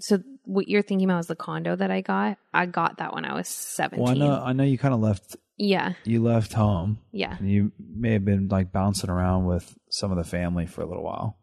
So 0.00 0.18
what 0.44 0.68
you're 0.68 0.82
thinking 0.82 1.08
about 1.08 1.20
is 1.20 1.26
the 1.26 1.36
condo 1.36 1.74
that 1.76 1.90
I 1.90 2.00
got. 2.02 2.38
I 2.52 2.66
got 2.66 2.98
that 2.98 3.14
when 3.14 3.24
I 3.24 3.34
was 3.34 3.48
seventeen. 3.48 4.04
Well, 4.04 4.12
I 4.12 4.18
know 4.18 4.42
I 4.44 4.52
know 4.52 4.64
you 4.64 4.78
kind 4.78 4.94
of 4.94 5.00
left 5.00 5.36
Yeah. 5.56 5.94
you 6.04 6.22
left 6.22 6.52
home 6.52 6.98
Yeah. 7.12 7.36
and 7.38 7.50
you 7.50 7.72
may 7.78 8.12
have 8.12 8.24
been 8.24 8.48
like 8.48 8.72
bouncing 8.72 9.10
around 9.10 9.46
with 9.46 9.76
some 9.90 10.10
of 10.12 10.18
the 10.18 10.24
family 10.24 10.66
for 10.66 10.82
a 10.82 10.86
little 10.86 11.02
while. 11.04 11.38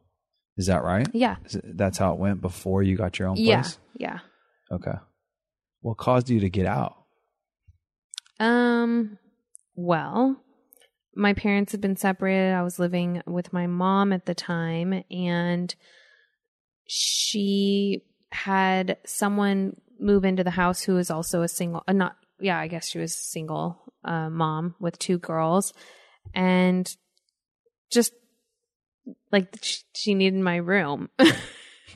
Is 0.55 0.67
that 0.67 0.83
right? 0.83 1.07
Yeah. 1.13 1.37
Is 1.45 1.55
it, 1.55 1.77
that's 1.77 1.97
how 1.97 2.13
it 2.13 2.19
went 2.19 2.39
before 2.41 2.83
you 2.83 2.95
got 2.95 3.17
your 3.19 3.27
own 3.29 3.37
Yeah. 3.37 3.61
place? 3.61 3.79
Yeah. 3.97 4.19
Okay. 4.71 4.97
What 5.81 5.97
caused 5.97 6.29
you 6.29 6.39
to 6.41 6.49
get 6.49 6.65
out? 6.67 6.95
Um, 8.39 9.17
well, 9.75 10.37
my 11.15 11.33
parents 11.33 11.71
had 11.71 11.81
been 11.81 11.95
separated. 11.95 12.53
I 12.53 12.63
was 12.63 12.79
living 12.79 13.21
with 13.25 13.53
my 13.53 13.67
mom 13.67 14.13
at 14.13 14.25
the 14.25 14.35
time, 14.35 15.03
and 15.11 15.73
she 16.87 18.03
had 18.31 18.97
someone 19.05 19.75
move 19.99 20.25
into 20.25 20.43
the 20.43 20.51
house 20.51 20.81
who 20.81 20.95
was 20.95 21.11
also 21.11 21.41
a 21.43 21.47
single, 21.47 21.83
uh, 21.87 21.93
not, 21.93 22.15
yeah, 22.39 22.59
I 22.59 22.67
guess 22.67 22.89
she 22.89 22.99
was 22.99 23.15
single 23.15 23.77
uh, 24.03 24.29
mom 24.29 24.75
with 24.79 24.97
two 24.99 25.17
girls, 25.17 25.73
and 26.33 26.89
just 27.91 28.13
like 29.31 29.57
she, 29.61 29.81
she 29.95 30.13
needed 30.13 30.39
my 30.39 30.57
room. 30.57 31.09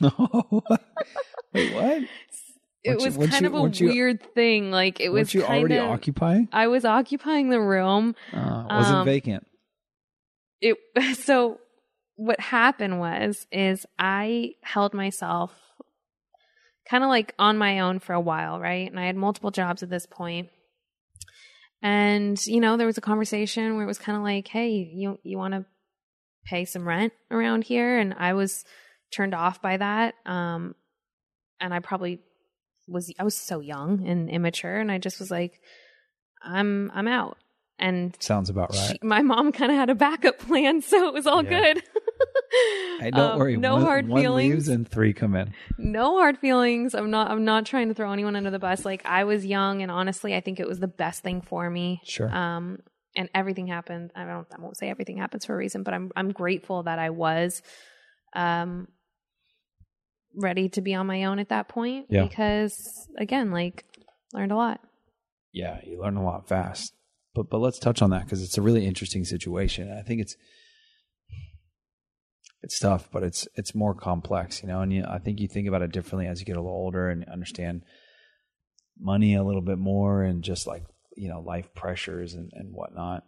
Wait, 0.00 1.74
what? 1.74 2.02
It 2.84 2.90
Weren't 2.90 3.00
you- 3.14 3.18
was 3.18 3.30
kind 3.30 3.42
you- 3.42 3.48
of 3.66 3.72
a 3.72 3.76
you- 3.76 3.88
weird 3.88 4.34
thing. 4.34 4.70
Like 4.70 5.00
it 5.00 5.08
was 5.10 5.34
you 5.34 5.42
kind 5.42 5.58
already 5.60 5.76
of. 5.78 5.90
occupying? 5.90 6.48
I 6.52 6.66
was 6.68 6.84
occupying 6.84 7.50
the 7.50 7.60
room. 7.60 8.14
Uh, 8.32 8.66
wasn't 8.70 8.96
Um, 8.98 9.04
vacant. 9.04 9.46
it 10.60 10.76
so 11.16 11.58
what 12.16 12.40
happened 12.40 12.98
was 13.00 13.46
is 13.52 13.86
I 13.98 14.54
held 14.62 14.92
myself 14.94 15.52
kind 16.88 17.04
of 17.04 17.08
like 17.10 17.34
on 17.38 17.58
my 17.58 17.80
own 17.80 17.98
for 17.98 18.12
a 18.14 18.20
while, 18.20 18.58
right? 18.58 18.88
And 18.90 18.98
I 18.98 19.06
had 19.06 19.14
multiple 19.16 19.50
jobs 19.50 19.82
at 19.82 19.90
this 19.90 20.06
point. 20.06 20.48
And 21.82 22.38
you 22.46 22.60
know, 22.60 22.76
there 22.76 22.86
was 22.86 22.98
a 22.98 23.02
conversation 23.02 23.74
where 23.74 23.84
it 23.84 23.88
was 23.88 23.98
kind 23.98 24.16
of 24.16 24.24
like, 24.24 24.48
"Hey, 24.48 24.70
you 24.92 25.18
you 25.22 25.38
want 25.38 25.54
to 25.54 25.64
pay 26.46 26.64
some 26.64 26.86
rent 26.88 27.12
around 27.30 27.64
here?" 27.64 27.98
And 27.98 28.14
I 28.18 28.32
was 28.34 28.64
turned 29.12 29.34
off 29.34 29.62
by 29.62 29.76
that. 29.76 30.14
Um 30.26 30.74
and 31.60 31.72
I 31.72 31.78
probably 31.80 32.20
was 32.88 33.12
I 33.18 33.24
was 33.24 33.34
so 33.36 33.60
young 33.60 34.06
and 34.06 34.28
immature 34.30 34.76
and 34.78 34.90
I 34.90 34.98
just 34.98 35.18
was 35.20 35.30
like 35.30 35.60
I'm 36.42 36.90
I'm 36.94 37.08
out. 37.08 37.38
And 37.80 38.16
Sounds 38.18 38.50
about 38.50 38.70
right. 38.70 38.90
she- 39.00 39.06
my 39.06 39.22
mom 39.22 39.52
kind 39.52 39.70
of 39.70 39.76
had 39.78 39.88
a 39.88 39.94
backup 39.94 40.38
plan, 40.48 40.82
so 40.82 41.06
it 41.06 41.14
was 41.14 41.26
all 41.26 41.44
Yeah. 41.44 41.74
good. 41.74 41.82
Hey, 43.00 43.10
don't 43.12 43.32
Um, 43.32 43.38
worry. 43.38 43.56
No 43.58 43.74
one, 43.74 43.82
hard 43.84 44.08
one 44.08 44.22
feelings. 44.22 44.52
leaves 44.54 44.68
and 44.68 44.88
three 44.88 45.12
come 45.12 45.36
in. 45.36 45.52
no 45.76 46.16
hard 46.18 46.38
feelings. 46.38 46.94
I'm 46.94 47.10
not. 47.10 47.30
I'm 47.30 47.44
not 47.44 47.66
trying 47.66 47.88
to 47.88 47.94
throw 47.94 48.10
anyone 48.10 48.34
under 48.36 48.50
the 48.50 48.58
bus. 48.58 48.84
Like 48.86 49.04
I 49.04 49.24
was 49.24 49.44
young, 49.46 49.82
and 49.82 49.90
honestly, 49.92 50.34
I 50.34 50.40
think 50.40 50.58
it 50.58 50.66
was 50.66 50.80
the 50.80 50.88
best 50.88 51.22
thing 51.22 51.42
for 51.42 51.68
me. 51.68 52.00
Sure. 52.04 52.28
Um, 52.34 52.78
and 53.14 53.28
everything 53.34 53.66
happened. 53.68 54.10
I 54.16 54.24
don't. 54.24 54.46
I 54.52 54.60
won't 54.60 54.76
say 54.78 54.88
everything 54.88 55.18
happens 55.18 55.44
for 55.44 55.54
a 55.54 55.56
reason, 55.58 55.82
but 55.84 55.92
I'm. 55.94 56.10
I'm 56.16 56.32
grateful 56.32 56.84
that 56.84 56.98
I 56.98 57.10
was, 57.10 57.62
um, 58.34 58.88
ready 60.38 60.68
to 60.70 60.80
be 60.80 60.94
on 60.94 61.06
my 61.06 61.24
own 61.24 61.38
at 61.38 61.50
that 61.50 61.68
point. 61.68 62.06
Yeah. 62.08 62.24
Because 62.24 63.08
again, 63.18 63.50
like, 63.50 63.84
learned 64.32 64.52
a 64.52 64.56
lot. 64.56 64.80
yeah, 65.52 65.80
you 65.84 66.00
learn 66.00 66.16
a 66.16 66.24
lot 66.24 66.48
fast. 66.48 66.92
But 67.34 67.50
but 67.50 67.58
let's 67.58 67.78
touch 67.78 68.00
on 68.02 68.10
that 68.10 68.24
because 68.24 68.42
it's 68.42 68.58
a 68.58 68.62
really 68.62 68.86
interesting 68.86 69.24
situation. 69.24 69.92
I 69.92 70.02
think 70.02 70.20
it's 70.20 70.36
it's 72.62 72.78
tough, 72.78 73.08
but 73.12 73.22
it's 73.22 73.46
it's 73.54 73.74
more 73.74 73.94
complex, 73.94 74.62
you 74.62 74.68
know. 74.68 74.80
And 74.80 74.92
you, 74.92 75.04
I 75.08 75.18
think 75.18 75.40
you 75.40 75.48
think 75.48 75.68
about 75.68 75.82
it 75.82 75.92
differently 75.92 76.26
as 76.26 76.40
you 76.40 76.46
get 76.46 76.56
a 76.56 76.60
little 76.60 76.76
older 76.76 77.08
and 77.08 77.24
understand 77.28 77.82
money 78.98 79.34
a 79.34 79.44
little 79.44 79.62
bit 79.62 79.78
more 79.78 80.22
and 80.22 80.42
just 80.42 80.66
like 80.66 80.82
you 81.16 81.28
know 81.28 81.40
life 81.40 81.72
pressures 81.74 82.34
and 82.34 82.50
and 82.54 82.72
whatnot. 82.72 83.24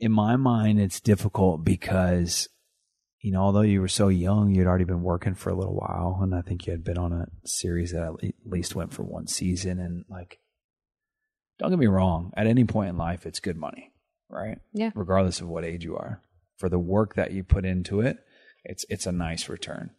In 0.00 0.10
my 0.10 0.36
mind, 0.36 0.80
it's 0.80 1.00
difficult 1.00 1.64
because 1.64 2.48
you 3.24 3.32
know 3.32 3.40
although 3.40 3.62
you 3.62 3.80
were 3.80 3.88
so 3.88 4.08
young, 4.08 4.50
you'd 4.50 4.66
already 4.66 4.84
been 4.84 5.02
working 5.02 5.34
for 5.34 5.48
a 5.48 5.54
little 5.54 5.74
while, 5.74 6.18
and 6.20 6.34
I 6.34 6.42
think 6.42 6.66
you 6.66 6.72
had 6.72 6.84
been 6.84 6.98
on 6.98 7.10
a 7.14 7.26
series 7.46 7.92
that 7.92 8.02
at 8.02 8.34
least 8.44 8.74
went 8.74 8.92
for 8.92 9.02
one 9.02 9.26
season, 9.28 9.80
and 9.80 10.04
like 10.10 10.40
don't 11.58 11.70
get 11.70 11.78
me 11.78 11.86
wrong, 11.86 12.32
at 12.36 12.46
any 12.46 12.64
point 12.64 12.90
in 12.90 12.98
life, 12.98 13.24
it's 13.24 13.40
good 13.40 13.56
money, 13.56 13.92
right? 14.28 14.58
Yeah. 14.74 14.90
Regardless 14.94 15.40
of 15.40 15.48
what 15.48 15.64
age 15.64 15.84
you 15.84 15.96
are. 15.96 16.20
For 16.58 16.68
the 16.68 16.78
work 16.78 17.14
that 17.14 17.32
you 17.32 17.44
put 17.44 17.64
into 17.64 18.02
it, 18.02 18.18
it's 18.62 18.84
it's 18.90 19.06
a 19.06 19.12
nice 19.12 19.48
return. 19.48 19.92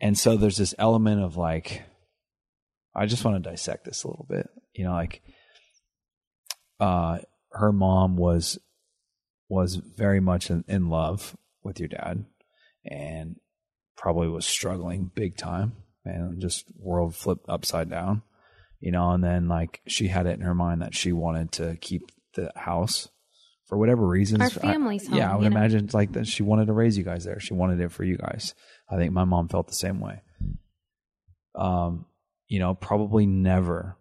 And 0.00 0.18
so 0.18 0.36
there's 0.36 0.56
this 0.56 0.74
element 0.80 1.22
of 1.22 1.36
like, 1.36 1.84
I 2.96 3.06
just 3.06 3.24
want 3.24 3.42
to 3.42 3.48
dissect 3.48 3.84
this 3.84 4.02
a 4.02 4.08
little 4.08 4.26
bit. 4.28 4.48
You 4.74 4.86
know, 4.86 4.92
like 4.92 5.22
uh 6.80 7.18
her 7.52 7.70
mom 7.70 8.16
was 8.16 8.58
was 9.48 9.76
very 9.76 10.18
much 10.18 10.50
in, 10.50 10.64
in 10.66 10.88
love 10.88 11.36
with 11.66 11.80
your 11.80 11.88
dad 11.88 12.24
and 12.84 13.36
probably 13.96 14.28
was 14.28 14.46
struggling 14.46 15.10
big 15.14 15.36
time 15.36 15.74
and 16.04 16.40
just 16.40 16.64
world 16.78 17.14
flipped 17.14 17.48
upside 17.48 17.90
down 17.90 18.22
you 18.80 18.92
know, 18.92 19.10
and 19.10 19.24
then 19.24 19.48
like 19.48 19.80
she 19.86 20.08
had 20.08 20.26
it 20.26 20.38
in 20.38 20.42
her 20.42 20.54
mind 20.54 20.82
that 20.82 20.94
she 20.94 21.12
wanted 21.12 21.52
to 21.52 21.76
keep 21.80 22.10
the 22.34 22.52
house 22.54 23.08
for 23.66 23.78
whatever 23.78 24.06
reasons. 24.06 24.42
Our 24.42 24.46
I- 24.46 24.72
family's 24.72 25.08
yeah, 25.08 25.32
I 25.32 25.36
would 25.36 25.42
know? 25.42 25.56
imagine 25.56 25.84
it's 25.84 25.94
like 25.94 26.12
that 26.12 26.26
she 26.26 26.42
wanted 26.42 26.66
to 26.66 26.72
raise 26.72 26.96
you 26.96 27.04
guys 27.04 27.24
there. 27.24 27.40
She 27.40 27.54
wanted 27.54 27.80
it 27.80 27.92
for 27.92 28.04
you 28.04 28.16
guys. 28.16 28.54
I 28.90 28.96
think 28.96 29.12
my 29.12 29.24
mom 29.24 29.48
felt 29.48 29.68
the 29.68 29.74
same 29.74 30.00
way. 30.00 30.22
Um, 31.54 32.06
you 32.48 32.58
know, 32.58 32.74
probably 32.74 33.26
never 33.26 33.96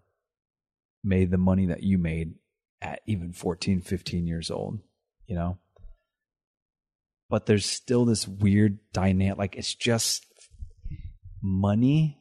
made 1.03 1.31
the 1.31 1.37
money 1.37 1.67
that 1.67 1.83
you 1.83 1.97
made 1.97 2.33
at 2.81 2.99
even 3.07 3.31
14, 3.31 3.81
15 3.81 4.27
years 4.27 4.51
old, 4.51 4.79
you 5.25 5.35
know? 5.35 5.57
But 7.29 7.45
there's 7.45 7.65
still 7.65 8.05
this 8.05 8.27
weird 8.27 8.79
dynamic. 8.93 9.37
Like 9.37 9.55
it's 9.55 9.73
just 9.73 10.25
money 11.41 12.19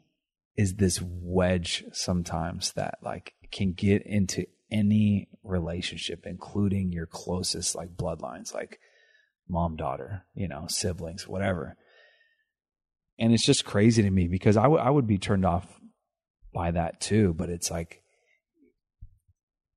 is 0.56 0.74
this 0.74 1.00
wedge 1.02 1.84
sometimes 1.92 2.72
that 2.72 2.98
like 3.02 3.34
can 3.52 3.72
get 3.72 4.02
into 4.06 4.46
any 4.70 5.28
relationship, 5.42 6.24
including 6.26 6.92
your 6.92 7.06
closest 7.06 7.74
like 7.74 7.96
bloodlines, 7.96 8.54
like 8.54 8.78
mom, 9.48 9.76
daughter, 9.76 10.24
you 10.34 10.48
know, 10.48 10.66
siblings, 10.68 11.28
whatever. 11.28 11.76
And 13.18 13.32
it's 13.32 13.44
just 13.44 13.64
crazy 13.64 14.02
to 14.02 14.10
me 14.10 14.26
because 14.26 14.56
I 14.56 14.66
would 14.66 14.80
I 14.80 14.90
would 14.90 15.06
be 15.06 15.18
turned 15.18 15.44
off 15.44 15.66
by 16.52 16.70
that 16.70 17.00
too, 17.00 17.34
but 17.34 17.50
it's 17.50 17.70
like 17.70 18.03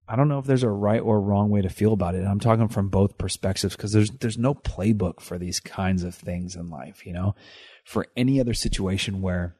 I 0.10 0.16
don't 0.16 0.30
know 0.30 0.40
if 0.40 0.46
there's 0.46 0.64
a 0.64 0.70
right 0.70 1.02
or 1.02 1.20
wrong 1.20 1.50
way 1.50 1.62
to 1.62 1.70
feel 1.70 1.92
about 1.92 2.16
it. 2.16 2.24
I'm 2.24 2.40
talking 2.40 2.70
from 2.70 2.88
both 2.88 3.18
perspectives 3.18 3.76
because 3.76 3.92
there's 3.92 4.10
there's 4.10 4.38
no 4.38 4.56
playbook 4.56 5.20
for 5.20 5.38
these 5.38 5.60
kinds 5.60 6.04
of 6.04 6.16
things 6.16 6.56
in 6.56 6.70
life, 6.70 7.06
you 7.06 7.12
know. 7.12 7.36
For 7.84 8.08
any 8.16 8.40
other 8.40 8.54
situation 8.54 9.22
where 9.22 9.56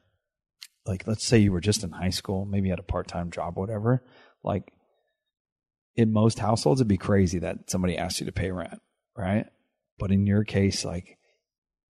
like 0.86 1.06
let's 1.06 1.24
say 1.24 1.38
you 1.38 1.52
were 1.52 1.60
just 1.60 1.84
in 1.84 1.90
high 1.90 2.10
school, 2.10 2.46
maybe 2.46 2.70
had 2.70 2.78
a 2.78 2.84
part-time 2.84 3.30
job 3.30 3.54
or 3.56 3.60
whatever, 3.60 4.02
like 4.42 4.72
in 5.96 6.12
most 6.12 6.38
households 6.38 6.80
it'd 6.80 6.88
be 6.88 6.96
crazy 6.96 7.40
that 7.40 7.70
somebody 7.70 7.98
asked 7.98 8.20
you 8.20 8.26
to 8.26 8.32
pay 8.32 8.50
rent, 8.50 8.80
right? 9.16 9.46
But 9.98 10.12
in 10.12 10.26
your 10.26 10.44
case 10.44 10.82
like 10.82 11.18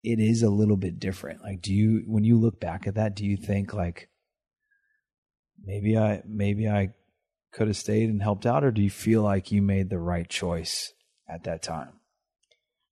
it 0.03 0.19
is 0.19 0.43
a 0.43 0.51
little 0.51 0.77
bit 0.77 0.99
different. 0.99 1.43
Like 1.43 1.63
do 1.63 1.73
you 1.73 2.03
when 2.07 2.25
you 2.25 2.39
look 2.39 2.61
back 2.61 2.87
at 2.87 2.97
that, 2.97 3.17
do 3.17 3.25
you 3.25 3.39
think 3.39 3.73
like 3.73 4.11
maybe 5.65 5.97
I 5.97 6.23
maybe 6.27 6.69
I 6.69 6.91
could 7.53 7.69
have 7.69 7.77
stayed 7.77 8.09
and 8.11 8.23
helped 8.23 8.47
out 8.47 8.65
or 8.65 8.71
do 8.71 8.83
you 8.83 8.91
feel 8.91 9.23
like 9.23 9.53
you 9.53 9.63
made 9.63 9.91
the 9.91 9.99
right 9.99 10.29
choice 10.29 10.93
at 11.29 11.45
that 11.45 11.63
time? 11.63 12.01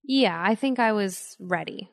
Yeah, 0.03 0.41
I 0.43 0.55
think 0.55 0.79
I 0.79 0.93
was 0.93 1.37
ready. 1.39 1.91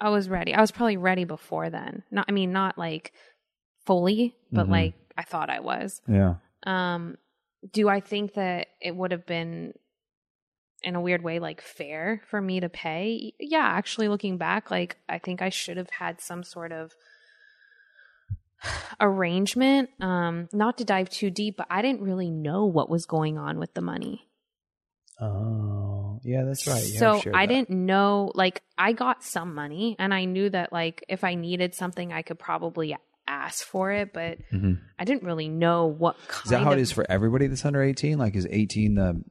I 0.00 0.10
was 0.10 0.28
ready. 0.28 0.54
I 0.54 0.60
was 0.60 0.70
probably 0.70 0.96
ready 0.96 1.24
before 1.24 1.70
then. 1.70 2.02
Not 2.10 2.26
I 2.28 2.32
mean 2.32 2.52
not 2.52 2.76
like 2.78 3.12
fully, 3.86 4.34
but 4.50 4.66
Mhm. 4.66 4.70
like 4.70 4.94
I 5.16 5.22
thought 5.22 5.50
I 5.50 5.60
was. 5.60 6.00
Yeah. 6.08 6.36
Um 6.64 7.16
do 7.72 7.88
I 7.88 8.00
think 8.00 8.34
that 8.34 8.68
it 8.80 8.96
would 8.96 9.12
have 9.12 9.24
been 9.26 9.74
in 10.82 10.96
a 10.96 11.00
weird 11.00 11.22
way 11.22 11.38
like 11.38 11.60
fair 11.60 12.22
for 12.28 12.40
me 12.40 12.60
to 12.60 12.68
pay? 12.68 13.34
Yeah, 13.38 13.64
actually 13.64 14.08
looking 14.08 14.36
back 14.38 14.70
like 14.70 14.96
I 15.08 15.18
think 15.18 15.40
I 15.40 15.48
should 15.48 15.76
have 15.76 15.90
had 15.90 16.20
some 16.20 16.42
sort 16.42 16.72
of 16.72 16.92
arrangement 19.00 19.90
um 20.00 20.48
not 20.52 20.78
to 20.78 20.84
dive 20.84 21.10
too 21.10 21.30
deep 21.30 21.56
but 21.56 21.66
I 21.70 21.82
didn't 21.82 22.02
really 22.02 22.30
know 22.30 22.66
what 22.66 22.88
was 22.88 23.06
going 23.06 23.38
on 23.38 23.58
with 23.58 23.74
the 23.74 23.80
money. 23.80 24.28
Oh, 25.20 26.18
yeah, 26.24 26.42
that's 26.44 26.66
right. 26.66 26.82
You 26.82 26.98
so 26.98 27.22
I 27.32 27.46
that. 27.46 27.52
didn't 27.52 27.70
know, 27.70 28.32
like, 28.34 28.62
I 28.76 28.92
got 28.92 29.22
some 29.22 29.54
money 29.54 29.94
and 30.00 30.12
I 30.12 30.24
knew 30.24 30.50
that, 30.50 30.72
like, 30.72 31.04
if 31.08 31.22
I 31.22 31.34
needed 31.36 31.74
something, 31.76 32.12
I 32.12 32.22
could 32.22 32.40
probably 32.40 32.96
ask 33.28 33.64
for 33.64 33.92
it, 33.92 34.12
but 34.12 34.38
Mhm. 34.52 34.80
I 34.98 35.04
didn't 35.04 35.22
really 35.22 35.48
know 35.48 35.86
what 35.86 36.16
kind 36.26 36.44
Is 36.46 36.50
that 36.50 36.62
how 36.62 36.72
of. 36.72 36.78
it 36.78 36.80
is 36.80 36.90
for 36.90 37.08
everybody 37.08 37.46
that's 37.46 37.64
under 37.64 37.82
18? 37.82 38.18
Like, 38.18 38.34
is 38.34 38.48
18 38.50 38.94
the. 38.96 39.22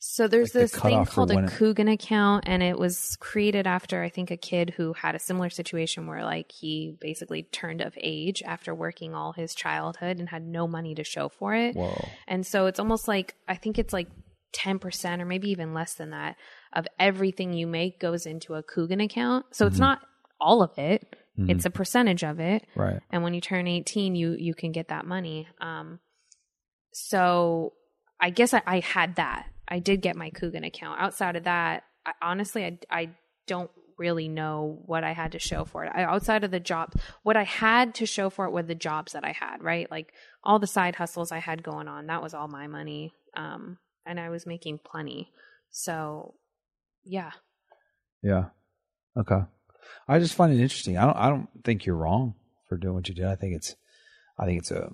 So 0.00 0.26
there's 0.26 0.48
like 0.48 0.52
the 0.52 0.58
this 0.60 0.74
thing 0.74 1.04
called 1.04 1.30
a 1.30 1.44
it- 1.44 1.50
Coogan 1.50 1.86
account, 1.86 2.44
and 2.46 2.62
it 2.62 2.78
was 2.78 3.16
created 3.20 3.66
after, 3.66 4.02
I 4.02 4.08
think, 4.08 4.30
a 4.30 4.36
kid 4.36 4.70
who 4.70 4.94
had 4.94 5.14
a 5.14 5.18
similar 5.18 5.50
situation 5.50 6.06
where, 6.06 6.24
like, 6.24 6.50
he 6.50 6.96
basically 7.00 7.42
turned 7.44 7.82
of 7.82 7.92
age 8.00 8.42
after 8.42 8.74
working 8.74 9.14
all 9.14 9.32
his 9.32 9.54
childhood 9.54 10.18
and 10.18 10.28
had 10.30 10.42
no 10.42 10.66
money 10.66 10.94
to 10.94 11.04
show 11.04 11.28
for 11.28 11.54
it. 11.54 11.76
Whoa. 11.76 12.08
And 12.26 12.46
so 12.46 12.64
it's 12.66 12.80
almost 12.80 13.08
like 13.08 13.34
I 13.46 13.56
think 13.56 13.78
it's 13.78 13.92
like 13.92 14.08
10% 14.54 15.20
or 15.20 15.26
maybe 15.26 15.50
even 15.50 15.74
less 15.74 15.94
than 15.94 16.10
that 16.10 16.36
of 16.72 16.88
everything 16.98 17.52
you 17.52 17.66
make 17.66 18.00
goes 18.00 18.26
into 18.26 18.54
a 18.54 18.62
Coogan 18.62 19.00
account. 19.00 19.46
So 19.52 19.66
it's 19.66 19.78
not 19.78 20.00
all 20.40 20.62
of 20.62 20.76
it. 20.78 21.14
It's 21.36 21.64
a 21.64 21.70
percentage 21.70 22.22
of 22.22 22.38
it. 22.38 22.66
Right. 22.74 23.00
And 23.10 23.22
when 23.22 23.32
you 23.32 23.40
turn 23.40 23.66
18, 23.66 24.14
you 24.14 24.32
you 24.32 24.54
can 24.54 24.72
get 24.72 24.88
that 24.88 25.06
money. 25.06 25.48
Um 25.60 26.00
so 26.92 27.72
I 28.20 28.30
guess 28.30 28.52
I, 28.52 28.62
I 28.66 28.80
had 28.80 29.16
that. 29.16 29.46
I 29.70 29.78
did 29.78 30.02
get 30.02 30.16
my 30.16 30.30
Coogan 30.30 30.64
account. 30.64 31.00
Outside 31.00 31.36
of 31.36 31.44
that, 31.44 31.84
I, 32.04 32.12
honestly 32.22 32.64
I 32.64 32.78
I 32.90 33.10
don't 33.46 33.70
really 34.00 34.28
know 34.28 34.78
what 34.86 35.04
I 35.04 35.12
had 35.12 35.32
to 35.32 35.38
show 35.38 35.64
for 35.64 35.84
it. 35.84 35.92
I, 35.94 36.04
outside 36.04 36.42
of 36.42 36.50
the 36.50 36.58
job, 36.58 36.94
what 37.22 37.36
I 37.36 37.44
had 37.44 37.94
to 37.96 38.06
show 38.06 38.30
for 38.30 38.46
it 38.46 38.50
were 38.50 38.62
the 38.62 38.74
jobs 38.74 39.12
that 39.12 39.24
I 39.24 39.32
had, 39.32 39.62
right? 39.62 39.90
Like 39.90 40.14
all 40.42 40.58
the 40.58 40.66
side 40.66 40.96
hustles 40.96 41.30
I 41.30 41.38
had 41.38 41.62
going 41.62 41.86
on. 41.86 42.06
That 42.06 42.22
was 42.22 42.32
all 42.32 42.48
my 42.48 42.66
money. 42.66 43.12
Um, 43.36 43.78
and 44.06 44.18
I 44.18 44.30
was 44.30 44.46
making 44.46 44.80
plenty. 44.82 45.30
So, 45.70 46.34
yeah. 47.04 47.32
Yeah. 48.22 48.46
Okay. 49.16 49.40
I 50.08 50.18
just 50.18 50.34
find 50.34 50.52
it 50.52 50.60
interesting. 50.60 50.96
I 50.96 51.04
don't. 51.04 51.16
I 51.16 51.28
don't 51.28 51.48
think 51.64 51.84
you're 51.84 51.96
wrong 51.96 52.34
for 52.68 52.76
doing 52.76 52.94
what 52.94 53.08
you 53.08 53.14
did. 53.14 53.26
I 53.26 53.36
think 53.36 53.54
it's. 53.54 53.76
I 54.38 54.46
think 54.46 54.60
it's 54.60 54.70
a. 54.70 54.90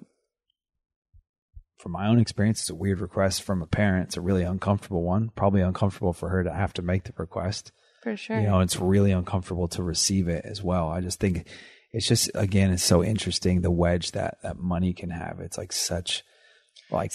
from 1.79 1.93
my 1.93 2.09
own 2.09 2.19
experience, 2.19 2.61
it's 2.61 2.71
a 2.71 2.75
weird 2.75 3.01
request 3.01 3.43
from 3.43 3.62
a 3.62 3.67
parent. 3.67 4.09
It's 4.09 4.17
a 4.17 4.21
really 4.21 4.43
uncomfortable 4.43 5.03
one. 5.03 5.31
Probably 5.37 5.61
uncomfortable 5.61 6.12
for 6.12 6.29
her 6.31 6.43
to 6.43 6.53
have 6.53 6.73
to 6.75 6.83
make 6.83 7.05
the 7.05 7.12
request. 7.17 7.73
For 8.03 8.17
sure. 8.17 8.41
You 8.41 8.47
know, 8.47 8.61
it's 8.61 8.79
really 8.79 9.12
uncomfortable 9.12 9.69
to 9.69 9.83
receive 9.83 10.29
it 10.29 10.45
as 10.45 10.62
well. 10.62 10.89
I 10.89 11.01
just 11.01 11.21
think 11.21 11.47
it's 11.93 12.07
just 12.07 12.31
again, 12.35 12.71
it's 12.71 12.85
so 12.85 13.03
interesting 13.03 13.61
the 13.61 13.71
wedge 13.71 14.12
that 14.12 14.39
that 14.43 14.59
money 14.59 14.93
can 14.93 15.11
have. 15.11 15.41
It's 15.41 15.59
like 15.59 15.73
such 15.73 16.23
like 16.91 17.12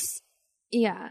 yeah. 0.71 1.09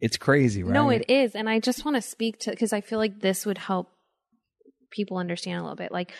it's 0.00 0.16
crazy, 0.16 0.62
right? 0.62 0.72
No, 0.72 0.90
it 0.90 1.04
is. 1.08 1.34
And 1.34 1.48
I 1.48 1.60
just 1.60 1.84
want 1.84 1.96
to 1.96 2.02
speak 2.02 2.40
to 2.40 2.50
because 2.50 2.72
I 2.72 2.80
feel 2.80 2.98
like 2.98 3.20
this 3.20 3.44
would 3.46 3.58
help 3.58 3.88
people 4.90 5.18
understand 5.18 5.58
a 5.58 5.62
little 5.62 5.76
bit. 5.76 5.92
Like, 5.92 6.12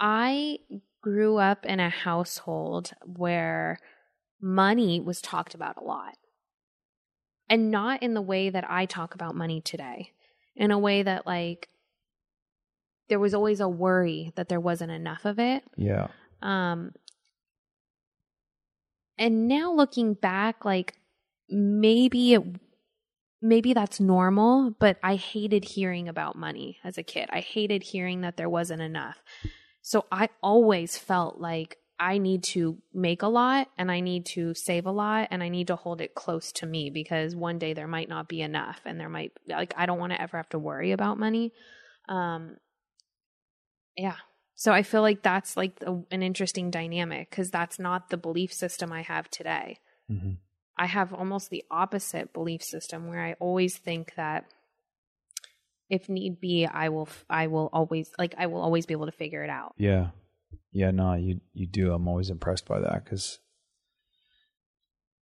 I 0.00 0.58
grew 1.02 1.36
up 1.36 1.66
in 1.66 1.80
a 1.80 1.90
household 1.90 2.92
where 3.04 3.78
money 4.40 5.00
was 5.00 5.20
talked 5.20 5.54
about 5.54 5.76
a 5.76 5.84
lot. 5.84 6.16
And 7.48 7.70
not 7.70 8.02
in 8.02 8.14
the 8.14 8.22
way 8.22 8.50
that 8.50 8.68
I 8.70 8.86
talk 8.86 9.14
about 9.14 9.34
money 9.34 9.60
today, 9.60 10.12
in 10.56 10.70
a 10.70 10.78
way 10.78 11.02
that, 11.02 11.26
like, 11.26 11.68
there 13.08 13.20
was 13.20 13.34
always 13.34 13.60
a 13.60 13.68
worry 13.68 14.32
that 14.36 14.48
there 14.48 14.60
wasn't 14.60 14.90
enough 14.90 15.24
of 15.24 15.38
it. 15.38 15.62
Yeah. 15.76 16.08
Um, 16.40 16.92
and 19.18 19.46
now 19.46 19.72
looking 19.72 20.14
back, 20.14 20.64
like 20.64 20.94
maybe 21.48 22.34
it, 22.34 22.42
maybe 23.42 23.74
that's 23.74 24.00
normal, 24.00 24.74
but 24.78 24.98
I 25.02 25.16
hated 25.16 25.64
hearing 25.64 26.08
about 26.08 26.36
money 26.36 26.78
as 26.82 26.96
a 26.96 27.02
kid. 27.02 27.28
I 27.30 27.40
hated 27.40 27.82
hearing 27.82 28.22
that 28.22 28.36
there 28.36 28.48
wasn't 28.48 28.82
enough. 28.82 29.22
So 29.82 30.06
I 30.10 30.30
always 30.42 30.96
felt 30.96 31.38
like 31.38 31.76
I 31.98 32.18
need 32.18 32.42
to 32.44 32.78
make 32.92 33.22
a 33.22 33.28
lot 33.28 33.68
and 33.78 33.90
I 33.90 34.00
need 34.00 34.26
to 34.26 34.54
save 34.54 34.86
a 34.86 34.90
lot 34.90 35.28
and 35.30 35.42
I 35.42 35.48
need 35.48 35.68
to 35.68 35.76
hold 35.76 36.00
it 36.00 36.14
close 36.14 36.50
to 36.52 36.66
me 36.66 36.90
because 36.90 37.36
one 37.36 37.58
day 37.58 37.72
there 37.72 37.86
might 37.86 38.08
not 38.08 38.28
be 38.28 38.40
enough 38.40 38.80
and 38.84 38.98
there 38.98 39.08
might 39.08 39.32
like 39.46 39.74
I 39.76 39.86
don't 39.86 40.00
want 40.00 40.12
to 40.12 40.20
ever 40.20 40.36
have 40.36 40.48
to 40.50 40.58
worry 40.58 40.92
about 40.92 41.18
money. 41.18 41.52
Um 42.08 42.56
yeah. 43.96 44.16
So 44.56 44.72
I 44.72 44.82
feel 44.82 45.02
like 45.02 45.22
that's 45.22 45.56
like 45.56 45.78
a, 45.86 46.00
an 46.10 46.22
interesting 46.22 46.70
dynamic 46.70 47.30
because 47.30 47.50
that's 47.50 47.78
not 47.78 48.10
the 48.10 48.16
belief 48.16 48.52
system 48.52 48.92
I 48.92 49.02
have 49.02 49.30
today. 49.30 49.78
hmm 50.08 50.32
I 50.76 50.86
have 50.86 51.14
almost 51.14 51.50
the 51.50 51.62
opposite 51.70 52.32
belief 52.32 52.60
system 52.60 53.06
where 53.06 53.24
I 53.24 53.34
always 53.34 53.76
think 53.76 54.14
that 54.16 54.46
if 55.88 56.08
need 56.08 56.40
be, 56.40 56.66
I 56.66 56.88
will, 56.88 57.08
I 57.30 57.46
will 57.46 57.70
always 57.72 58.10
like, 58.18 58.34
I 58.36 58.46
will 58.46 58.60
always 58.60 58.84
be 58.84 58.92
able 58.92 59.06
to 59.06 59.12
figure 59.12 59.44
it 59.44 59.50
out. 59.50 59.74
Yeah. 59.76 60.08
Yeah, 60.74 60.90
no, 60.90 61.14
you 61.14 61.40
you 61.52 61.68
do. 61.68 61.94
I'm 61.94 62.08
always 62.08 62.30
impressed 62.30 62.66
by 62.66 62.80
that 62.80 63.04
because 63.04 63.38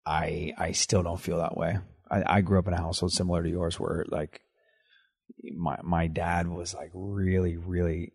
I 0.06 0.54
I 0.56 0.72
still 0.72 1.02
don't 1.02 1.20
feel 1.20 1.36
that 1.38 1.58
way. 1.58 1.78
I, 2.10 2.38
I 2.38 2.40
grew 2.40 2.58
up 2.58 2.66
in 2.66 2.72
a 2.72 2.80
household 2.80 3.12
similar 3.12 3.42
to 3.42 3.50
yours 3.50 3.78
where 3.78 4.06
like 4.08 4.40
my 5.54 5.76
my 5.82 6.06
dad 6.06 6.48
was 6.48 6.74
like 6.74 6.90
really, 6.94 7.58
really 7.58 8.14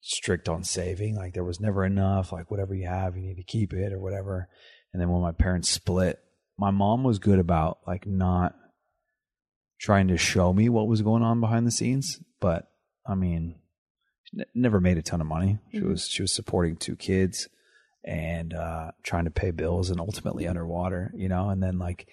strict 0.00 0.48
on 0.48 0.62
saving. 0.62 1.16
Like 1.16 1.34
there 1.34 1.42
was 1.42 1.58
never 1.58 1.84
enough. 1.84 2.30
Like 2.30 2.52
whatever 2.52 2.72
you 2.72 2.86
have, 2.86 3.16
you 3.16 3.22
need 3.22 3.36
to 3.38 3.42
keep 3.42 3.72
it 3.72 3.92
or 3.92 3.98
whatever. 3.98 4.48
And 4.92 5.02
then 5.02 5.10
when 5.10 5.22
my 5.22 5.32
parents 5.32 5.68
split, 5.68 6.20
my 6.56 6.70
mom 6.70 7.02
was 7.02 7.18
good 7.18 7.40
about 7.40 7.78
like 7.84 8.06
not 8.06 8.54
trying 9.80 10.06
to 10.08 10.16
show 10.16 10.52
me 10.52 10.68
what 10.68 10.86
was 10.86 11.02
going 11.02 11.24
on 11.24 11.40
behind 11.40 11.66
the 11.66 11.72
scenes. 11.72 12.20
But 12.40 12.68
I 13.04 13.16
mean, 13.16 13.56
she 14.30 14.42
never 14.54 14.80
made 14.80 14.98
a 14.98 15.02
ton 15.02 15.20
of 15.20 15.26
money. 15.26 15.58
She 15.72 15.80
Mhm. 15.80 15.88
was 15.90 16.06
she 16.08 16.22
was 16.22 16.32
supporting 16.32 16.76
two 16.76 16.96
kids 16.96 17.48
and 18.04 18.54
uh, 18.54 18.92
trying 19.02 19.24
to 19.24 19.30
pay 19.30 19.50
bills 19.50 19.90
and 19.90 19.98
ultimately 20.00 20.46
underwater, 20.46 21.12
you 21.14 21.28
know. 21.28 21.50
And 21.50 21.62
then 21.62 21.78
like 21.78 22.06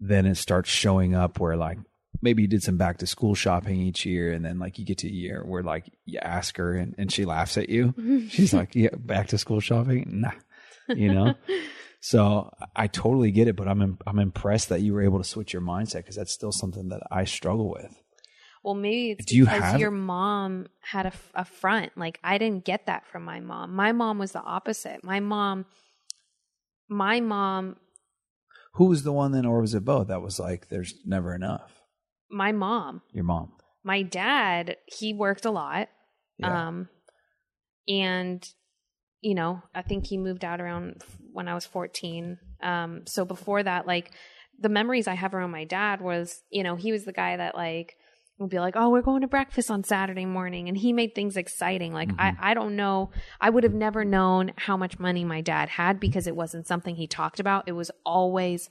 then 0.00 0.26
it 0.26 0.36
starts 0.36 0.70
showing 0.70 1.14
up 1.14 1.38
where 1.40 1.56
like 1.56 1.78
maybe 2.22 2.42
you 2.42 2.48
did 2.48 2.62
some 2.62 2.76
back 2.76 2.98
to 2.98 3.06
school 3.06 3.34
shopping 3.34 3.80
each 3.80 4.06
year, 4.06 4.32
and 4.32 4.44
then 4.44 4.58
like 4.58 4.78
you 4.78 4.84
get 4.84 4.98
to 4.98 5.08
a 5.08 5.10
year 5.10 5.42
where 5.44 5.62
like 5.62 5.90
you 6.06 6.18
ask 6.20 6.56
her 6.56 6.74
and, 6.74 6.94
and 6.98 7.12
she 7.12 7.24
laughs 7.24 7.56
at 7.58 7.68
you. 7.68 7.94
She's 8.30 8.54
like, 8.54 8.74
"Yeah, 8.74 8.90
back 8.96 9.28
to 9.28 9.38
school 9.38 9.60
shopping, 9.60 10.20
nah," 10.22 10.32
you 10.88 11.12
know. 11.12 11.34
So 12.06 12.52
I 12.76 12.86
totally 12.86 13.30
get 13.30 13.48
it, 13.48 13.56
but 13.56 13.66
I'm 13.66 13.80
im- 13.80 13.98
I'm 14.06 14.18
impressed 14.18 14.68
that 14.68 14.82
you 14.82 14.92
were 14.92 15.00
able 15.00 15.16
to 15.16 15.24
switch 15.24 15.54
your 15.54 15.62
mindset 15.62 16.00
because 16.00 16.16
that's 16.16 16.32
still 16.34 16.52
something 16.52 16.90
that 16.90 17.00
I 17.10 17.24
struggle 17.24 17.70
with. 17.70 17.98
Well, 18.64 18.74
maybe 18.74 19.10
it's 19.12 19.26
Do 19.26 19.36
you 19.36 19.44
because 19.44 19.62
have- 19.62 19.80
your 19.80 19.90
mom 19.90 20.66
had 20.80 21.12
a 21.34 21.44
front. 21.44 21.92
Like 21.96 22.18
I 22.24 22.38
didn't 22.38 22.64
get 22.64 22.86
that 22.86 23.06
from 23.06 23.22
my 23.24 23.38
mom. 23.40 23.74
My 23.76 23.92
mom 23.92 24.18
was 24.18 24.32
the 24.32 24.40
opposite. 24.42 25.04
My 25.04 25.20
mom, 25.20 25.66
my 26.88 27.20
mom, 27.20 27.76
Who 28.74 28.86
was 28.86 29.02
the 29.04 29.12
one 29.12 29.32
then, 29.32 29.46
or 29.46 29.60
was 29.60 29.74
it 29.74 29.84
both? 29.84 30.08
That 30.08 30.22
was 30.22 30.40
like, 30.40 30.68
there's 30.68 30.94
never 31.04 31.34
enough. 31.34 31.82
my 32.30 32.50
mom, 32.52 33.02
Your 33.12 33.24
mom. 33.24 33.52
my 33.84 34.02
dad, 34.02 34.76
he 34.86 35.12
worked 35.12 35.44
a 35.44 35.50
lot. 35.50 35.88
Yeah. 36.38 36.68
Um, 36.68 36.88
and 37.86 38.46
you 39.20 39.34
know, 39.34 39.62
I 39.74 39.80
think 39.82 40.06
he 40.06 40.18
moved 40.18 40.44
out 40.44 40.60
around 40.60 40.96
f- 41.00 41.16
when 41.32 41.48
I 41.48 41.54
was 41.54 41.64
14. 41.64 42.38
Um, 42.62 43.02
so 43.06 43.24
before 43.24 43.62
that, 43.62 43.86
like 43.86 44.10
the 44.58 44.68
memories 44.68 45.06
I 45.08 45.14
have 45.14 45.34
around 45.34 45.50
my 45.50 45.64
dad 45.64 46.00
was, 46.02 46.42
you 46.50 46.62
know, 46.62 46.76
he 46.76 46.92
was 46.92 47.04
the 47.04 47.12
guy 47.12 47.36
that 47.36 47.54
like 47.54 47.96
would 48.38 48.50
be 48.50 48.58
like, 48.58 48.74
"Oh, 48.76 48.90
we're 48.90 49.02
going 49.02 49.22
to 49.22 49.28
breakfast 49.28 49.70
on 49.70 49.84
Saturday 49.84 50.26
morning," 50.26 50.68
and 50.68 50.76
he 50.76 50.92
made 50.92 51.14
things 51.14 51.36
exciting. 51.36 51.92
Like 51.92 52.10
I, 52.18 52.30
mm-hmm. 52.30 52.44
I 52.44 52.54
don't 52.54 52.76
know, 52.76 53.10
I 53.40 53.50
would 53.50 53.64
have 53.64 53.74
never 53.74 54.04
known 54.04 54.52
how 54.56 54.76
much 54.76 54.98
money 54.98 55.24
my 55.24 55.40
dad 55.40 55.68
had 55.68 56.00
because 56.00 56.26
it 56.26 56.36
wasn't 56.36 56.66
something 56.66 56.96
he 56.96 57.06
talked 57.06 57.40
about. 57.40 57.68
It 57.68 57.72
was 57.72 57.90
always 58.04 58.68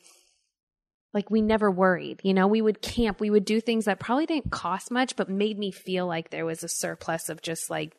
like 1.13 1.29
we 1.29 1.41
never 1.41 1.69
worried. 1.69 2.21
You 2.23 2.33
know, 2.33 2.47
we 2.47 2.61
would 2.61 2.81
camp, 2.81 3.19
we 3.19 3.29
would 3.29 3.45
do 3.45 3.61
things 3.61 3.85
that 3.85 3.99
probably 3.99 4.25
didn't 4.25 4.51
cost 4.51 4.91
much, 4.91 5.15
but 5.15 5.29
made 5.29 5.57
me 5.57 5.71
feel 5.71 6.07
like 6.07 6.29
there 6.29 6.45
was 6.45 6.63
a 6.63 6.67
surplus 6.67 7.29
of 7.29 7.41
just 7.41 7.69
like 7.69 7.95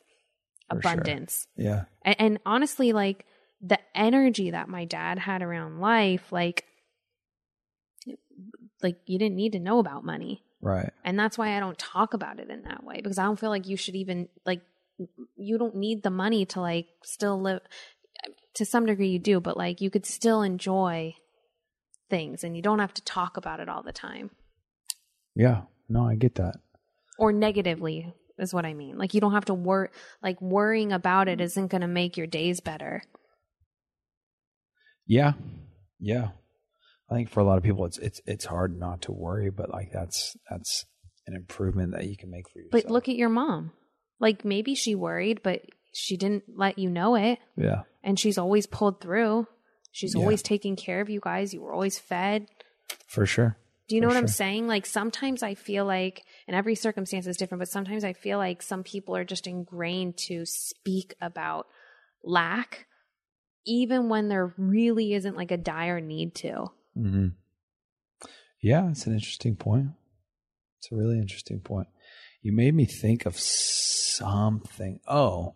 For 0.69 0.81
sure. 0.81 0.91
abundance. 0.91 1.47
yeah. 1.55 1.85
And, 2.03 2.15
and 2.19 2.39
honestly, 2.45 2.93
like 2.93 3.25
the 3.61 3.79
energy 3.95 4.51
that 4.51 4.67
my 4.67 4.85
dad 4.85 5.17
had 5.17 5.41
around 5.41 5.79
life, 5.79 6.31
like, 6.31 6.65
like 8.83 8.97
you 9.05 9.17
didn't 9.17 9.37
need 9.37 9.53
to 9.53 9.59
know 9.59 9.79
about 9.79 10.03
money. 10.03 10.43
Right. 10.61 10.91
And 11.03 11.19
that's 11.19 11.37
why 11.37 11.55
I 11.55 11.59
don't 11.59 11.77
talk 11.77 12.13
about 12.13 12.39
it 12.39 12.49
in 12.49 12.63
that 12.63 12.83
way 12.83 12.95
because 12.97 13.17
I 13.17 13.23
don't 13.23 13.39
feel 13.39 13.49
like 13.49 13.67
you 13.67 13.77
should 13.77 13.95
even 13.95 14.29
like 14.45 14.61
you 15.35 15.57
don't 15.57 15.75
need 15.75 16.03
the 16.03 16.09
money 16.09 16.45
to 16.47 16.61
like 16.61 16.87
still 17.03 17.39
live 17.39 17.61
to 18.55 18.65
some 18.65 18.85
degree 18.85 19.09
you 19.09 19.19
do, 19.19 19.39
but 19.39 19.57
like 19.57 19.81
you 19.81 19.89
could 19.89 20.05
still 20.05 20.41
enjoy 20.41 21.13
things 22.09 22.43
and 22.43 22.55
you 22.55 22.61
don't 22.61 22.79
have 22.79 22.93
to 22.93 23.03
talk 23.03 23.37
about 23.37 23.59
it 23.59 23.69
all 23.69 23.83
the 23.83 23.91
time. 23.91 24.31
Yeah. 25.35 25.63
No, 25.89 26.07
I 26.07 26.15
get 26.15 26.35
that. 26.35 26.55
Or 27.19 27.31
negatively 27.31 28.13
is 28.37 28.53
what 28.53 28.65
I 28.65 28.73
mean. 28.73 28.97
Like 28.97 29.13
you 29.13 29.21
don't 29.21 29.33
have 29.33 29.45
to 29.45 29.53
worry 29.53 29.89
like 30.23 30.41
worrying 30.41 30.91
about 30.91 31.27
it 31.27 31.41
isn't 31.41 31.67
going 31.67 31.81
to 31.81 31.87
make 31.87 32.17
your 32.17 32.27
days 32.27 32.59
better. 32.59 33.03
Yeah. 35.05 35.33
Yeah. 35.99 36.29
I 37.09 37.13
think 37.15 37.29
for 37.29 37.39
a 37.39 37.43
lot 37.43 37.57
of 37.57 37.63
people 37.63 37.85
it's 37.85 37.97
it's 37.99 38.21
it's 38.25 38.45
hard 38.45 38.79
not 38.79 39.01
to 39.03 39.11
worry, 39.11 39.49
but 39.49 39.69
like 39.69 39.91
that's 39.91 40.35
that's 40.49 40.85
an 41.27 41.35
improvement 41.35 41.93
that 41.93 42.07
you 42.07 42.17
can 42.17 42.29
make 42.31 42.49
for 42.49 42.59
yourself. 42.59 42.83
But 42.83 42.91
look 42.91 43.07
at 43.09 43.15
your 43.15 43.29
mom. 43.29 43.71
Like 44.19 44.45
maybe 44.45 44.75
she 44.75 44.95
worried, 44.95 45.41
but 45.43 45.61
she 45.93 46.17
didn't 46.17 46.43
let 46.55 46.77
you 46.79 46.89
know 46.89 47.15
it 47.15 47.39
Yeah. 47.57 47.83
and 48.03 48.19
she's 48.19 48.37
always 48.37 48.65
pulled 48.65 49.01
through. 49.01 49.47
She's 49.91 50.13
Yeah. 50.15 50.21
always 50.21 50.41
taking 50.41 50.75
care 50.75 50.99
of 51.01 51.09
you 51.09 51.19
guys. 51.21 51.53
You 51.53 51.61
were 51.61 51.73
always 51.73 51.97
fed. 51.99 52.47
For 53.07 53.25
sure. 53.25 53.57
Do 53.87 53.95
you 53.95 54.01
know 54.01 54.07
For 54.09 54.15
what 54.15 54.19
I'm 54.21 54.27
saying? 54.27 54.67
Like 54.67 54.85
sometimes 54.85 55.43
I 55.43 55.53
feel 55.53 55.85
like, 55.85 56.23
and 56.47 56.55
every 56.55 56.75
circumstance 56.75 57.27
is 57.27 57.37
different, 57.37 57.59
but 57.59 57.69
sometimes 57.69 58.03
I 58.03 58.13
feel 58.13 58.37
like 58.39 58.61
some 58.63 58.83
people 58.83 59.15
are 59.15 59.23
just 59.23 59.45
ingrained 59.47 60.17
to 60.27 60.43
speak 60.45 61.13
about 61.21 61.67
lack, 62.23 62.87
even 63.65 64.09
when 64.09 64.27
there 64.27 64.53
really 64.57 65.13
isn't 65.13 65.37
like 65.37 65.51
a 65.51 65.57
dire 65.57 65.99
need 66.01 66.33
to. 66.35 66.65
Hmm 66.95 67.27
Yeah, 68.61 68.89
it's 68.89 69.05
an 69.05 69.13
interesting 69.13 69.55
point. 69.55 69.89
It's 70.79 70.91
a 70.91 70.95
really 70.95 71.19
interesting 71.19 71.59
point. 71.59 71.87
You 72.41 72.51
made 72.51 72.73
me 72.73 72.85
think 72.85 73.25
of 73.25 73.37
something. 73.39 74.99
Oh, 75.07 75.55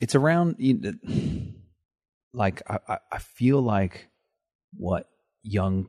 it's 0.00 0.14
around. 0.14 0.56
Like 2.32 2.62
I, 2.68 2.78
I- 2.88 2.98
I 3.12 3.18
feel 3.18 3.60
like 3.60 4.08
what 4.74 5.08
young 5.42 5.88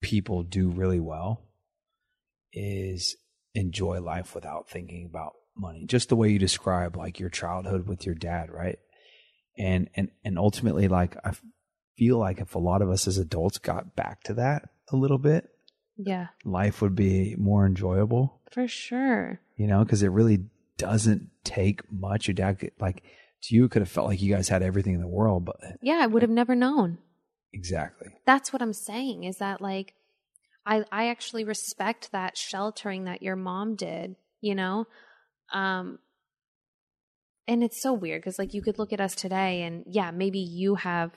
people 0.00 0.42
do 0.42 0.68
really 0.70 1.00
well 1.00 1.42
is 2.52 3.16
enjoy 3.54 4.00
life 4.00 4.34
without 4.34 4.68
thinking 4.68 5.06
about 5.06 5.34
money. 5.56 5.84
Just 5.86 6.08
the 6.08 6.16
way 6.16 6.30
you 6.30 6.38
describe 6.38 6.96
like 6.96 7.18
your 7.20 7.30
childhood 7.30 7.86
with 7.86 8.04
your 8.06 8.14
dad, 8.14 8.50
right? 8.50 8.78
And 9.56 9.88
and 9.94 10.10
and 10.24 10.38
ultimately, 10.38 10.88
like 10.88 11.16
I 11.24 11.32
feel 11.96 12.18
like 12.18 12.40
if 12.40 12.54
a 12.54 12.58
lot 12.58 12.82
of 12.82 12.90
us 12.90 13.06
as 13.06 13.18
adults 13.18 13.58
got 13.58 13.94
back 13.96 14.22
to 14.24 14.34
that 14.34 14.68
a 14.92 14.96
little 14.96 15.18
bit, 15.18 15.48
Yeah, 15.96 16.28
life 16.44 16.82
would 16.82 16.94
be 16.94 17.34
more 17.38 17.66
enjoyable, 17.66 18.40
for 18.50 18.66
sure. 18.68 19.40
you 19.56 19.66
know, 19.66 19.84
because 19.84 20.02
it 20.02 20.08
really 20.10 20.44
doesn't 20.76 21.30
take 21.44 21.80
much. 21.92 22.26
Your 22.26 22.34
dad, 22.34 22.58
could, 22.58 22.72
like, 22.80 23.02
to 23.42 23.54
you, 23.54 23.64
it 23.66 23.70
could 23.70 23.82
have 23.82 23.88
felt 23.90 24.08
like 24.08 24.20
you 24.22 24.34
guys 24.34 24.48
had 24.48 24.62
everything 24.62 24.94
in 24.94 25.00
the 25.00 25.06
world, 25.08 25.44
but 25.44 25.56
Yeah, 25.82 25.98
I 26.00 26.06
would 26.06 26.22
have 26.22 26.30
never 26.30 26.54
known. 26.54 26.98
exactly. 27.52 28.08
That's 28.26 28.52
what 28.52 28.62
I'm 28.62 28.72
saying 28.72 29.24
is 29.24 29.38
that 29.38 29.60
like 29.60 29.94
I 30.66 30.84
I 30.90 31.08
actually 31.08 31.44
respect 31.44 32.10
that 32.12 32.36
sheltering 32.36 33.04
that 33.04 33.22
your 33.22 33.36
mom 33.36 33.76
did, 33.76 34.16
you 34.40 34.54
know? 34.54 34.86
Um 35.52 35.98
and 37.46 37.62
it's 37.62 37.80
so 37.80 37.92
weird 37.92 38.22
cuz 38.24 38.38
like 38.38 38.54
you 38.54 38.62
could 38.62 38.78
look 38.78 38.92
at 38.92 39.00
us 39.00 39.14
today 39.14 39.62
and 39.62 39.84
yeah, 39.86 40.10
maybe 40.10 40.38
you 40.40 40.76
have 40.76 41.12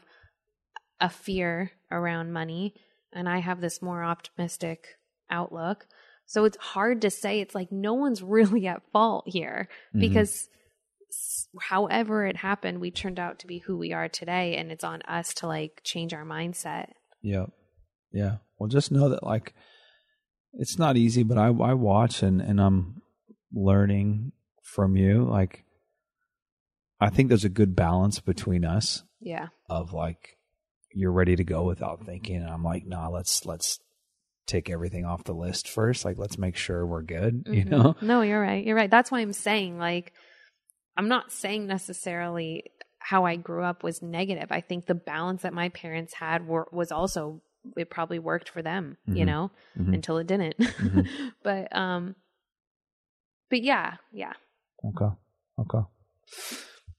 a 1.00 1.10
fear 1.10 1.72
around 1.92 2.34
money 2.34 2.74
and 3.14 3.28
I 3.30 3.40
have 3.40 3.62
this 3.62 3.82
more 3.82 4.04
optimistic 4.04 4.98
outlook. 5.30 5.88
So 6.26 6.44
it's 6.46 6.58
hard 6.58 7.02
to 7.02 7.10
say 7.10 7.40
it's 7.40 7.56
like 7.56 7.72
no 7.72 7.94
one's 7.94 8.22
really 8.38 8.68
at 8.68 8.82
fault 8.92 9.26
here 9.28 9.68
Mhm. 9.96 10.00
because 10.02 10.50
however 11.62 12.26
it 12.26 12.36
happened, 12.36 12.82
we 12.82 12.92
turned 12.92 13.20
out 13.20 13.40
to 13.40 13.48
be 13.48 13.60
who 13.60 13.78
we 13.78 13.94
are 13.94 14.10
today 14.10 14.58
and 14.58 14.72
it's 14.72 14.84
on 14.84 15.02
us 15.04 15.34
to 15.36 15.48
like 15.48 15.82
change 15.84 16.14
our 16.14 16.26
mindset. 16.26 16.92
Yeah. 17.22 17.46
Yeah. 18.12 18.38
Well, 18.58 18.68
just 18.68 18.92
know 18.92 19.10
that 19.10 19.24
like 19.24 19.54
it's 20.54 20.78
not 20.80 20.98
easy, 20.98 21.24
but 21.24 21.38
I 21.38 21.48
I 21.48 21.74
watch 21.74 22.24
and 22.24 22.42
and 22.42 22.60
I'm 22.60 23.02
learning 23.54 24.32
from 24.64 24.96
you. 24.98 25.24
Like 25.24 25.64
I 27.00 27.10
think 27.10 27.30
there's 27.30 27.46
a 27.46 27.50
good 27.50 27.76
balance 27.76 28.20
between 28.20 28.66
us 28.66 29.04
Yeah. 29.20 29.48
of 29.70 29.94
like 29.94 30.37
you're 30.98 31.12
ready 31.12 31.36
to 31.36 31.44
go 31.44 31.64
without 31.64 32.06
thinking, 32.06 32.38
and 32.38 32.50
I'm 32.50 32.64
like, 32.64 32.86
nah, 32.86 33.10
let's 33.10 33.46
let's 33.46 33.80
take 34.48 34.70
everything 34.70 35.06
off 35.06 35.24
the 35.26 35.34
list 35.34 35.70
first. 35.70 36.06
Like 36.06 36.18
let's 36.18 36.38
make 36.38 36.56
sure 36.56 36.86
we're 36.86 37.02
good. 37.04 37.44
You 37.52 37.66
Mhm. 37.66 37.70
know? 37.70 37.96
No, 38.02 38.22
you're 38.22 38.42
right. 38.42 38.66
You're 38.66 38.76
right. 38.76 38.90
That's 38.90 39.12
why 39.12 39.20
I'm 39.20 39.34
saying 39.34 39.78
like 39.78 40.14
I'm 40.96 41.08
not 41.10 41.32
saying 41.32 41.68
necessarily 41.68 42.72
how 42.98 43.26
I 43.26 43.36
grew 43.36 43.64
up 43.64 43.84
was 43.84 44.02
negative. 44.02 44.48
I 44.52 44.62
think 44.62 44.86
the 44.86 44.96
balance 44.96 45.44
that 45.44 45.54
my 45.54 45.70
parents 45.70 46.14
had 46.14 46.48
were, 46.48 46.68
was 46.72 46.92
also 46.92 47.42
it 47.76 47.90
probably 47.90 48.20
worked 48.20 48.50
for 48.50 48.62
them, 48.62 48.98
you 49.06 49.24
Mhm. 49.24 49.28
know, 49.28 49.52
Mhm. 49.78 49.94
until 49.94 50.18
it 50.18 50.28
didn't. 50.28 50.58
Mhm. 50.58 51.08
but 51.44 51.76
um 51.76 52.16
but 53.50 53.62
yeah, 53.62 53.96
yeah. 54.12 54.34
Okay. 54.84 55.14
Okay. 55.60 55.86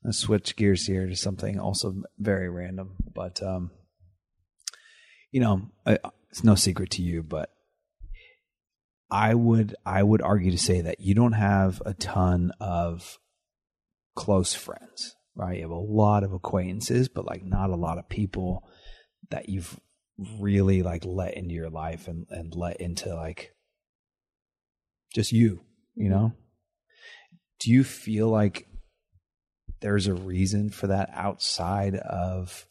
Let's 0.05 0.19
switch 0.19 0.57
gears 0.57 0.87
here 0.87 1.07
to 1.07 1.17
something 1.17 1.59
also 1.59 2.03
very 2.19 2.49
random, 2.49 2.95
but 3.15 3.43
um, 3.43 3.71
you 5.31 5.41
know, 5.41 5.71
it's 5.87 6.45
no 6.45 6.55
secret 6.55 6.91
to 6.93 7.03
you, 7.03 7.23
but 7.23 7.51
I 9.11 9.35
would 9.35 9.75
I 9.87 10.03
would 10.03 10.23
argue 10.23 10.51
to 10.51 10.59
say 10.59 10.83
that 10.83 11.01
you 11.01 11.15
don't 11.15 11.33
have 11.33 11.83
a 11.87 11.95
ton 11.95 12.53
of 12.61 13.19
close 14.15 14.55
friends, 14.55 15.15
right? 15.35 15.57
You 15.57 15.63
have 15.63 15.71
a 15.71 15.77
lot 15.77 16.25
of 16.25 16.33
acquaintances, 16.33 17.09
but 17.09 17.27
like 17.27 17.45
not 17.45 17.71
a 17.71 17.77
lot 17.77 17.99
of 17.99 18.09
people 18.09 18.69
that 19.31 19.49
you've 19.49 19.79
really 20.41 20.83
like 20.83 21.05
let 21.05 21.35
into 21.35 21.55
your 21.55 21.71
life 21.71 22.09
and 22.09 22.27
and 22.31 22.55
let 22.55 22.81
into 22.81 23.15
like 23.15 23.53
just 25.15 25.33
you, 25.33 25.61
you 25.95 26.09
know? 26.09 26.33
do 27.59 27.71
you 27.71 27.85
feel 27.85 28.29
like 28.29 28.67
there's 29.81 30.07
a 30.07 30.15
reason 30.15 30.71
for 30.71 30.89
that 30.89 31.11
outside 31.13 31.97
of 31.97 32.67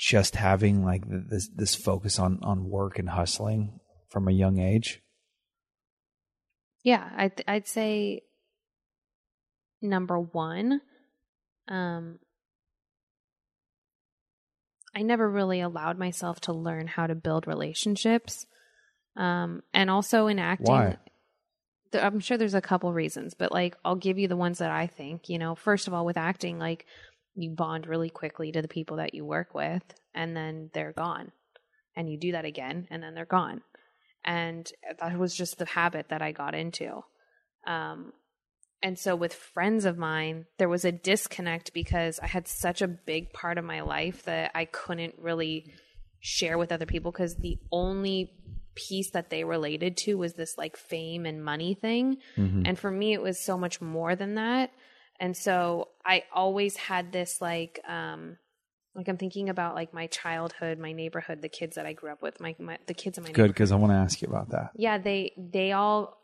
just 0.00 0.34
having 0.34 0.82
like 0.82 1.02
this 1.06 1.50
this 1.54 1.74
focus 1.74 2.18
on 2.18 2.38
on 2.42 2.64
work 2.70 2.98
and 2.98 3.10
hustling 3.10 3.78
from 4.08 4.26
a 4.26 4.32
young 4.32 4.58
age 4.58 5.02
Yeah, 6.82 7.06
I'd 7.14 7.44
I'd 7.46 7.68
say 7.68 8.22
number 9.82 10.18
one, 10.18 10.80
um, 11.68 12.18
I 14.94 15.02
never 15.02 15.28
really 15.28 15.60
allowed 15.60 15.98
myself 15.98 16.40
to 16.42 16.54
learn 16.54 16.86
how 16.86 17.06
to 17.06 17.14
build 17.14 17.46
relationships, 17.46 18.46
um, 19.16 19.62
and 19.74 19.90
also 19.90 20.26
in 20.28 20.38
acting. 20.38 20.72
Why? 20.72 20.96
th- 21.92 22.02
I'm 22.02 22.20
sure 22.20 22.38
there's 22.38 22.54
a 22.54 22.60
couple 22.60 22.92
reasons, 22.92 23.34
but 23.34 23.52
like 23.52 23.76
I'll 23.84 23.96
give 23.96 24.18
you 24.18 24.28
the 24.28 24.36
ones 24.36 24.58
that 24.58 24.70
I 24.70 24.86
think. 24.86 25.28
You 25.28 25.38
know, 25.38 25.54
first 25.54 25.88
of 25.88 25.94
all, 25.94 26.04
with 26.06 26.16
acting, 26.16 26.58
like 26.58 26.86
you 27.34 27.50
bond 27.50 27.86
really 27.86 28.10
quickly 28.10 28.52
to 28.52 28.62
the 28.62 28.68
people 28.68 28.98
that 28.98 29.14
you 29.14 29.24
work 29.24 29.54
with, 29.54 29.82
and 30.14 30.36
then 30.36 30.70
they're 30.74 30.92
gone, 30.92 31.32
and 31.96 32.10
you 32.10 32.18
do 32.18 32.32
that 32.32 32.44
again, 32.44 32.86
and 32.90 33.02
then 33.02 33.14
they're 33.14 33.24
gone, 33.24 33.62
and 34.24 34.70
that 35.00 35.18
was 35.18 35.34
just 35.34 35.58
the 35.58 35.66
habit 35.66 36.08
that 36.10 36.22
I 36.22 36.32
got 36.32 36.54
into. 36.54 37.02
Um, 37.66 38.12
and 38.82 38.98
so 38.98 39.14
with 39.14 39.34
friends 39.34 39.84
of 39.84 39.98
mine, 39.98 40.46
there 40.58 40.68
was 40.68 40.84
a 40.84 40.92
disconnect 40.92 41.72
because 41.74 42.18
I 42.18 42.26
had 42.26 42.48
such 42.48 42.80
a 42.80 42.88
big 42.88 43.32
part 43.32 43.58
of 43.58 43.64
my 43.64 43.82
life 43.82 44.22
that 44.24 44.52
I 44.54 44.64
couldn't 44.64 45.16
really 45.18 45.72
share 46.20 46.56
with 46.56 46.72
other 46.72 46.86
people 46.86 47.12
because 47.12 47.36
the 47.36 47.58
only 47.70 48.32
piece 48.74 49.10
that 49.10 49.28
they 49.28 49.44
related 49.44 49.96
to 49.98 50.14
was 50.14 50.34
this 50.34 50.56
like 50.56 50.76
fame 50.76 51.26
and 51.26 51.44
money 51.44 51.74
thing. 51.74 52.16
And 52.66 52.78
for 52.78 52.90
me, 52.90 53.12
it 53.12 53.20
was 53.20 53.44
so 53.44 53.58
much 53.58 53.80
more 53.82 54.16
than 54.16 54.36
that. 54.36 54.70
And 55.20 55.36
so 55.36 55.88
I 56.04 56.24
always 56.34 56.76
had 56.76 57.12
this 57.12 57.40
like, 57.40 57.78
um, 57.86 58.38
like 58.94 59.06
I'm 59.06 59.18
thinking 59.18 59.50
about 59.50 59.74
like 59.74 59.94
my 59.94 60.06
childhood, 60.08 60.78
my 60.78 60.92
neighborhood, 60.92 61.42
the 61.42 61.48
kids 61.48 61.76
that 61.76 61.86
I 61.86 61.92
grew 61.92 62.10
up 62.10 62.22
with, 62.22 62.40
my, 62.40 62.56
my 62.58 62.78
the 62.86 62.94
kids 62.94 63.18
in 63.18 63.24
my 63.24 63.30
good 63.30 63.48
because 63.48 63.70
i 63.70 63.76
want 63.76 63.92
to 63.92 63.96
ask 63.96 64.20
you 64.20 64.28
about 64.28 64.50
that. 64.50 64.70
Yeah 64.74 64.98
they 64.98 65.32
they 65.36 65.72
all 65.72 66.16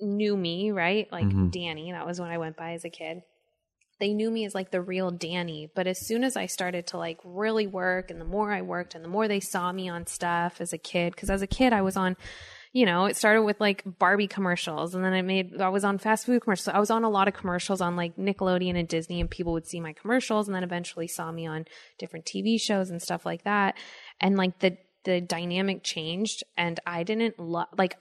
knew 0.00 0.36
me 0.36 0.70
right? 0.70 1.10
Like 1.10 1.26
Mhm. 1.26 1.50
danny 1.50 1.90
that 1.92 2.06
was 2.06 2.20
when 2.20 2.30
i 2.30 2.38
went 2.38 2.56
by 2.56 2.72
as 2.74 2.84
a 2.84 2.90
kid. 2.90 3.22
They 3.98 4.14
knew 4.14 4.30
me 4.30 4.44
as 4.44 4.54
like 4.54 4.70
the 4.70 4.80
real 4.80 5.10
danny 5.10 5.70
but 5.74 5.86
as 5.86 6.04
soon 6.04 6.24
as 6.24 6.36
i 6.36 6.46
started 6.46 6.88
to 6.88 6.98
like 6.98 7.18
really 7.24 7.66
work 7.68 8.10
and 8.10 8.20
the 8.20 8.24
more 8.24 8.52
i 8.52 8.60
worked 8.60 8.94
and 8.94 9.04
the 9.04 9.08
more 9.08 9.28
they 9.28 9.38
saw 9.38 9.70
me 9.72 9.88
on 9.88 10.06
stuff 10.06 10.60
as 10.60 10.72
a 10.72 10.78
kid 10.78 11.14
because 11.14 11.30
as 11.30 11.42
a 11.42 11.46
kid 11.46 11.72
i 11.72 11.82
was 11.82 11.96
on 11.96 12.16
you 12.72 12.86
know 12.86 13.04
it 13.04 13.16
started 13.16 13.42
with 13.42 13.60
like 13.60 13.82
barbie 13.98 14.26
commercials 14.26 14.94
and 14.94 15.04
then 15.04 15.12
i 15.12 15.22
made 15.22 15.60
i 15.60 15.68
was 15.68 15.84
on 15.84 15.98
fast 15.98 16.26
food 16.26 16.42
commercials. 16.42 16.68
I 16.68 16.78
was 16.78 16.90
on 16.90 17.04
a 17.04 17.10
lot 17.10 17.28
of 17.28 17.34
commercials 17.34 17.80
on 17.80 17.96
like 17.96 18.16
nickelodeon 18.16 18.78
and 18.78 18.88
disney 18.88 19.20
and 19.20 19.30
people 19.30 19.52
would 19.52 19.66
see 19.66 19.80
my 19.80 19.92
commercials 19.92 20.48
and 20.48 20.54
then 20.54 20.64
eventually 20.64 21.06
saw 21.06 21.30
me 21.30 21.46
on 21.46 21.66
different 21.98 22.24
tv 22.24 22.60
shows 22.60 22.90
and 22.90 23.00
stuff 23.00 23.26
like 23.26 23.44
that. 23.44 23.76
And 24.20 24.36
like 24.36 24.58
the 24.60 24.76
the 25.04 25.20
dynamic 25.20 25.82
changed 25.82 26.44
and 26.56 26.78
i 26.86 27.02
didn't 27.02 27.38
like 27.38 27.98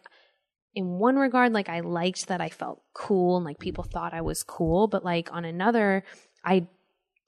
in 0.76 0.86
one 1.00 1.16
regard 1.16 1.52
like 1.52 1.68
i 1.68 1.80
liked 1.80 2.28
that 2.28 2.42
i 2.42 2.50
felt 2.50 2.82
cool 2.94 3.38
and 3.38 3.46
like 3.46 3.60
people 3.60 3.84
thought 3.84 4.14
i 4.14 4.22
was 4.22 4.44
cool 4.44 4.88
but 4.88 5.04
like 5.04 5.34
on 5.34 5.44
another 5.44 6.04
i 6.46 6.68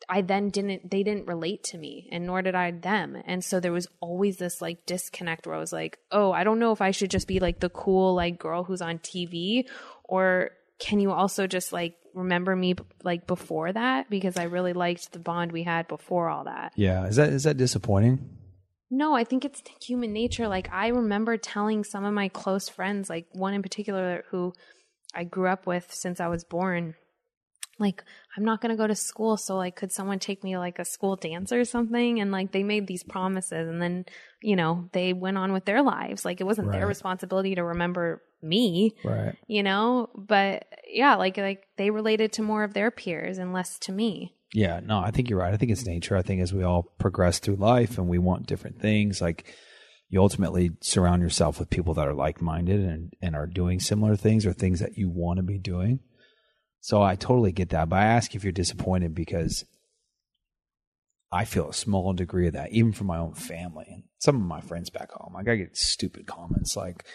i 0.10 0.22
then 0.22 0.50
didn't 0.50 0.90
they 0.90 1.04
didn't 1.04 1.28
relate 1.28 1.64
to 1.64 1.78
me 1.78 2.08
and 2.12 2.26
nor 2.26 2.42
did 2.42 2.56
i 2.56 2.72
them. 2.72 3.18
And 3.26 3.44
so 3.44 3.60
there 3.60 3.72
was 3.72 3.88
always 4.00 4.38
this 4.38 4.62
like 4.62 4.86
disconnect 4.86 5.46
where 5.48 5.56
i 5.56 5.60
was 5.60 5.74
like 5.74 6.00
oh 6.12 6.32
i 6.32 6.44
don't 6.44 6.60
know 6.60 6.72
if 6.72 6.82
i 6.82 6.92
should 6.92 7.12
just 7.12 7.28
be 7.28 7.40
like 7.40 7.60
the 7.60 7.70
cool 7.70 8.14
like 8.14 8.40
girl 8.40 8.64
who's 8.64 8.82
on 8.82 9.00
tv 9.00 9.66
or 10.04 10.52
can 10.80 11.00
you 11.00 11.12
also 11.12 11.48
just 11.48 11.72
like 11.72 11.96
remember 12.14 12.56
me 12.56 12.76
like 13.04 13.28
before 13.28 13.72
that? 13.72 14.10
Because 14.10 14.38
i 14.38 14.44
really 14.44 14.74
liked 14.74 15.12
the 15.12 15.20
bond 15.20 15.52
we 15.52 15.64
had 15.64 15.88
before 15.88 16.30
all 16.30 16.46
that. 16.46 16.74
Yeah. 16.76 17.06
Is 17.06 17.16
that 17.16 17.30
is 17.30 17.44
that 17.44 17.58
disappointing? 17.58 18.38
No, 18.90 19.16
I 19.16 19.24
think 19.24 19.44
it's 19.44 19.64
human 19.82 20.14
nature. 20.14 20.48
Like 20.48 20.70
I 20.72 20.90
remember 20.90 21.38
telling 21.38 21.84
some 21.84 22.06
of 22.06 22.14
my 22.14 22.28
close 22.28 22.70
friends, 22.70 23.10
like 23.10 23.26
one 23.32 23.54
in 23.56 23.64
particular 23.64 24.24
who 24.30 24.54
I 25.16 25.24
grew 25.24 25.48
up 25.48 25.66
with 25.66 25.92
since 25.92 26.20
I 26.20 26.28
was 26.28 26.44
born, 26.44 26.96
like 27.80 28.04
I'm 28.38 28.46
not 28.46 28.62
going 28.62 28.70
to 28.70 28.82
go 28.82 28.88
to 28.88 28.96
school, 28.96 29.38
so 29.38 29.56
like 29.56 29.76
could 29.76 29.92
someone 29.92 30.20
take 30.20 30.44
me 30.44 30.54
to 30.54 30.60
like 30.60 30.80
a 30.80 30.86
school 30.86 31.16
dance 31.16 31.52
or 31.52 31.66
something? 31.66 32.20
And 32.20 32.32
like 32.32 32.52
they 32.52 32.64
made 32.64 32.88
these 32.88 33.04
promises 33.04 33.68
and 33.68 33.82
then, 33.82 34.06
you 34.42 34.56
know, 34.56 34.90
they 34.94 35.14
went 35.14 35.38
on 35.38 35.54
with 35.54 35.66
their 35.66 35.82
lives. 35.82 36.26
Like 36.26 36.42
it 36.42 36.46
wasn't 36.46 36.72
their 36.72 36.88
responsibility 36.88 37.56
to 37.56 37.64
remember 37.64 38.22
me, 38.42 38.96
right 39.04 39.36
you 39.48 39.64
know? 39.64 40.10
But 40.16 40.66
yeah, 40.88 41.16
like 41.16 41.38
like 41.38 41.64
they 41.78 41.90
related 41.90 42.34
to 42.34 42.42
more 42.42 42.64
of 42.64 42.74
their 42.74 42.92
peers 42.92 43.38
and 43.38 43.54
less 43.54 43.80
to 43.80 43.92
me. 43.92 44.36
Yeah, 44.54 44.82
no, 44.84 45.00
I 45.00 45.10
think 45.10 45.30
you're 45.30 45.40
right. 45.40 45.54
I 45.54 45.58
think 45.58 45.72
it's 45.72 45.86
nature. 45.86 46.16
I 46.16 46.22
think 46.22 46.42
as 46.42 46.54
we 46.54 46.64
all 46.64 46.84
progress 47.00 47.40
through 47.40 47.56
life 47.56 47.98
and 47.98 48.08
we 48.08 48.20
want 48.20 48.46
different 48.46 48.80
things, 48.80 49.20
like 49.20 49.52
you 50.10 50.22
ultimately 50.22 50.72
surround 50.80 51.24
yourself 51.24 51.58
with 51.58 51.72
people 51.72 51.96
that 51.96 52.08
are 52.08 52.14
like 52.14 52.40
minded 52.40 52.80
and, 52.82 53.14
and 53.20 53.36
are 53.36 53.48
doing 53.48 53.80
similar 53.80 54.16
things 54.16 54.46
or 54.46 54.54
things 54.54 54.80
that 54.80 54.96
you 54.96 55.10
want 55.10 55.38
to 55.38 55.44
be 55.44 55.58
doing. 55.58 56.02
So 56.84 57.02
I 57.02 57.16
totally 57.16 57.54
get 57.54 57.70
that. 57.70 57.88
But 57.88 58.00
I 58.00 58.06
ask 58.08 58.36
if 58.36 58.44
you're 58.44 58.52
disappointed 58.52 59.16
because 59.16 59.64
I 61.32 61.46
feel 61.46 61.70
a 61.70 61.74
small 61.74 62.12
degree 62.12 62.48
of 62.48 62.54
that, 62.54 62.74
even 62.74 62.92
from 62.92 63.08
my 63.08 63.20
own 63.20 63.36
family 63.36 63.86
and 63.90 64.04
some 64.20 64.36
of 64.36 64.42
my 64.42 64.60
friends 64.60 64.90
back 64.90 65.10
home. 65.12 65.34
Like 65.34 65.48
I 65.48 65.56
get 65.56 65.78
stupid 65.78 66.28
comments 66.28 66.76
like, 66.76 67.06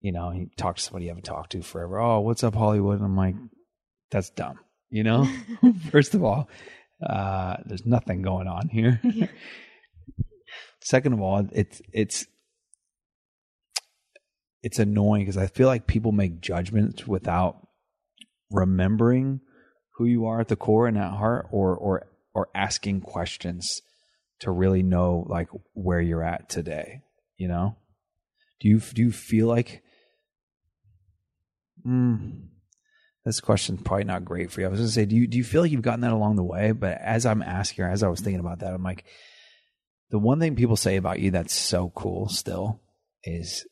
you 0.00 0.12
know, 0.12 0.30
you 0.30 0.48
talk 0.56 0.76
to 0.76 0.82
somebody 0.82 1.06
you 1.06 1.10
haven't 1.10 1.24
talked 1.24 1.50
to 1.52 1.62
forever. 1.62 1.98
Oh, 1.98 2.20
what's 2.20 2.44
up, 2.44 2.54
Hollywood? 2.54 2.98
And 2.98 3.04
I'm 3.04 3.16
like, 3.16 3.34
that's 4.12 4.30
dumb. 4.30 4.60
You 4.90 5.02
know, 5.02 5.28
first 5.90 6.14
of 6.14 6.22
all, 6.22 6.48
uh, 7.04 7.56
there's 7.66 7.84
nothing 7.84 8.22
going 8.22 8.46
on 8.46 8.68
here. 8.68 9.00
Second 10.82 11.14
of 11.14 11.20
all, 11.20 11.48
it's 11.50 11.82
it's 11.92 12.26
it's 14.62 14.78
annoying 14.78 15.22
because 15.22 15.36
I 15.36 15.48
feel 15.48 15.66
like 15.66 15.88
people 15.88 16.12
make 16.12 16.40
judgments 16.40 17.08
without 17.08 17.66
remembering 18.50 19.40
who 19.96 20.04
you 20.04 20.26
are 20.26 20.40
at 20.40 20.48
the 20.48 20.56
core 20.56 20.86
and 20.86 20.98
at 20.98 21.12
heart, 21.12 21.46
or 21.50 21.76
or 21.76 22.06
or 22.34 22.48
asking 22.54 23.00
questions 23.02 23.82
to 24.40 24.50
really 24.50 24.82
know 24.82 25.26
like 25.28 25.48
where 25.74 26.00
you're 26.00 26.24
at 26.24 26.48
today. 26.48 27.02
You 27.36 27.48
know, 27.48 27.76
do 28.60 28.68
you 28.68 28.80
do 28.80 29.02
you 29.02 29.12
feel 29.12 29.46
like? 29.46 29.82
Mm, 31.86 32.48
this 33.24 33.40
question's 33.40 33.82
probably 33.82 34.04
not 34.04 34.24
great 34.24 34.50
for 34.50 34.60
you. 34.60 34.66
I 34.66 34.70
was 34.70 34.80
to 34.80 34.88
say, 34.88 35.04
do 35.04 35.16
you 35.16 35.26
do 35.26 35.38
you 35.38 35.44
feel 35.44 35.62
like 35.62 35.70
you've 35.70 35.82
gotten 35.82 36.00
that 36.00 36.12
along 36.12 36.36
the 36.36 36.44
way? 36.44 36.72
But 36.72 36.98
as 37.00 37.26
I'm 37.26 37.42
asking, 37.42 37.84
or 37.84 37.90
as 37.90 38.02
I 38.02 38.08
was 38.08 38.20
thinking 38.20 38.40
about 38.40 38.60
that, 38.60 38.72
I'm 38.72 38.82
like, 38.82 39.04
the 40.10 40.18
one 40.18 40.40
thing 40.40 40.56
people 40.56 40.76
say 40.76 40.96
about 40.96 41.20
you 41.20 41.30
that's 41.30 41.54
so 41.54 41.92
cool 41.94 42.28
still 42.28 42.80
is 43.22 43.66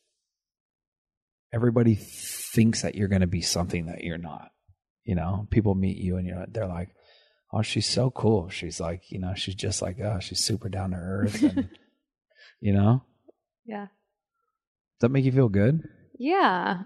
everybody 1.53 1.95
thinks 1.95 2.83
that 2.83 2.95
you're 2.95 3.09
going 3.09 3.23
to 3.23 3.27
be 3.27 3.41
something 3.41 3.87
that 3.87 4.05
you're 4.05 4.19
not. 4.19 4.51
You 5.09 5.15
know, 5.15 5.47
people 5.51 5.75
meet 5.75 5.97
you 5.97 6.19
and 6.19 6.27
you're 6.27 6.45
they're 6.49 6.67
like, 6.69 6.91
"Oh, 7.53 7.63
she's 7.63 7.87
so 7.89 8.11
cool." 8.11 8.51
She's 8.51 8.79
like, 8.79 9.11
you 9.11 9.19
know, 9.19 9.33
she's 9.35 9.55
just 9.55 9.81
like, 9.81 9.97
oh, 10.01 10.19
she's 10.21 10.45
super 10.45 10.69
down 10.69 10.91
to 10.91 10.99
earth, 10.99 11.43
and 11.43 11.71
you 12.61 12.75
know, 12.75 13.03
Yeah. 13.65 13.87
does 13.87 15.01
that 15.01 15.09
make 15.09 15.25
you 15.25 15.33
feel 15.33 15.49
good? 15.49 15.83
Yeah. 16.19 16.83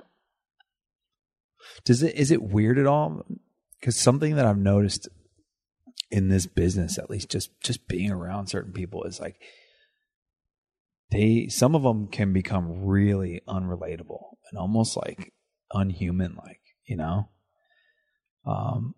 Does 1.85 2.03
it 2.03 2.15
is 2.15 2.31
it 2.31 2.43
weird 2.43 2.79
at 2.79 2.87
all? 2.87 3.25
Because 3.81 3.97
something 3.97 4.37
that 4.37 4.47
I've 4.47 4.57
noticed 4.57 5.09
in 6.11 6.29
this 6.29 6.47
business, 6.47 6.99
at 6.99 7.11
least 7.11 7.29
just 7.29 7.51
just 7.61 7.89
being 7.89 8.13
around 8.13 8.47
certain 8.47 8.73
people, 8.73 9.03
is 9.05 9.19
like 9.19 9.41
they 11.11 11.49
some 11.49 11.75
of 11.75 11.83
them 11.83 12.07
can 12.07 12.33
become 12.33 12.85
really 12.85 13.41
unrelatable 13.49 14.37
and 14.51 14.59
almost 14.59 14.97
like 14.97 15.33
unhuman, 15.73 16.37
like 16.45 16.61
you 16.85 16.97
know. 16.97 17.29
Um, 18.47 18.95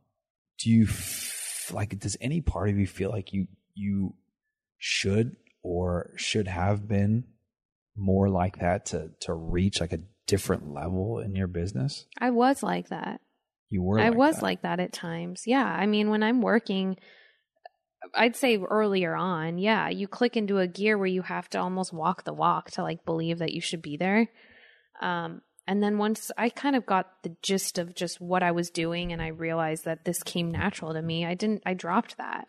do 0.58 0.70
you 0.70 0.84
f- 0.84 1.70
like? 1.72 1.98
Does 1.98 2.16
any 2.20 2.40
part 2.40 2.68
of 2.70 2.78
you 2.78 2.86
feel 2.86 3.10
like 3.10 3.32
you 3.32 3.46
you 3.74 4.14
should 4.78 5.36
or 5.62 6.12
should 6.16 6.48
have 6.48 6.86
been 6.88 7.24
more 7.96 8.28
like 8.28 8.58
that 8.58 8.86
to 8.86 9.10
to 9.20 9.34
reach 9.34 9.80
like 9.80 9.92
a 9.92 10.00
different 10.26 10.72
level 10.72 11.18
in 11.18 11.34
your 11.34 11.46
business? 11.46 12.06
I 12.18 12.30
was 12.30 12.62
like 12.62 12.88
that. 12.88 13.20
You 13.70 13.82
were. 13.82 13.98
I 13.98 14.08
like 14.10 14.18
was 14.18 14.36
that. 14.36 14.42
like 14.42 14.62
that 14.62 14.80
at 14.80 14.92
times. 14.92 15.42
Yeah. 15.46 15.64
I 15.64 15.86
mean, 15.86 16.10
when 16.10 16.22
I'm 16.22 16.40
working, 16.42 16.96
I'd 18.14 18.36
say 18.36 18.58
earlier 18.58 19.14
on, 19.14 19.58
yeah, 19.58 19.88
you 19.88 20.06
click 20.06 20.36
into 20.36 20.58
a 20.58 20.66
gear 20.66 20.96
where 20.96 21.06
you 21.06 21.22
have 21.22 21.48
to 21.50 21.58
almost 21.58 21.92
walk 21.92 22.24
the 22.24 22.32
walk 22.32 22.70
to 22.72 22.82
like 22.82 23.04
believe 23.04 23.38
that 23.38 23.52
you 23.52 23.60
should 23.60 23.82
be 23.82 23.96
there. 23.96 24.28
Um, 25.00 25.42
and 25.66 25.82
then 25.82 25.98
once 25.98 26.30
I 26.36 26.50
kind 26.50 26.76
of 26.76 26.84
got 26.84 27.22
the 27.22 27.36
gist 27.42 27.78
of 27.78 27.94
just 27.94 28.20
what 28.20 28.42
I 28.42 28.50
was 28.50 28.70
doing 28.70 29.12
and 29.12 29.22
I 29.22 29.28
realized 29.28 29.84
that 29.84 30.04
this 30.04 30.22
came 30.22 30.50
natural 30.50 30.92
to 30.92 31.02
me, 31.02 31.24
I 31.24 31.34
didn't, 31.34 31.62
I 31.64 31.74
dropped 31.74 32.18
that. 32.18 32.48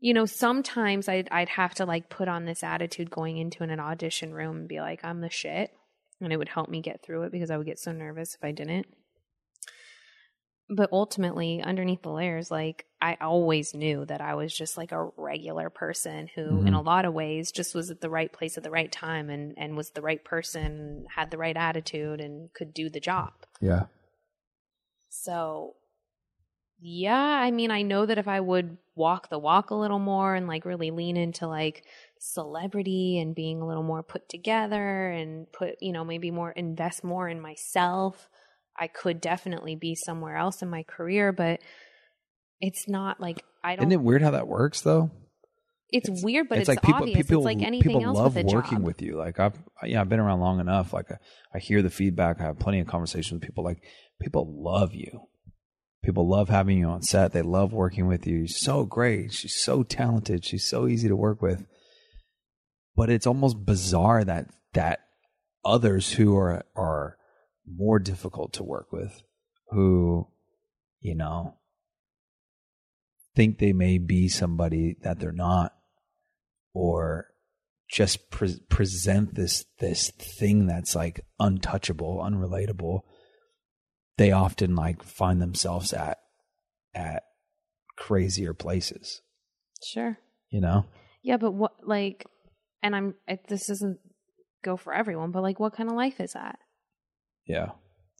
You 0.00 0.14
know, 0.14 0.26
sometimes 0.26 1.08
I'd, 1.08 1.28
I'd 1.30 1.50
have 1.50 1.74
to 1.76 1.84
like 1.84 2.08
put 2.08 2.28
on 2.28 2.44
this 2.44 2.62
attitude 2.62 3.10
going 3.10 3.36
into 3.36 3.62
an 3.62 3.78
audition 3.78 4.32
room 4.32 4.58
and 4.58 4.68
be 4.68 4.80
like, 4.80 5.04
I'm 5.04 5.20
the 5.20 5.30
shit. 5.30 5.70
And 6.20 6.32
it 6.32 6.36
would 6.36 6.48
help 6.48 6.68
me 6.68 6.80
get 6.80 7.02
through 7.02 7.24
it 7.24 7.32
because 7.32 7.50
I 7.50 7.56
would 7.56 7.66
get 7.66 7.78
so 7.78 7.92
nervous 7.92 8.34
if 8.34 8.44
I 8.44 8.52
didn't 8.52 8.86
but 10.70 10.88
ultimately 10.92 11.60
underneath 11.62 12.02
the 12.02 12.10
layers 12.10 12.50
like 12.50 12.86
i 13.02 13.16
always 13.20 13.74
knew 13.74 14.04
that 14.06 14.20
i 14.22 14.34
was 14.34 14.52
just 14.56 14.76
like 14.78 14.92
a 14.92 15.10
regular 15.16 15.68
person 15.70 16.28
who 16.34 16.42
Mm-hmm. 16.42 16.66
in 16.68 16.74
a 16.74 16.80
lot 16.80 17.04
of 17.04 17.12
ways 17.12 17.52
just 17.52 17.74
was 17.74 17.90
at 17.90 18.00
the 18.00 18.08
right 18.10 18.32
place 18.32 18.56
at 18.56 18.62
the 18.64 18.70
right 18.70 18.90
time 18.90 19.28
and 19.28 19.54
and 19.58 19.76
was 19.76 19.90
the 19.90 20.00
right 20.02 20.24
person 20.24 21.04
had 21.14 21.30
the 21.30 21.38
right 21.38 21.56
attitude 21.56 22.20
and 22.20 22.52
could 22.54 22.72
do 22.72 22.88
the 22.88 23.00
job 23.00 23.32
Yeah. 23.60 23.84
so 25.10 25.74
yeah 26.80 27.14
i 27.16 27.50
mean 27.50 27.70
i 27.70 27.82
know 27.82 28.04
that 28.06 28.18
if 28.18 28.28
i 28.28 28.40
would 28.40 28.76
walk 28.94 29.28
the 29.30 29.38
walk 29.38 29.70
a 29.70 29.74
little 29.74 29.98
more 29.98 30.34
and 30.34 30.46
like 30.46 30.64
really 30.64 30.90
lean 30.90 31.16
into 31.16 31.46
like 31.46 31.84
celebrity 32.18 33.18
and 33.18 33.34
being 33.34 33.60
a 33.60 33.66
little 33.66 33.82
more 33.82 34.02
put 34.02 34.28
together 34.28 35.08
and 35.10 35.50
put 35.52 35.76
you 35.80 35.92
know 35.92 36.04
maybe 36.04 36.30
more 36.30 36.50
invest 36.52 37.04
more 37.04 37.28
in 37.28 37.40
myself 37.40 38.28
i 38.78 38.86
could 38.86 39.20
definitely 39.20 39.76
be 39.76 39.94
somewhere 39.94 40.36
else 40.36 40.62
in 40.62 40.68
my 40.68 40.82
career 40.84 41.32
but 41.32 41.60
it's 42.60 42.88
not 42.88 43.20
like 43.20 43.44
i 43.62 43.76
don't 43.76 43.86
Isn't 43.86 44.00
it 44.00 44.04
weird 44.04 44.22
how 44.22 44.32
that 44.32 44.48
works 44.48 44.80
though? 44.80 45.10
it's, 45.94 46.22
weird 46.22 46.48
but 46.48 46.58
it's, 46.58 46.68
like 46.68 46.82
people 46.82 47.02
obvious 47.02 47.16
people 47.16 47.36
it's 47.38 47.44
like 47.44 47.62
anything 47.62 47.92
people 47.92 48.04
else 48.04 48.18
love 48.18 48.34
with 48.34 48.46
working 48.46 48.78
job. 48.78 48.86
with 48.86 49.02
you. 49.02 49.16
Like 49.16 49.38
I've 49.38 49.56
yeah 49.84 50.00
I've 50.00 50.08
been 50.08 50.20
around 50.20 50.40
long 50.40 50.60
enough. 50.60 50.92
Like 50.92 51.10
I, 51.10 51.18
I 51.54 51.58
hear 51.58 51.82
the 51.82 51.90
feedback. 51.90 52.40
I 52.40 52.44
have 52.44 52.58
plenty 52.58 52.80
of 52.80 52.86
conversations 52.86 53.32
with 53.32 53.42
people. 53.42 53.62
Like 53.64 53.82
people 54.20 54.62
love 54.62 54.94
you. 54.94 55.28
People 56.02 56.28
love 56.28 56.48
having 56.48 56.78
you 56.78 56.86
on 56.86 57.02
set. 57.02 57.32
They 57.32 57.42
love 57.42 57.72
working 57.72 58.06
with 58.06 58.26
you. 58.26 58.38
You're 58.38 58.48
so 58.48 58.84
great. 58.84 59.32
She's 59.32 59.54
so 59.54 59.82
talented. 59.82 60.44
She's 60.44 60.68
so 60.68 60.86
easy 60.86 61.08
to 61.08 61.16
work 61.16 61.40
with. 61.40 61.64
But 62.96 63.10
it's 63.10 63.26
almost 63.26 63.64
bizarre 63.64 64.24
that 64.24 64.48
that 64.74 65.00
others 65.64 66.12
who 66.12 66.36
are 66.36 66.64
are 66.76 67.16
more 67.66 67.98
difficult 67.98 68.52
to 68.54 68.62
work 68.62 68.92
with, 68.92 69.22
who 69.70 70.28
you 71.00 71.14
know 71.14 71.56
think 73.34 73.58
they 73.58 73.72
may 73.72 73.98
be 73.98 74.28
somebody 74.28 74.96
that 75.02 75.18
they're 75.18 75.32
not 75.32 75.72
or 76.72 77.26
just 77.90 78.30
pre- 78.30 78.60
present 78.68 79.34
this 79.34 79.64
this 79.80 80.10
thing 80.10 80.66
that's 80.66 80.94
like 80.94 81.20
untouchable 81.38 82.18
unrelatable 82.18 83.00
they 84.16 84.30
often 84.30 84.74
like 84.74 85.02
find 85.02 85.42
themselves 85.42 85.92
at 85.92 86.18
at 86.94 87.24
crazier 87.96 88.54
places. 88.54 89.20
Sure. 89.82 90.18
You 90.50 90.60
know? 90.60 90.86
Yeah 91.22 91.36
but 91.36 91.52
what 91.52 91.72
like 91.82 92.26
and 92.82 92.94
i'm 92.94 93.14
it, 93.26 93.40
this 93.48 93.66
doesn't 93.66 93.98
go 94.62 94.76
for 94.76 94.94
everyone 94.94 95.30
but 95.30 95.42
like 95.42 95.58
what 95.58 95.74
kind 95.74 95.90
of 95.90 95.96
life 95.96 96.20
is 96.20 96.32
that 96.32 96.58
yeah 97.46 97.70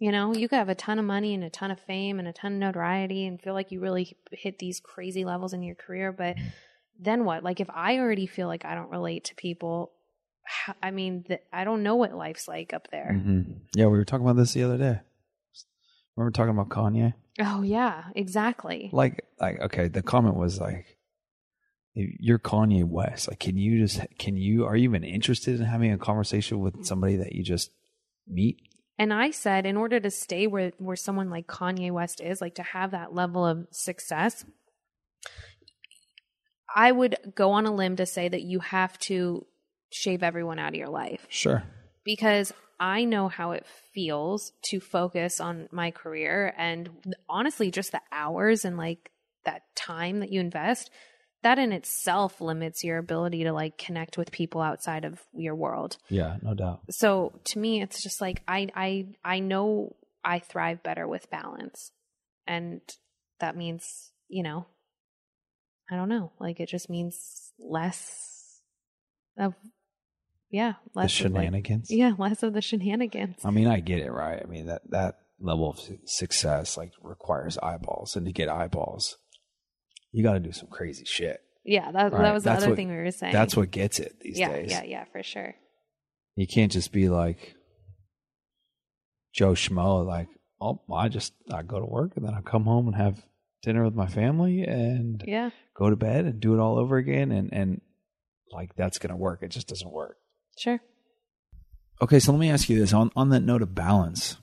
You 0.01 0.11
know, 0.13 0.35
you 0.35 0.49
could 0.49 0.57
have 0.59 0.69
a 0.69 0.75
ton 0.75 0.99
of 0.99 1.05
money 1.05 1.35
and 1.35 1.45
a 1.45 1.51
ton 1.51 1.71
of 1.71 1.79
fame 1.81 2.19
and 2.19 2.27
a 2.29 2.33
ton 2.33 2.55
of 2.55 2.59
notoriety 2.59 3.27
and 3.27 3.41
feel 3.41 3.55
like 3.55 3.71
you 3.71 3.81
really 3.81 4.17
hit 4.33 4.59
these 4.59 4.81
crazy 4.81 5.25
levels 5.25 5.53
in 5.53 5.63
your 5.63 5.77
career. 5.77 6.11
But 6.13 6.37
then 6.99 7.25
what? 7.25 7.43
Like, 7.45 7.61
if 7.61 7.69
I 7.71 7.99
already 7.99 8.27
feel 8.27 8.49
like 8.49 8.65
I 8.65 8.75
don't 8.75 8.91
relate 8.91 9.25
to 9.25 9.35
people, 9.37 9.93
I 10.83 10.91
mean, 10.91 11.25
th- 11.25 11.41
I 11.53 11.65
don't 11.65 11.83
know 11.83 11.97
what 11.97 12.13
life's 12.15 12.47
like 12.49 12.73
up 12.75 12.89
there. 12.91 13.13
hmm 13.13 13.43
yeah 13.77 13.87
we 13.87 13.97
were 13.99 14.05
talking 14.05 14.27
about 14.27 14.37
this 14.37 14.53
the 14.53 14.63
other 14.65 14.77
day 14.79 15.01
remember 16.17 16.31
talking 16.33 16.51
about 16.51 16.69
kanye 16.69 17.15
Oh, 17.41 17.63
yeah, 17.63 18.05
exactly. 18.15 18.91
like 18.93 19.25
like 19.41 19.59
okay 19.61 19.89
the 19.89 20.03
comment 20.03 20.37
was 20.37 20.61
like 20.61 20.87
you're 21.95 22.39
kanye 22.41 22.85
west 22.85 23.29
like 23.29 23.39
can 23.39 23.57
you 23.57 23.79
just 23.85 24.01
can 24.19 24.37
you 24.37 24.65
are 24.67 24.77
you 24.77 24.85
even 24.89 25.05
interested 25.05 25.59
in 25.61 25.67
having 25.67 25.93
a 25.93 25.99
conversation 25.99 26.59
with 26.61 26.85
somebody 26.85 27.17
that 27.17 27.33
you 27.33 27.43
just 27.45 27.71
meet 28.29 28.57
And 28.99 29.13
I 29.13 29.31
said, 29.31 29.67
in 29.67 29.77
order 29.77 29.99
to 29.99 30.11
stay 30.11 30.47
where, 30.47 30.73
where 30.79 30.97
someone 30.97 31.31
like 31.31 31.47
Kanye 31.47 31.91
West 31.91 32.21
is, 32.21 32.41
like 32.41 32.55
to 32.57 32.63
have 32.63 32.93
that 32.93 33.15
level 33.15 33.45
of 33.45 33.67
success, 33.71 34.45
I 36.75 36.93
would 36.93 37.17
go 37.35 37.53
on 37.53 37.67
a 37.67 37.75
limb 37.75 37.97
to 37.97 38.07
say 38.07 38.29
that 38.29 38.43
you 38.43 38.61
have 38.61 38.99
to 39.01 39.47
shave 39.91 40.23
everyone 40.23 40.59
out 40.59 40.71
of 40.71 40.75
your 40.79 40.89
life. 40.89 41.27
sure 41.29 41.65
because 42.05 42.53
I 42.79 43.05
know 43.05 43.29
how 43.29 43.53
it 43.53 43.67
feels 43.93 44.53
to 44.67 44.79
focus 44.79 45.41
on 45.41 45.69
my 45.73 45.91
career 45.91 46.55
and 46.57 46.91
honestly 47.29 47.71
just 47.71 47.93
the 47.93 48.03
hours 48.13 48.65
and 48.65 48.77
like 48.77 49.11
that 49.45 49.63
time 49.75 50.21
that 50.21 50.31
you 50.31 50.41
invest 50.41 50.91
that 51.45 51.59
in 51.61 51.73
itself 51.73 52.41
limits 52.41 52.83
your 52.83 52.99
ability 52.99 53.45
to 53.45 53.53
like 53.53 53.79
connect 53.79 54.19
with 54.19 54.33
people 54.33 54.61
outside 54.61 55.05
of 55.05 55.21
your 55.33 55.55
world. 55.55 55.97
yeah 56.09 56.37
no 56.43 56.53
doubt 56.55 56.81
So 56.91 57.39
to 57.45 57.59
me 57.61 57.81
it's 57.81 58.03
just 58.03 58.21
like 58.21 58.43
I 58.49 58.69
I 58.75 59.07
I 59.25 59.39
know 59.39 59.95
I 60.25 60.41
thrive 60.41 60.83
better 60.83 61.07
with 61.07 61.31
balance. 61.31 61.93
And 62.47 62.81
that 63.41 63.57
means, 63.57 64.11
you 64.29 64.43
know, 64.43 64.67
I 65.91 65.97
don't 65.97 66.09
know, 66.09 66.33
like 66.41 66.61
it 66.61 66.69
just 66.69 66.89
means 66.91 67.53
less 67.59 68.61
of 69.39 69.55
yeah, 70.51 70.75
the 70.95 71.01
less 71.01 71.21
of, 71.21 71.33
like- 71.33 71.43
shenanigans 71.43 71.91
yeah, 71.91 72.13
less 72.19 72.43
of 72.43 72.53
the 72.55 72.63
shenanigans. 72.63 73.45
I 73.45 73.51
mean, 73.51 73.67
I 73.67 73.81
get 73.81 74.01
it, 74.01 74.11
right? 74.11 74.41
I 74.43 74.47
mean 74.47 74.67
that 74.67 74.83
that 74.91 75.17
level 75.41 75.69
of 75.71 75.81
success 76.07 76.77
like 76.77 76.93
requires 77.03 77.59
eyeballs, 77.59 78.17
and 78.17 78.25
to 78.27 78.33
get 78.33 78.49
eyeballs, 78.49 79.19
you 80.15 80.23
got 80.23 80.35
to 80.35 80.41
do 80.41 80.53
some 80.53 80.69
crazy 80.69 81.05
shit. 81.05 81.41
yeah, 81.65 81.91
that 81.93 82.13
Right. 82.13 82.23
that 82.23 82.35
was 82.35 82.45
the 82.45 82.51
That's 82.51 82.63
other 82.63 82.71
what- 82.73 82.77
thing 82.77 82.89
we 82.91 82.97
were 82.97 83.11
saying. 83.11 83.33
That's 83.33 83.57
what 83.57 83.71
gets 83.71 83.99
it 83.99 84.19
these 84.21 84.39
yeah, 84.39 84.49
days. 84.53 84.71
yeah, 84.71 84.83
yeah, 84.85 85.05
for 85.13 85.23
sure. 85.23 85.55
You 86.37 86.47
can't 86.47 86.71
just 86.73 86.93
be 86.93 87.09
like 87.09 87.55
Joe 89.35 89.53
Schmo, 89.53 90.07
like, 90.07 90.29
oh, 90.61 90.81
I 90.93 91.09
just 91.09 91.33
I 91.53 91.63
go 91.63 91.81
to 91.81 91.87
work 91.87 92.13
and 92.17 92.25
then 92.27 92.35
I 92.35 92.41
come 92.41 92.65
home 92.65 92.87
and 92.87 92.97
have 92.97 93.25
dinner 93.63 93.85
with 93.85 93.95
my 93.95 94.07
family 94.07 94.63
and 94.63 95.23
Yeah, 95.27 95.51
go 95.75 95.91
to 95.91 95.97
bed 95.97 96.25
and 96.27 96.41
do 96.41 96.55
it 96.55 96.61
all 96.61 96.79
over 96.79 96.97
again, 96.97 97.33
and 97.33 97.53
and 97.53 97.81
like 98.53 98.75
that's 98.77 98.99
gonna 98.99 99.17
work. 99.17 99.43
It 99.43 99.49
just 99.49 99.69
doesn't 99.69 99.91
work. 99.91 100.17
sure. 100.59 100.81
Okay, 102.03 102.19
so 102.19 102.33
let 102.33 102.39
me 102.41 102.51
ask 102.51 102.69
you 102.69 102.79
this 102.79 102.93
on 102.93 103.11
on 103.17 103.31
that 103.31 103.41
note 103.41 103.63
of 103.63 103.75
balance. 103.75 104.37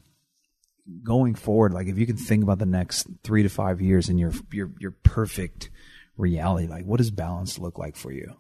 Going 1.04 1.36
forward, 1.36 1.74
like 1.74 1.88
if 1.88 1.98
you 1.98 2.06
can 2.06 2.18
think 2.18 2.44
about 2.44 2.60
the 2.60 2.66
next 2.66 3.08
three 3.24 3.44
to 3.44 3.50
five 3.50 3.82
years 3.82 4.10
in 4.10 4.18
your 4.18 4.32
your 4.52 4.72
your 4.80 4.92
perfect 4.92 5.70
reality, 6.18 6.68
like 6.68 6.86
what 6.86 6.98
does 6.98 7.12
balance 7.12 7.58
look 7.60 7.78
like 7.78 7.96
for 7.96 8.12
you? 8.12 8.36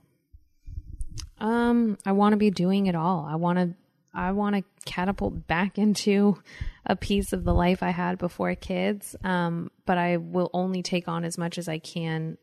Um, 1.39 1.97
I 2.05 2.11
want 2.11 2.33
to 2.33 2.37
be 2.37 2.51
doing 2.51 2.85
it 2.87 2.95
all. 2.95 3.25
I 3.27 3.35
want 3.35 3.57
to 3.59 3.75
I 4.13 4.31
want 4.31 4.55
to 4.55 4.63
catapult 4.85 5.47
back 5.47 5.77
into 5.77 6.37
a 6.85 6.95
piece 6.95 7.33
of 7.33 7.43
the 7.43 7.53
life 7.53 7.81
I 7.81 7.91
had 7.91 8.17
before 8.17 8.53
kids. 8.55 9.15
Um, 9.23 9.71
but 9.85 9.97
I 9.97 10.17
will 10.17 10.49
only 10.53 10.81
take 10.83 11.07
on 11.07 11.23
as 11.23 11.37
much 11.37 11.57
as 11.57 11.67
I 11.67 11.79
can 11.79 12.37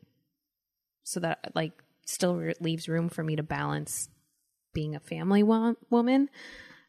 so 1.03 1.19
that 1.19 1.51
like 1.55 1.73
still 2.05 2.35
re- 2.35 2.53
leaves 2.59 2.89
room 2.89 3.09
for 3.09 3.23
me 3.23 3.35
to 3.35 3.43
balance 3.43 4.09
being 4.73 4.95
a 4.95 4.99
family 4.99 5.43
wo- 5.43 5.75
woman. 5.89 6.29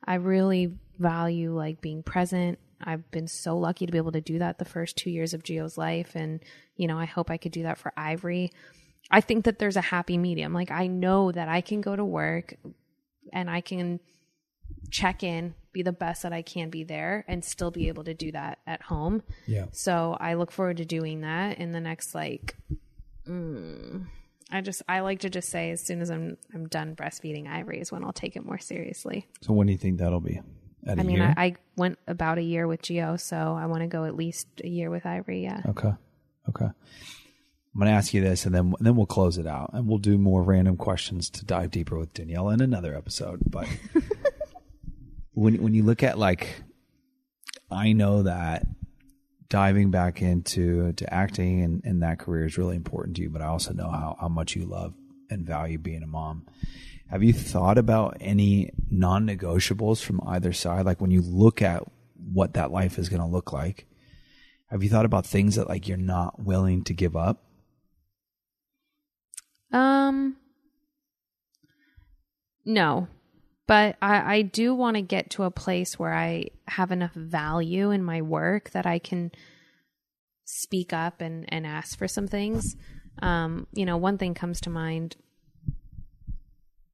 I 0.04 0.14
really 0.14 0.74
value 0.98 1.54
like 1.54 1.80
being 1.80 2.02
present. 2.02 2.58
I've 2.82 3.10
been 3.10 3.28
so 3.28 3.56
lucky 3.58 3.86
to 3.86 3.92
be 3.92 3.98
able 3.98 4.12
to 4.12 4.20
do 4.20 4.38
that 4.38 4.58
the 4.58 4.64
first 4.64 4.96
two 4.96 5.10
years 5.10 5.34
of 5.34 5.42
Gio's 5.42 5.76
life. 5.76 6.14
And, 6.14 6.40
you 6.76 6.86
know, 6.86 6.98
I 6.98 7.04
hope 7.04 7.30
I 7.30 7.36
could 7.36 7.52
do 7.52 7.62
that 7.64 7.78
for 7.78 7.92
Ivory. 7.96 8.52
I 9.10 9.20
think 9.20 9.44
that 9.44 9.58
there's 9.58 9.76
a 9.76 9.80
happy 9.80 10.18
medium. 10.18 10.52
Like, 10.52 10.70
I 10.70 10.86
know 10.86 11.32
that 11.32 11.48
I 11.48 11.60
can 11.60 11.80
go 11.80 11.96
to 11.96 12.04
work 12.04 12.54
and 13.32 13.50
I 13.50 13.60
can 13.60 14.00
check 14.90 15.22
in, 15.22 15.54
be 15.72 15.82
the 15.82 15.92
best 15.92 16.22
that 16.22 16.32
I 16.32 16.42
can 16.42 16.70
be 16.70 16.84
there, 16.84 17.24
and 17.28 17.44
still 17.44 17.70
be 17.70 17.88
able 17.88 18.04
to 18.04 18.14
do 18.14 18.32
that 18.32 18.58
at 18.66 18.82
home. 18.82 19.22
Yeah. 19.46 19.66
So 19.72 20.16
I 20.20 20.34
look 20.34 20.50
forward 20.50 20.78
to 20.78 20.84
doing 20.84 21.20
that 21.22 21.58
in 21.58 21.72
the 21.72 21.80
next 21.80 22.14
like. 22.14 22.56
Mm, 23.26 24.06
I 24.50 24.60
just 24.60 24.82
I 24.88 25.00
like 25.00 25.20
to 25.20 25.30
just 25.30 25.48
say 25.48 25.70
as 25.70 25.80
soon 25.80 26.00
as 26.00 26.10
I'm 26.10 26.36
I'm 26.54 26.66
done 26.68 26.96
breastfeeding 26.96 27.48
Ivory 27.48 27.80
is 27.80 27.92
when 27.92 28.04
I'll 28.04 28.12
take 28.12 28.36
it 28.36 28.44
more 28.44 28.58
seriously. 28.58 29.28
So 29.42 29.52
when 29.52 29.66
do 29.66 29.72
you 29.72 29.78
think 29.78 29.98
that'll 29.98 30.20
be? 30.20 30.40
I 30.86 30.94
mean? 30.94 31.20
I, 31.20 31.34
I 31.36 31.56
went 31.76 31.98
about 32.06 32.38
a 32.38 32.42
year 32.42 32.66
with 32.66 32.82
Geo, 32.82 33.16
so 33.16 33.36
I 33.36 33.66
want 33.66 33.82
to 33.82 33.86
go 33.86 34.04
at 34.04 34.16
least 34.16 34.46
a 34.64 34.68
year 34.68 34.90
with 34.90 35.06
Ivory. 35.06 35.42
Yeah. 35.42 35.62
Okay. 35.68 35.92
Okay. 36.48 36.64
I'm 36.64 37.78
going 37.78 37.86
to 37.86 37.96
ask 37.96 38.12
you 38.12 38.20
this, 38.20 38.46
and 38.46 38.54
then 38.54 38.74
then 38.80 38.96
we'll 38.96 39.06
close 39.06 39.38
it 39.38 39.46
out, 39.46 39.70
and 39.72 39.86
we'll 39.86 39.98
do 39.98 40.18
more 40.18 40.42
random 40.42 40.76
questions 40.76 41.30
to 41.30 41.44
dive 41.44 41.70
deeper 41.70 41.96
with 41.98 42.12
Danielle 42.12 42.50
in 42.50 42.60
another 42.60 42.96
episode. 42.96 43.40
But 43.46 43.68
when 45.32 45.62
when 45.62 45.74
you 45.74 45.84
look 45.84 46.02
at 46.02 46.18
like, 46.18 46.62
I 47.70 47.92
know 47.92 48.24
that 48.24 48.66
diving 49.50 49.90
back 49.90 50.22
into 50.22 50.92
to 50.94 51.12
acting 51.12 51.62
and, 51.62 51.84
and 51.84 52.02
that 52.02 52.18
career 52.18 52.46
is 52.46 52.56
really 52.56 52.76
important 52.76 53.16
to 53.16 53.22
you, 53.22 53.28
but 53.28 53.42
I 53.42 53.46
also 53.46 53.74
know 53.74 53.90
how, 53.90 54.16
how 54.18 54.28
much 54.28 54.54
you 54.56 54.64
love 54.64 54.94
and 55.28 55.44
value 55.44 55.76
being 55.76 56.02
a 56.02 56.06
mom. 56.06 56.46
Have 57.10 57.24
you 57.24 57.32
thought 57.32 57.76
about 57.76 58.16
any 58.20 58.70
non 58.88 59.26
negotiables 59.26 60.02
from 60.02 60.20
either 60.26 60.52
side? 60.52 60.86
Like 60.86 61.00
when 61.00 61.10
you 61.10 61.22
look 61.22 61.60
at 61.60 61.82
what 62.14 62.54
that 62.54 62.70
life 62.70 62.98
is 62.98 63.08
going 63.08 63.20
to 63.20 63.26
look 63.26 63.52
like, 63.52 63.86
have 64.66 64.84
you 64.84 64.88
thought 64.88 65.04
about 65.04 65.26
things 65.26 65.56
that 65.56 65.68
like 65.68 65.88
you're 65.88 65.96
not 65.96 66.40
willing 66.40 66.84
to 66.84 66.94
give 66.94 67.16
up? 67.16 67.42
Um. 69.72 70.36
No, 72.64 73.08
but 73.66 73.96
I, 74.02 74.34
I 74.36 74.42
do 74.42 74.74
want 74.74 74.96
to 74.96 75.02
get 75.02 75.30
to 75.30 75.44
a 75.44 75.50
place 75.50 75.98
where 75.98 76.12
I 76.12 76.46
have 76.68 76.92
enough 76.92 77.14
value 77.14 77.90
in 77.90 78.04
my 78.04 78.22
work 78.22 78.70
that 78.70 78.86
I 78.86 78.98
can 78.98 79.32
speak 80.44 80.92
up 80.92 81.20
and, 81.20 81.44
and 81.48 81.66
ask 81.66 81.98
for 81.98 82.06
some 82.06 82.28
things. 82.28 82.76
Um, 83.22 83.66
you 83.72 83.86
know, 83.86 83.96
one 83.96 84.18
thing 84.18 84.34
comes 84.34 84.60
to 84.62 84.70
mind, 84.70 85.16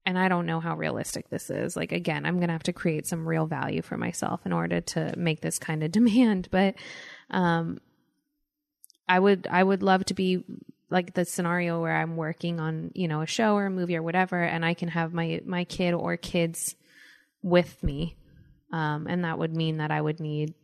and 0.06 0.16
I 0.16 0.28
don't 0.28 0.46
know 0.46 0.60
how 0.60 0.76
realistic 0.76 1.28
this 1.28 1.50
is. 1.50 1.76
Like, 1.76 1.90
again, 1.90 2.24
I'm 2.24 2.36
going 2.36 2.48
to 2.48 2.52
have 2.54 2.62
to 2.64 2.72
create 2.72 3.06
some 3.06 3.28
real 3.28 3.46
value 3.46 3.82
for 3.82 3.98
myself 3.98 4.46
in 4.46 4.52
order 4.52 4.80
to 4.80 5.12
make 5.16 5.40
this 5.40 5.58
kind 5.58 5.82
of 5.82 5.90
demand. 5.92 6.48
But 6.50 6.76
um, 7.30 7.78
I 9.08 9.18
would, 9.18 9.48
I 9.50 9.62
would 9.62 9.82
love 9.82 10.04
to 10.06 10.14
be 10.14 10.44
like 10.88 11.14
the 11.14 11.24
scenario 11.24 11.80
where 11.80 11.96
I'm 11.96 12.16
working 12.16 12.60
on, 12.60 12.92
you 12.94 13.08
know, 13.08 13.20
a 13.20 13.26
show 13.26 13.56
or 13.56 13.66
a 13.66 13.70
movie 13.70 13.96
or 13.96 14.02
whatever, 14.02 14.40
and 14.40 14.64
I 14.64 14.74
can 14.74 14.88
have 14.88 15.12
my 15.12 15.40
my 15.44 15.64
kid 15.64 15.94
or 15.94 16.16
kids 16.16 16.76
with 17.42 17.82
me, 17.82 18.16
um, 18.72 19.08
and 19.08 19.24
that 19.24 19.38
would 19.38 19.54
mean 19.54 19.78
that 19.78 19.90
I 19.90 20.00
would 20.00 20.20
need, 20.20 20.54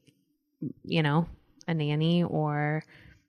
you 0.85 1.03
know, 1.03 1.27
a 1.67 1.75
nanny 1.75 2.23
or 2.23 2.85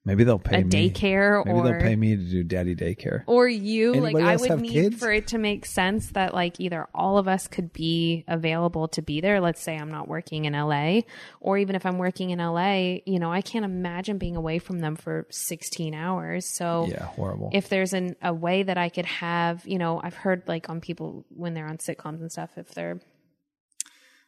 Maybe 0.05 0.25
they'll 0.25 0.37
pay 0.37 0.59
a 0.61 0.65
me. 0.65 0.69
daycare 0.89 1.45
Maybe 1.45 1.57
or 1.57 1.63
they'll 1.63 1.79
pay 1.79 1.95
me 1.95 2.17
to 2.17 2.21
do 2.21 2.43
daddy 2.43 2.75
daycare. 2.75 3.23
or 3.25 3.47
you 3.47 3.91
Anybody 3.93 4.13
like 4.15 4.23
i 4.25 4.31
else 4.33 4.41
would 4.41 4.49
have 4.49 4.61
need 4.61 4.71
kids? 4.71 4.97
for 4.97 5.09
it 5.13 5.27
to 5.27 5.37
make 5.37 5.65
sense 5.65 6.09
that 6.11 6.33
like 6.33 6.59
either 6.59 6.89
all 6.93 7.17
of 7.17 7.29
us 7.29 7.47
could 7.47 7.71
be 7.71 8.25
available 8.27 8.89
to 8.89 9.01
be 9.01 9.21
there 9.21 9.39
let's 9.39 9.61
say 9.61 9.77
i'm 9.77 9.89
not 9.91 10.09
working 10.09 10.43
in 10.43 10.51
la 10.53 10.99
or 11.39 11.57
even 11.57 11.77
if 11.77 11.85
i'm 11.85 11.97
working 11.97 12.31
in 12.31 12.39
la 12.39 12.73
you 13.05 13.17
know 13.17 13.31
i 13.31 13.39
can't 13.41 13.63
imagine 13.63 14.17
being 14.17 14.35
away 14.35 14.59
from 14.59 14.79
them 14.79 14.97
for 14.97 15.25
16 15.31 15.93
hours 15.93 16.45
so 16.45 16.85
Yeah, 16.89 17.05
horrible. 17.05 17.49
if 17.53 17.69
there's 17.69 17.93
an 17.93 18.17
a 18.21 18.33
way 18.33 18.63
that 18.63 18.77
i 18.77 18.89
could 18.89 19.05
have 19.05 19.65
you 19.65 19.77
know 19.77 20.01
i've 20.03 20.15
heard 20.15 20.43
like 20.49 20.69
on 20.69 20.81
people 20.81 21.25
when 21.29 21.53
they're 21.53 21.67
on 21.67 21.77
sitcoms 21.77 22.19
and 22.19 22.29
stuff 22.29 22.49
if 22.57 22.73
they're 22.73 22.99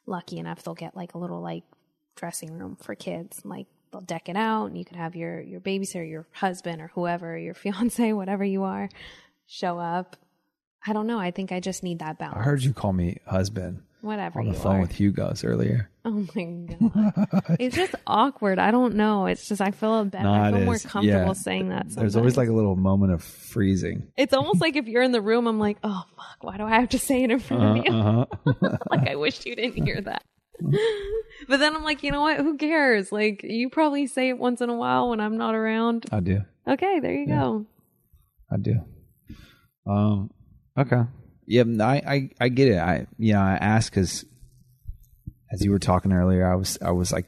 lucky 0.07 0.37
enough 0.37 0.63
they'll 0.63 0.73
get 0.73 0.95
like 0.95 1.15
a 1.15 1.17
little 1.17 1.41
like 1.41 1.63
dressing 2.15 2.53
room 2.57 2.77
for 2.81 2.95
kids 2.95 3.41
like 3.43 3.67
they'll 3.95 4.01
deck 4.01 4.27
it 4.27 4.35
out 4.35 4.65
and 4.65 4.77
you 4.77 4.83
could 4.83 4.97
have 4.97 5.15
your 5.15 5.39
your 5.39 5.61
babysitter 5.61 6.07
your 6.09 6.27
husband 6.33 6.81
or 6.81 6.91
whoever 6.95 7.37
your 7.37 7.53
fiance 7.63 8.11
whatever 8.11 8.43
you 8.43 8.63
are 8.63 8.89
show 9.47 9.79
up 9.79 10.17
i 10.85 10.91
don't 10.91 11.07
know 11.07 11.17
i 11.19 11.31
think 11.31 11.51
i 11.53 11.59
just 11.61 11.81
need 11.81 11.99
that 11.99 12.17
balance 12.19 12.37
I 12.39 12.43
heard 12.43 12.61
you 12.61 12.73
call 12.73 12.91
me 12.91 13.19
husband 13.25 13.81
whatever 14.01 14.39
on 14.39 14.47
the 14.47 14.51
you 14.53 14.59
phone 14.59 14.75
are 14.75 14.81
with 14.81 14.91
Hugo's 14.91 15.43
earlier. 15.43 15.89
oh 16.03 16.27
my 16.35 16.43
god 16.43 17.57
it's 17.59 17.75
just 17.75 17.95
awkward 18.07 18.59
i 18.59 18.69
don't 18.69 18.95
know 18.95 19.25
it's 19.27 19.47
just 19.47 19.61
i 19.61 19.71
feel 19.71 20.03
better 20.05 20.25
No, 20.25 20.33
i 20.33 20.51
feel 20.51 20.59
more 20.61 20.77
comfortable 20.77 21.27
Yeah. 21.27 21.33
saying 21.33 21.69
that 21.69 21.89
There's 21.89 22.15
always 22.17 22.35
like 22.37 22.49
a 22.49 22.53
little 22.53 22.75
moment 22.75 23.13
of 23.13 23.23
freezing. 23.23 24.11
it's 24.17 24.33
almost 24.33 24.59
like 24.61 24.75
if 24.75 24.87
you're 24.87 25.01
in 25.03 25.11
the 25.13 25.21
room 25.21 25.47
i'm 25.47 25.57
like 25.59 25.77
oh 25.83 26.03
fuck 26.17 26.37
why 26.43 26.57
do 26.57 26.63
i 26.65 26.71
have 26.81 26.89
to 26.89 26.99
say 26.99 27.23
it 27.23 27.31
in 27.31 27.39
front 27.39 27.79
of 27.79 27.85
you 27.85 27.91
Uh-huh. 27.99 28.77
like 28.91 29.07
I 29.09 29.15
wish 29.15 29.45
you 29.45 29.55
didn't 29.55 29.83
hear 29.85 30.01
that. 30.01 30.23
but 31.47 31.59
then 31.59 31.75
I'm 31.75 31.83
like, 31.83 32.03
you 32.03 32.11
know 32.11 32.21
what? 32.21 32.37
Who 32.37 32.57
cares? 32.57 33.11
Like 33.11 33.43
you 33.43 33.69
probably 33.69 34.07
say 34.07 34.29
it 34.29 34.37
once 34.37 34.61
in 34.61 34.69
a 34.69 34.75
while 34.75 35.09
when 35.09 35.19
I'm 35.19 35.37
not 35.37 35.55
around. 35.55 36.05
I 36.11 36.19
do. 36.19 36.41
Okay, 36.67 36.99
there 36.99 37.13
you 37.13 37.27
go. 37.27 37.65
I 38.51 38.57
do. 38.57 38.81
Um. 39.87 40.31
Okay. 40.77 41.03
Yeah. 41.45 41.63
I. 41.81 42.01
I. 42.07 42.29
I 42.39 42.49
get 42.49 42.69
it. 42.69 42.77
I. 42.77 43.07
you 43.17 43.33
know 43.33 43.41
I 43.41 43.55
asked 43.55 43.91
because, 43.91 44.25
as 45.51 45.63
you 45.63 45.71
were 45.71 45.79
talking 45.79 46.11
earlier, 46.11 46.49
I 46.51 46.55
was. 46.55 46.77
I 46.81 46.91
was 46.91 47.11
like, 47.11 47.27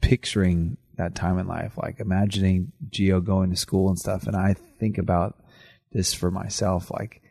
picturing 0.00 0.76
that 0.96 1.14
time 1.14 1.38
in 1.38 1.46
life, 1.46 1.76
like 1.76 2.00
imagining 2.00 2.72
Geo 2.88 3.20
going 3.20 3.50
to 3.50 3.56
school 3.56 3.88
and 3.88 3.98
stuff, 3.98 4.26
and 4.26 4.36
I 4.36 4.54
think 4.78 4.98
about 4.98 5.36
this 5.92 6.14
for 6.14 6.30
myself, 6.30 6.90
like. 6.90 7.22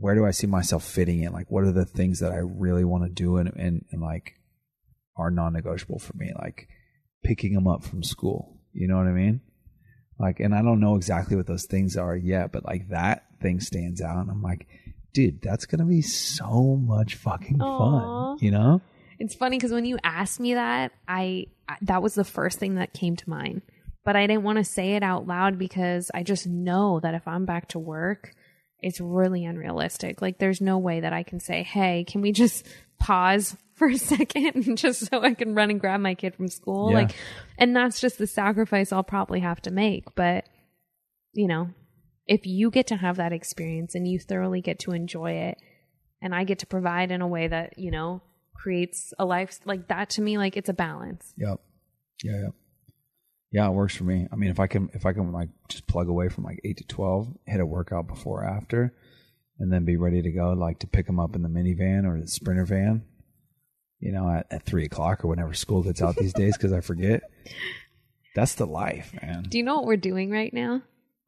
Where 0.00 0.14
do 0.14 0.26
I 0.26 0.32
see 0.32 0.46
myself 0.46 0.82
fitting 0.82 1.22
in? 1.22 1.32
Like, 1.32 1.50
what 1.50 1.64
are 1.64 1.72
the 1.72 1.84
things 1.84 2.20
that 2.20 2.32
I 2.32 2.38
really 2.38 2.84
want 2.84 3.04
to 3.04 3.10
do 3.10 3.36
and, 3.36 3.52
and, 3.54 3.84
and 3.92 4.00
like 4.00 4.34
are 5.16 5.30
non 5.30 5.52
negotiable 5.52 5.98
for 5.98 6.16
me? 6.16 6.32
Like 6.36 6.68
picking 7.22 7.54
them 7.54 7.68
up 7.68 7.84
from 7.84 8.02
school. 8.02 8.56
You 8.72 8.88
know 8.88 8.96
what 8.96 9.06
I 9.06 9.12
mean? 9.12 9.40
Like, 10.18 10.40
and 10.40 10.54
I 10.54 10.62
don't 10.62 10.80
know 10.80 10.96
exactly 10.96 11.36
what 11.36 11.46
those 11.46 11.66
things 11.66 11.96
are 11.96 12.16
yet, 12.16 12.52
but 12.52 12.64
like 12.64 12.88
that 12.88 13.24
thing 13.40 13.60
stands 13.60 14.00
out. 14.02 14.18
And 14.18 14.30
I'm 14.30 14.42
like, 14.42 14.66
dude, 15.12 15.40
that's 15.42 15.66
going 15.66 15.80
to 15.80 15.86
be 15.86 16.02
so 16.02 16.76
much 16.76 17.14
fucking 17.16 17.60
Aw. 17.60 18.36
fun. 18.36 18.38
You 18.40 18.50
know? 18.50 18.80
It's 19.18 19.34
funny 19.34 19.58
because 19.58 19.72
when 19.72 19.84
you 19.84 19.98
asked 20.02 20.40
me 20.40 20.54
that, 20.54 20.92
I, 21.06 21.46
I 21.68 21.76
that 21.82 22.02
was 22.02 22.14
the 22.14 22.24
first 22.24 22.58
thing 22.58 22.76
that 22.76 22.94
came 22.94 23.16
to 23.16 23.30
mind. 23.30 23.62
But 24.04 24.16
I 24.16 24.26
didn't 24.26 24.44
want 24.44 24.58
to 24.58 24.64
say 24.64 24.92
it 24.92 25.02
out 25.02 25.26
loud 25.26 25.58
because 25.58 26.10
I 26.14 26.22
just 26.22 26.46
know 26.46 27.00
that 27.00 27.14
if 27.14 27.28
I'm 27.28 27.44
back 27.44 27.68
to 27.68 27.78
work, 27.78 28.34
it's 28.82 29.00
really 29.00 29.44
unrealistic. 29.44 30.22
Like 30.22 30.38
there's 30.38 30.60
no 30.60 30.78
way 30.78 31.00
that 31.00 31.12
I 31.12 31.22
can 31.22 31.40
say, 31.40 31.62
"Hey, 31.62 32.04
can 32.04 32.20
we 32.20 32.32
just 32.32 32.66
pause 32.98 33.56
for 33.74 33.88
a 33.88 33.98
second 33.98 34.76
just 34.76 35.08
so 35.10 35.22
I 35.22 35.34
can 35.34 35.54
run 35.54 35.70
and 35.70 35.80
grab 35.80 36.00
my 36.00 36.14
kid 36.14 36.34
from 36.34 36.48
school?" 36.48 36.90
Yeah. 36.90 36.98
Like 36.98 37.16
and 37.58 37.74
that's 37.74 38.00
just 38.00 38.18
the 38.18 38.26
sacrifice 38.26 38.92
I'll 38.92 39.02
probably 39.02 39.40
have 39.40 39.60
to 39.62 39.70
make, 39.70 40.14
but 40.14 40.44
you 41.32 41.46
know, 41.46 41.70
if 42.26 42.46
you 42.46 42.70
get 42.70 42.88
to 42.88 42.96
have 42.96 43.16
that 43.16 43.32
experience 43.32 43.94
and 43.94 44.06
you 44.06 44.18
thoroughly 44.18 44.60
get 44.60 44.78
to 44.80 44.92
enjoy 44.92 45.32
it 45.32 45.58
and 46.22 46.34
I 46.34 46.44
get 46.44 46.60
to 46.60 46.66
provide 46.66 47.10
in 47.10 47.22
a 47.22 47.28
way 47.28 47.48
that, 47.48 47.78
you 47.78 47.90
know, 47.90 48.22
creates 48.54 49.12
a 49.18 49.24
life 49.24 49.58
like 49.64 49.88
that 49.88 50.10
to 50.10 50.22
me 50.22 50.38
like 50.38 50.56
it's 50.56 50.68
a 50.68 50.74
balance. 50.74 51.32
Yep. 51.36 51.60
Yeah. 52.22 52.32
Yeah. 52.32 52.48
Yeah. 53.52 53.68
It 53.68 53.72
works 53.72 53.96
for 53.96 54.04
me. 54.04 54.26
I 54.32 54.36
mean, 54.36 54.50
if 54.50 54.60
I 54.60 54.66
can, 54.66 54.90
if 54.94 55.06
I 55.06 55.12
can 55.12 55.32
like 55.32 55.48
just 55.68 55.86
plug 55.86 56.08
away 56.08 56.28
from 56.28 56.44
like 56.44 56.60
eight 56.64 56.78
to 56.78 56.84
12, 56.84 57.28
hit 57.46 57.60
a 57.60 57.66
workout 57.66 58.06
before 58.06 58.42
or 58.42 58.48
after, 58.48 58.94
and 59.58 59.72
then 59.72 59.84
be 59.84 59.96
ready 59.96 60.22
to 60.22 60.30
go, 60.30 60.52
like 60.52 60.78
to 60.80 60.86
pick 60.86 61.06
them 61.06 61.20
up 61.20 61.36
in 61.36 61.42
the 61.42 61.48
minivan 61.48 62.06
or 62.06 62.20
the 62.20 62.26
sprinter 62.26 62.64
van, 62.64 63.04
you 64.00 64.10
know, 64.10 64.28
at, 64.30 64.46
at 64.50 64.64
three 64.64 64.84
o'clock 64.84 65.24
or 65.24 65.28
whenever 65.28 65.52
school 65.52 65.82
gets 65.82 66.00
out 66.00 66.16
these 66.16 66.32
days, 66.32 66.56
because 66.56 66.72
I 66.72 66.80
forget. 66.80 67.22
That's 68.34 68.54
the 68.54 68.66
life, 68.66 69.12
man. 69.20 69.44
Do 69.48 69.58
you 69.58 69.64
know 69.64 69.76
what 69.76 69.86
we're 69.86 69.96
doing 69.96 70.30
right 70.30 70.52
now? 70.52 70.82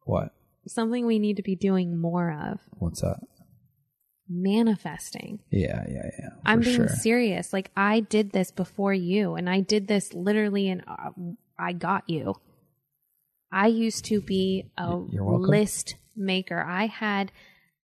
What? 0.05 0.33
Something 0.67 1.05
we 1.05 1.19
need 1.19 1.37
to 1.37 1.43
be 1.43 1.55
doing 1.55 1.97
more 1.97 2.31
of. 2.31 2.59
What's 2.79 3.01
that? 3.01 3.19
Manifesting. 4.29 5.39
Yeah, 5.51 5.83
yeah, 5.89 6.09
yeah. 6.17 6.29
I'm 6.45 6.61
being 6.61 6.77
sure. 6.77 6.87
serious. 6.87 7.51
Like 7.51 7.71
I 7.75 7.99
did 7.99 8.31
this 8.31 8.51
before 8.51 8.93
you, 8.93 9.35
and 9.35 9.49
I 9.49 9.59
did 9.59 9.87
this 9.87 10.13
literally, 10.13 10.69
in 10.69 10.81
uh, 10.87 11.11
I 11.63 11.73
got 11.73 12.09
you. 12.09 12.35
I 13.51 13.67
used 13.67 14.05
to 14.05 14.19
be 14.19 14.71
a 14.77 14.95
list 14.95 15.95
maker. 16.15 16.61
I 16.61 16.87
had, 16.87 17.31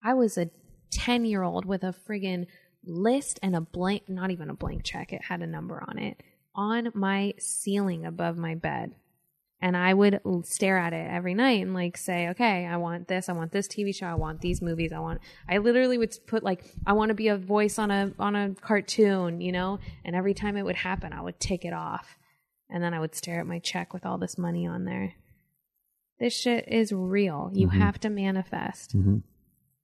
I 0.04 0.14
was 0.14 0.38
a 0.38 0.50
10 0.92 1.26
year 1.26 1.44
old 1.44 1.66
with 1.66 1.84
a 1.84 1.94
friggin' 2.08 2.48
list 2.84 3.40
and 3.44 3.56
a 3.56 3.62
blank, 3.62 4.08
not 4.08 4.32
even 4.32 4.50
a 4.50 4.56
blank 4.56 4.84
check, 4.84 5.12
it 5.14 5.26
had 5.26 5.42
a 5.42 5.48
number 5.48 5.84
on 5.88 6.00
it, 6.00 6.24
on 6.56 6.90
my 6.94 7.34
ceiling 7.38 8.06
above 8.06 8.38
my 8.38 8.56
bed. 8.56 8.94
And 9.60 9.76
I 9.76 9.94
would 9.94 10.22
stare 10.44 10.78
at 10.78 10.94
it 10.94 11.10
every 11.10 11.34
night 11.34 11.64
and 11.64 11.74
like 11.74 11.98
say, 11.98 12.30
okay, 12.30 12.66
I 12.66 12.78
want 12.78 13.08
this, 13.08 13.28
I 13.28 13.34
want 13.34 13.52
this 13.52 13.68
TV 13.68 13.94
show, 13.94 14.06
I 14.06 14.14
want 14.14 14.40
these 14.40 14.62
movies, 14.62 14.94
I 14.94 15.00
want. 15.00 15.20
I 15.50 15.58
literally 15.58 15.98
would 15.98 16.16
put 16.28 16.44
like, 16.44 16.64
I 16.86 16.94
want 16.94 17.10
to 17.10 17.16
be 17.16 17.28
a 17.30 17.38
voice 17.38 17.80
on 17.80 17.90
a 17.90 18.14
on 18.20 18.36
a 18.36 18.54
cartoon, 18.62 19.42
you 19.42 19.52
know. 19.52 19.80
And 20.06 20.16
every 20.16 20.36
time 20.36 20.58
it 20.58 20.64
would 20.64 20.76
happen, 20.76 21.12
I 21.12 21.22
would 21.22 21.40
take 21.40 21.66
it 21.66 21.74
off, 21.74 22.18
and 22.70 22.84
then 22.84 22.94
I 22.94 23.00
would 23.00 23.16
stare 23.16 23.40
at 23.40 23.48
my 23.48 23.60
check 23.60 23.94
with 23.94 24.06
all 24.06 24.18
this 24.18 24.38
money 24.38 24.66
on 24.68 24.86
there. 24.86 25.14
This 26.20 26.34
shit 26.34 26.68
is 26.68 26.92
real. 26.92 27.52
You 27.54 27.70
have 27.70 28.00
to 28.00 28.10
manifest. 28.10 28.96
Mhm. 28.96 29.24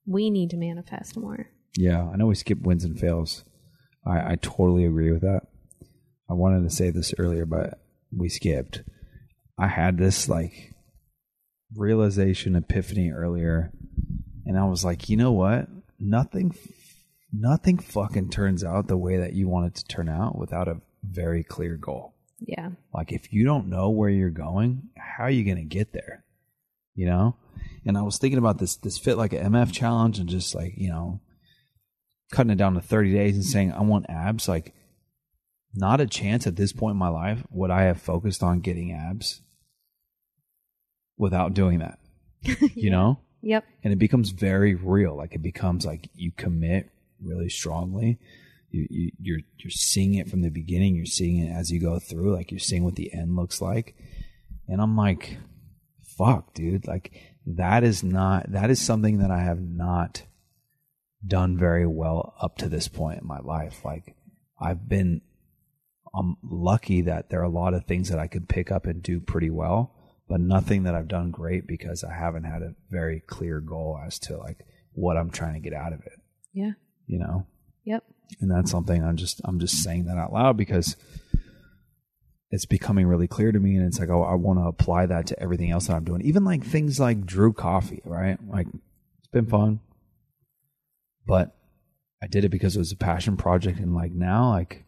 We 0.06 0.30
need 0.30 0.50
to 0.50 0.58
manifest 0.58 1.16
more. 1.16 1.48
Yeah, 1.78 2.08
I 2.10 2.16
know 2.18 2.28
we 2.28 2.36
skip 2.36 2.62
wins 2.62 2.84
and 2.84 3.00
fails. 3.00 3.44
I, 4.06 4.34
I 4.34 4.36
totally 4.42 4.86
agree 4.86 5.12
with 5.12 5.22
that. 5.22 5.44
I 6.30 6.34
wanted 6.34 6.64
to 6.64 6.76
say 6.76 6.90
this 6.90 7.14
earlier, 7.18 7.46
but 7.46 7.80
we 8.16 8.30
skipped. 8.30 8.82
I 9.58 9.68
had 9.68 9.98
this 9.98 10.28
like 10.28 10.74
realization 11.76 12.56
epiphany 12.56 13.12
earlier, 13.12 13.72
and 14.46 14.58
I 14.58 14.66
was 14.66 14.84
like, 14.84 15.10
you 15.10 15.18
know 15.18 15.32
what? 15.32 15.68
Nothing, 16.00 16.54
nothing 17.32 17.78
fucking 17.78 18.30
turns 18.30 18.64
out 18.64 18.88
the 18.88 18.98
way 18.98 19.18
that 19.18 19.34
you 19.34 19.48
want 19.48 19.68
it 19.68 19.76
to 19.76 19.86
turn 19.86 20.10
out 20.10 20.38
without 20.38 20.68
a 20.68 20.82
very 21.04 21.44
clear 21.44 21.78
goal. 21.78 22.12
Yeah. 22.40 22.70
Like 22.94 23.12
if 23.12 23.32
you 23.32 23.46
don't 23.46 23.70
know 23.70 23.90
where 23.90 24.10
you're 24.10 24.30
going, 24.30 24.90
how 24.98 25.24
are 25.24 25.30
you 25.30 25.44
going 25.44 25.58
to 25.58 25.64
get 25.64 25.94
there? 25.94 26.24
You 26.96 27.06
know? 27.08 27.36
And 27.86 27.98
I 27.98 28.02
was 28.02 28.18
thinking 28.18 28.38
about 28.38 28.60
this 28.60 28.76
this 28.78 28.98
fit 28.98 29.18
like 29.18 29.34
an 29.34 29.52
MF 29.52 29.72
challenge 29.72 30.20
and 30.20 30.30
just 30.30 30.56
like, 30.56 30.74
you 30.78 30.90
know, 30.90 31.20
cutting 32.32 32.52
it 32.52 32.58
down 32.58 32.74
to 32.76 32.82
30 32.82 33.14
days 33.14 33.36
and 33.36 33.46
saying 33.46 33.72
I 33.72 33.82
want 33.82 34.06
abs 34.10 34.48
like 34.48 34.74
not 35.74 36.02
a 36.02 36.06
chance 36.08 36.48
at 36.48 36.56
this 36.56 36.72
point 36.72 36.94
in 36.94 37.00
my 37.00 37.10
life 37.10 37.44
would 37.50 37.72
I 37.72 37.84
have 37.84 38.02
focused 38.02 38.44
on 38.44 38.60
getting 38.60 38.92
abs 38.92 39.42
without 41.18 41.54
doing 41.54 41.80
that. 41.80 42.00
You 42.76 42.90
know? 42.90 43.20
Yep. 43.46 43.66
and 43.84 43.92
it 43.92 44.00
becomes 44.00 44.30
very 44.30 44.74
real. 44.74 45.18
Like 45.18 45.36
it 45.36 45.42
becomes 45.42 45.86
like 45.86 46.10
you 46.16 46.32
commit 46.32 46.90
really 47.22 47.50
strongly. 47.50 48.18
You, 48.74 48.88
you 48.90 49.12
you're 49.20 49.40
you're 49.58 49.72
seeing 49.72 50.16
it 50.16 50.30
from 50.30 50.42
the 50.42 50.50
beginning. 50.50 50.96
You're 50.96 51.06
seeing 51.06 51.38
it 51.38 51.52
as 51.52 51.70
you 51.72 51.80
go 51.80 52.00
through. 52.00 52.36
Like 52.36 52.52
you're 52.52 52.60
seeing 52.60 52.84
what 52.84 52.96
the 52.96 53.14
end 53.14 53.36
looks 53.36 53.62
like. 53.62 53.96
And 54.68 54.82
I'm 54.82 54.98
like, 54.98 55.38
fuck, 56.18 56.54
dude. 56.54 56.88
Like 56.88 57.14
that 57.46 57.84
is 57.84 58.04
not 58.04 58.52
that 58.52 58.70
is 58.70 58.82
something 58.82 59.20
that 59.20 59.32
I 59.32 59.42
have 59.44 59.62
not 59.62 60.24
done 61.26 61.58
very 61.58 61.88
well 61.88 62.34
up 62.42 62.58
to 62.58 62.68
this 62.68 62.88
point 62.88 63.22
in 63.22 63.28
my 63.28 63.40
life. 63.40 63.86
Like 63.86 64.16
I've 64.60 64.90
been 64.90 65.22
I'm 66.16 66.38
lucky 66.44 67.02
that 67.02 67.30
there 67.30 67.40
are 67.42 67.44
a 67.44 67.50
lot 67.50 67.74
of 67.74 67.86
things 67.86 68.10
that 68.10 68.20
I 68.20 68.28
could 68.28 68.48
pick 68.50 68.72
up 68.72 68.86
and 68.86 69.02
do 69.02 69.20
pretty 69.20 69.50
well, 69.50 69.96
but 70.28 70.40
nothing 70.40 70.84
that 70.84 70.96
I've 70.96 71.08
done 71.08 71.32
great 71.32 71.66
because 71.68 72.04
I 72.04 72.14
haven't 72.14 72.44
had 72.44 72.62
a 72.62 72.76
very 72.92 73.20
clear 73.22 73.60
goal 73.60 74.00
as 74.06 74.20
to 74.20 74.38
like 74.38 74.66
what 74.94 75.18
I'm 75.18 75.32
trying 75.32 75.54
to 75.54 75.60
get 75.60 75.74
out 75.74 75.92
of 75.94 76.02
it, 76.02 76.20
Yeah. 76.54 76.72
you 77.08 77.18
know? 77.18 77.48
Yep. 77.86 78.04
And 78.42 78.50
that's 78.52 78.72
something 78.72 79.04
I'm 79.04 79.18
just 79.18 79.42
I'm 79.46 79.60
just 79.60 79.84
saying 79.84 80.06
that 80.06 80.18
out 80.18 80.34
loud 80.34 80.58
because 80.58 80.96
it's 82.52 82.66
becoming 82.66 83.08
really 83.08 83.28
clear 83.28 83.52
to 83.52 83.60
me 83.60 83.76
and 83.76 83.86
it's 83.86 84.00
like 84.00 84.10
oh 84.10 84.24
I 84.24 84.36
want 84.36 84.60
to 84.60 84.66
apply 84.66 85.06
that 85.08 85.28
to 85.28 85.40
everything 85.40 85.72
else 85.72 85.88
that 85.88 85.96
I'm 85.96 86.04
doing. 86.04 86.22
Even 86.22 86.44
like 86.44 86.64
things 86.64 87.00
like 87.00 87.26
Drew 87.26 87.54
Coffee, 87.54 88.02
right? 88.06 88.38
Like 88.48 88.68
it's 88.68 89.28
been 89.32 89.46
fun. 89.48 89.80
But 91.26 91.56
I 92.22 92.28
did 92.28 92.46
it 92.46 92.50
because 92.50 92.76
it 92.76 92.80
was 92.80 92.92
a 92.92 92.98
passion 92.98 93.38
project 93.38 93.80
and 93.80 93.94
like 93.96 94.12
now 94.12 94.50
like 94.52 94.86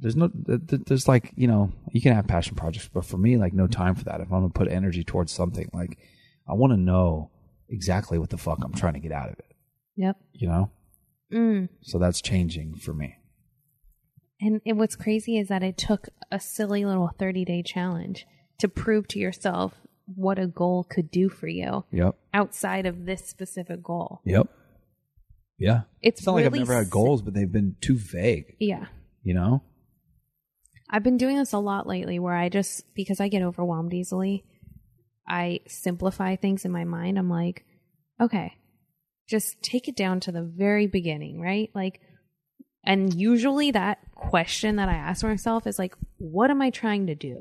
there's 0.00 0.16
no 0.16 0.28
th- 0.28 0.60
th- 0.68 0.82
there's 0.86 1.08
like 1.08 1.32
you 1.36 1.46
know 1.48 1.72
you 1.92 2.00
can 2.00 2.12
have 2.14 2.26
passion 2.28 2.54
projects 2.56 2.88
but 2.92 3.04
for 3.04 3.18
me 3.18 3.36
like 3.36 3.52
no 3.52 3.66
time 3.66 3.96
for 3.96 4.04
that 4.04 4.20
if 4.20 4.26
i'm 4.32 4.40
gonna 4.42 4.48
put 4.48 4.68
energy 4.68 5.02
towards 5.02 5.32
something 5.32 5.68
like 5.72 5.98
i 6.48 6.52
want 6.54 6.72
to 6.72 6.76
know 6.76 7.30
exactly 7.68 8.16
what 8.16 8.30
the 8.30 8.38
fuck 8.38 8.58
i'm 8.64 8.72
trying 8.72 8.94
to 8.94 9.00
get 9.00 9.10
out 9.10 9.28
of 9.28 9.38
it 9.40 9.56
Yep. 9.96 10.16
you 10.34 10.46
know 10.46 10.70
Mm. 11.32 11.68
so 11.82 11.98
that's 11.98 12.20
changing 12.22 12.74
for 12.76 12.94
me 12.94 13.16
And 14.40 14.60
it, 14.64 14.74
what's 14.74 14.96
crazy 14.96 15.36
is 15.38 15.48
that 15.48 15.62
it 15.62 15.76
took 15.76 16.08
a 16.30 16.40
silly 16.40 16.84
little 16.84 17.10
30 17.18 17.44
day 17.44 17.62
challenge 17.62 18.26
to 18.58 18.68
prove 18.68 19.06
to 19.08 19.18
yourself 19.18 19.74
what 20.14 20.38
a 20.38 20.46
goal 20.46 20.84
could 20.88 21.10
do 21.10 21.28
for 21.28 21.48
you 21.48 21.84
yep 21.92 22.14
outside 22.32 22.86
of 22.86 23.04
this 23.04 23.26
specific 23.26 23.82
goal. 23.82 24.20
yep 24.24 24.46
yeah 25.58 25.82
It's 26.00 26.20
it's 26.20 26.26
not 26.26 26.34
like 26.36 26.46
i've 26.46 26.52
never 26.54 26.72
had 26.74 26.88
goals 26.88 27.20
but 27.20 27.34
they've 27.34 27.50
been 27.52 27.76
too 27.80 27.98
vague 27.98 28.56
Yeah. 28.58 28.86
you 29.22 29.34
know 29.34 29.62
I've 30.90 31.02
been 31.02 31.18
doing 31.18 31.36
this 31.36 31.52
a 31.52 31.58
lot 31.58 31.86
lately 31.86 32.18
where 32.18 32.34
I 32.34 32.48
just, 32.48 32.82
because 32.94 33.20
I 33.20 33.28
get 33.28 33.42
overwhelmed 33.42 33.92
easily, 33.92 34.42
I 35.28 35.60
simplify 35.66 36.36
things 36.36 36.64
in 36.64 36.72
my 36.72 36.84
mind. 36.84 37.18
I'm 37.18 37.28
like, 37.28 37.66
okay, 38.18 38.54
just 39.28 39.60
take 39.62 39.88
it 39.88 39.96
down 39.96 40.20
to 40.20 40.32
the 40.32 40.42
very 40.42 40.86
beginning, 40.86 41.40
right? 41.40 41.70
Like, 41.74 42.00
and 42.84 43.12
usually 43.12 43.70
that 43.72 43.98
question 44.14 44.76
that 44.76 44.88
I 44.88 44.94
ask 44.94 45.22
myself 45.22 45.66
is 45.66 45.78
like, 45.78 45.94
what 46.16 46.50
am 46.50 46.62
I 46.62 46.70
trying 46.70 47.08
to 47.08 47.14
do? 47.14 47.40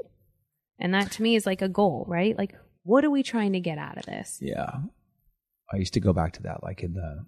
And 0.80 0.94
that 0.94 1.12
to 1.14 1.24
me 1.24 1.36
is 1.36 1.46
like 1.46 1.62
a 1.62 1.70
goal, 1.70 2.06
right? 2.08 2.38
Like, 2.38 2.54
what 2.88 3.04
are 3.04 3.10
we 3.10 3.22
trying 3.22 3.54
to 3.54 3.60
get 3.60 3.78
out 3.78 3.98
of 3.98 4.06
this? 4.06 4.38
yeah 4.42 4.72
i 5.74 5.78
used 5.78 5.94
to 5.94 6.00
go 6.00 6.14
back 6.14 6.34
to 6.34 6.44
that 6.44 6.64
like 6.64 6.82
in 6.82 6.94
the 6.94 7.26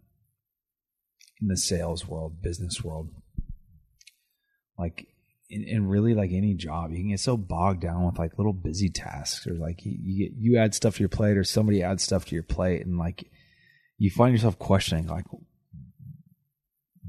in 1.42 1.48
the 1.48 1.58
sales 1.58 2.08
world 2.08 2.42
business 2.42 2.82
world 2.82 3.10
like 4.78 5.08
in, 5.50 5.64
in 5.68 5.88
really 5.88 6.14
like 6.14 6.32
any 6.32 6.54
job 6.54 6.92
you 6.92 6.98
can 6.98 7.10
get 7.10 7.20
so 7.20 7.36
bogged 7.36 7.82
down 7.82 8.06
with 8.06 8.18
like 8.18 8.38
little 8.38 8.54
busy 8.54 8.90
tasks 8.90 9.46
or 9.46 9.56
like 9.56 9.86
you, 9.86 9.98
you 10.02 10.30
get 10.30 10.38
you 10.38 10.58
add 10.58 10.74
stuff 10.74 10.96
to 10.96 11.00
your 11.02 11.10
plate 11.10 11.38
or 11.38 11.44
somebody 11.44 11.84
adds 11.84 12.04
stuff 12.04 12.26
to 12.26 12.36
your 12.36 12.44
plate 12.44 12.86
and 12.86 12.98
like 12.98 13.30
you 14.00 14.10
find 14.10 14.34
yourself 14.34 14.58
questioning 14.58 15.06
like 15.06 15.26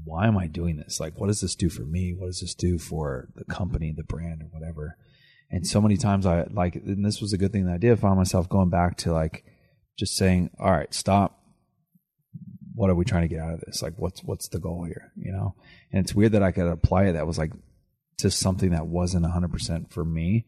why 0.03 0.27
am 0.27 0.37
i 0.37 0.47
doing 0.47 0.77
this? 0.77 0.99
Like 0.99 1.19
what 1.19 1.27
does 1.27 1.41
this 1.41 1.55
do 1.55 1.69
for 1.69 1.83
me? 1.83 2.13
What 2.15 2.27
does 2.27 2.41
this 2.41 2.53
do 2.53 2.77
for 2.77 3.29
the 3.35 3.45
company 3.45 3.93
the 3.95 4.03
brand 4.03 4.41
or 4.43 4.47
whatever? 4.47 4.97
And 5.49 5.65
so 5.65 5.81
many 5.81 5.97
times 5.97 6.25
i 6.25 6.43
like 6.51 6.75
and 6.75 7.03
this 7.03 7.21
was 7.21 7.33
a 7.33 7.37
good 7.37 7.51
thing 7.51 7.65
that 7.65 7.73
i 7.73 7.77
did 7.77 7.99
find 7.99 8.17
myself 8.17 8.49
going 8.49 8.69
back 8.69 8.97
to 8.97 9.11
like 9.11 9.43
just 9.97 10.15
saying 10.15 10.51
all 10.59 10.71
right 10.71 10.93
stop. 10.93 11.39
What 12.73 12.89
are 12.89 12.95
we 12.95 13.05
trying 13.05 13.23
to 13.23 13.27
get 13.27 13.43
out 13.43 13.53
of 13.53 13.61
this? 13.61 13.81
Like 13.81 13.93
what's 13.97 14.23
what's 14.23 14.49
the 14.49 14.59
goal 14.59 14.83
here? 14.85 15.11
You 15.15 15.31
know? 15.31 15.55
And 15.91 16.03
it's 16.03 16.15
weird 16.15 16.33
that 16.33 16.43
i 16.43 16.51
could 16.51 16.67
apply 16.67 17.05
it 17.05 17.13
that 17.13 17.27
was 17.27 17.37
like 17.37 17.53
to 18.19 18.29
something 18.29 18.69
that 18.69 18.85
wasn't 18.85 19.25
100% 19.25 19.91
for 19.91 20.05
me 20.05 20.45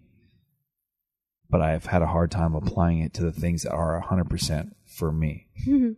but 1.50 1.62
i've 1.62 1.88
had 1.88 2.02
a 2.04 2.08
hard 2.08 2.30
time 2.30 2.54
applying 2.54 3.00
it 3.00 3.14
to 3.16 3.24
the 3.24 3.32
things 3.32 3.64
that 3.64 3.72
are 3.72 4.00
100% 4.00 4.72
for 4.86 5.12
me 5.12 5.48
mm-hmm. 5.68 5.94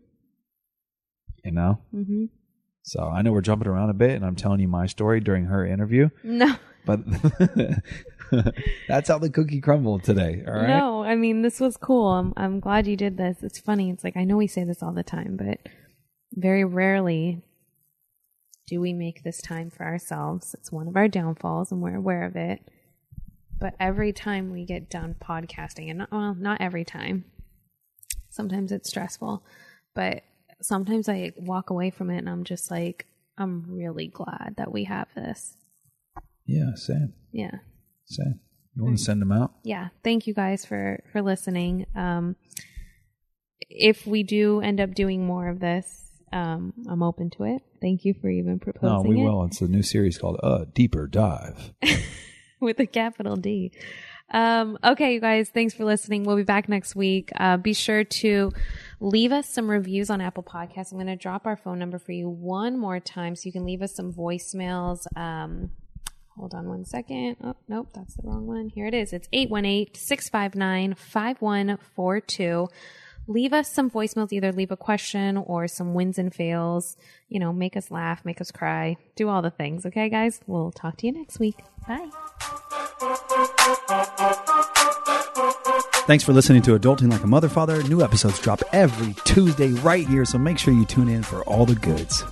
You 1.46 1.52
know 1.52 1.80
hmm 1.92 2.26
so 2.84 3.08
i 3.08 3.22
know 3.22 3.32
we're 3.32 3.42
jumping 3.42 3.68
around 3.68 3.90
a 3.90 3.94
bit 3.94 4.12
and 4.12 4.26
i'm 4.26 4.36
telling 4.36 4.60
you 4.60 4.68
my 4.68 4.86
story 4.86 5.20
during 5.20 5.46
her 5.46 5.66
interview 5.66 6.10
No, 6.24 6.56
but 6.86 7.00
that's 8.88 9.08
how 9.10 9.18
the 9.18 9.30
cookie 9.30 9.62
crumbled 9.62 10.04
today 10.04 10.44
all 10.48 10.54
right 10.54 10.68
no. 10.68 11.04
I 11.04 11.16
mean, 11.16 11.44
this 11.44 11.60
was 11.60 11.78
cool. 11.78 12.08
I'm, 12.08 12.34
I'm 12.36 12.60
glad 12.60 12.88
you 12.88 12.98
did 12.98 13.16
this. 13.18 13.44
It's 13.44 13.60
funny. 13.60 13.92
It's 13.92 14.04
like, 14.04 14.18
I 14.18 14.24
know 14.24 14.38
we 14.38 14.48
say 14.48 14.64
this 14.64 14.82
all 14.82 14.92
the 14.92 15.04
time, 15.04 15.38
but 15.38 15.60
very 16.34 16.64
rarely 16.64 17.44
do 18.68 18.82
we 18.82 18.92
make 18.92 19.24
this 19.24 19.40
time 19.42 19.70
for 19.70 19.86
ourselves. 19.86 20.56
It's 20.56 20.72
one 20.72 20.88
of 20.88 20.96
our 20.96 21.08
downfalls, 21.08 21.72
and 21.72 21.82
we're 21.82 21.96
aware 21.96 22.24
of 22.24 22.36
it. 22.36 22.68
But 23.60 23.76
every 23.80 24.12
time 24.12 24.52
we 24.52 24.66
get 24.66 24.90
done 24.90 25.16
podcasting, 25.22 25.90
and 25.90 26.00
not, 26.00 26.12
well, 26.12 26.34
not 26.34 26.60
every 26.60 26.84
time, 26.84 27.26
sometimes 28.30 28.72
it's 28.72 28.90
stressful, 28.90 29.44
but 29.94 30.24
sometimes 30.62 31.10
I 31.10 31.34
walk 31.38 31.70
away 31.70 31.90
from 31.90 32.10
it 32.10 32.18
and 32.20 32.30
I'm 32.30 32.44
just 32.44 32.72
like, 32.72 33.06
I'm 33.38 33.66
really 33.68 34.08
glad 34.08 34.56
that 34.58 34.72
we 34.72 34.86
have 34.86 35.08
this. 35.16 35.56
yeah 36.46 36.74
same. 36.76 37.14
Yeah. 37.32 37.58
same. 38.06 38.40
You 38.76 38.84
want 38.84 38.98
to 38.98 39.04
send 39.04 39.22
them 39.22 39.32
out? 39.32 39.54
Yeah. 39.64 39.90
Thank 40.04 40.28
you 40.28 40.34
guys 40.34 40.66
for 40.66 41.02
for 41.12 41.22
listening. 41.22 41.86
Um 41.96 42.36
if 43.70 44.06
we 44.06 44.24
do 44.24 44.62
end 44.62 44.80
up 44.80 44.94
doing 44.94 45.26
more 45.26 45.48
of 45.50 45.60
this 45.60 46.02
um 46.34 46.74
i'm 46.90 47.02
open 47.04 47.30
to 47.32 47.44
it. 47.44 47.62
Thank 47.82 48.04
you 48.06 48.14
for 48.14 48.30
even 48.30 48.60
proposing. 48.60 48.90
no 48.90 49.02
we 49.10 49.20
it. 49.22 49.24
will. 49.24 49.44
It's 49.46 49.62
a 49.62 49.68
new 49.68 49.84
series 49.84 50.18
called 50.18 50.40
uh 50.44 50.66
deeper 50.74 51.08
dive. 51.08 51.74
With 52.62 52.80
a 52.80 52.86
capital 52.86 53.36
d. 53.36 53.72
Um 54.32 54.78
okay 54.84 55.14
you 55.14 55.22
guys. 55.22 55.50
Thanks 55.50 55.74
for 55.74 55.86
listening. 55.86 56.24
We'll 56.24 56.38
be 56.38 56.44
back 56.44 56.68
next 56.70 56.96
week. 56.96 57.32
Uh 57.36 57.58
be 57.58 57.74
sure 57.74 58.04
to 58.04 58.52
leave 59.00 59.32
us 59.32 59.50
some 59.50 59.70
reviews 59.70 60.10
on 60.10 60.22
apple 60.22 60.44
podcasts 60.44 60.92
i'm 60.92 60.98
going 60.98 61.08
to 61.08 61.16
drop 61.16 61.46
our 61.46 61.56
phone 61.56 61.80
number 61.80 62.00
for 62.00 62.12
you 62.12 62.30
one 62.30 62.78
more 62.78 63.00
time 63.00 63.36
so 63.36 63.44
you 63.46 63.52
can 63.52 63.66
leave 63.66 63.82
us 63.82 63.96
some 63.96 64.12
voicemails 64.14 65.06
um 65.18 65.70
Hold 66.38 66.54
on 66.54 66.68
one 66.68 66.84
second. 66.84 67.38
Oh, 67.42 67.56
nope, 67.70 67.90
that's 67.94 68.16
the 68.16 68.24
wrong 68.24 68.46
one. 68.46 68.68
Here 68.68 68.88
it 68.88 68.94
is. 68.94 69.14
It's 69.14 69.30
818 69.32 69.96
659 69.96 70.96
5142. 70.96 72.68
Leave 73.28 73.54
us 73.54 73.72
some 73.72 73.90
voicemails. 73.90 74.32
Either 74.32 74.52
leave 74.52 74.72
a 74.72 74.78
question 74.78 75.38
or 75.38 75.68
some 75.68 75.94
wins 75.94 76.18
and 76.18 76.34
fails. 76.34 76.98
You 77.30 77.40
know, 77.40 77.52
make 77.54 77.76
us 77.76 77.92
laugh, 77.92 78.24
make 78.26 78.42
us 78.42 78.52
cry, 78.52 78.98
do 79.16 79.30
all 79.30 79.42
the 79.42 79.52
things. 79.52 79.86
Okay, 79.86 80.10
guys? 80.10 80.42
We'll 80.48 80.72
talk 80.72 80.98
to 80.98 81.08
you 81.08 81.14
next 81.14 81.40
week. 81.40 81.58
Bye. 81.88 82.10
Thanks 86.08 86.24
for 86.24 86.34
listening 86.34 86.62
to 86.64 86.78
Adulting 86.78 87.12
Like 87.12 87.24
a 87.24 87.28
Mother 87.28 87.50
Father. 87.50 87.82
New 87.84 88.04
episodes 88.04 88.40
drop 88.40 88.62
every 88.72 89.16
Tuesday 89.26 89.70
right 89.70 90.08
here, 90.08 90.24
so 90.24 90.38
make 90.38 90.60
sure 90.60 90.74
you 90.74 90.86
tune 90.86 91.10
in 91.10 91.24
for 91.24 91.42
all 91.44 91.66
the 91.66 91.76
goods. 91.76 92.24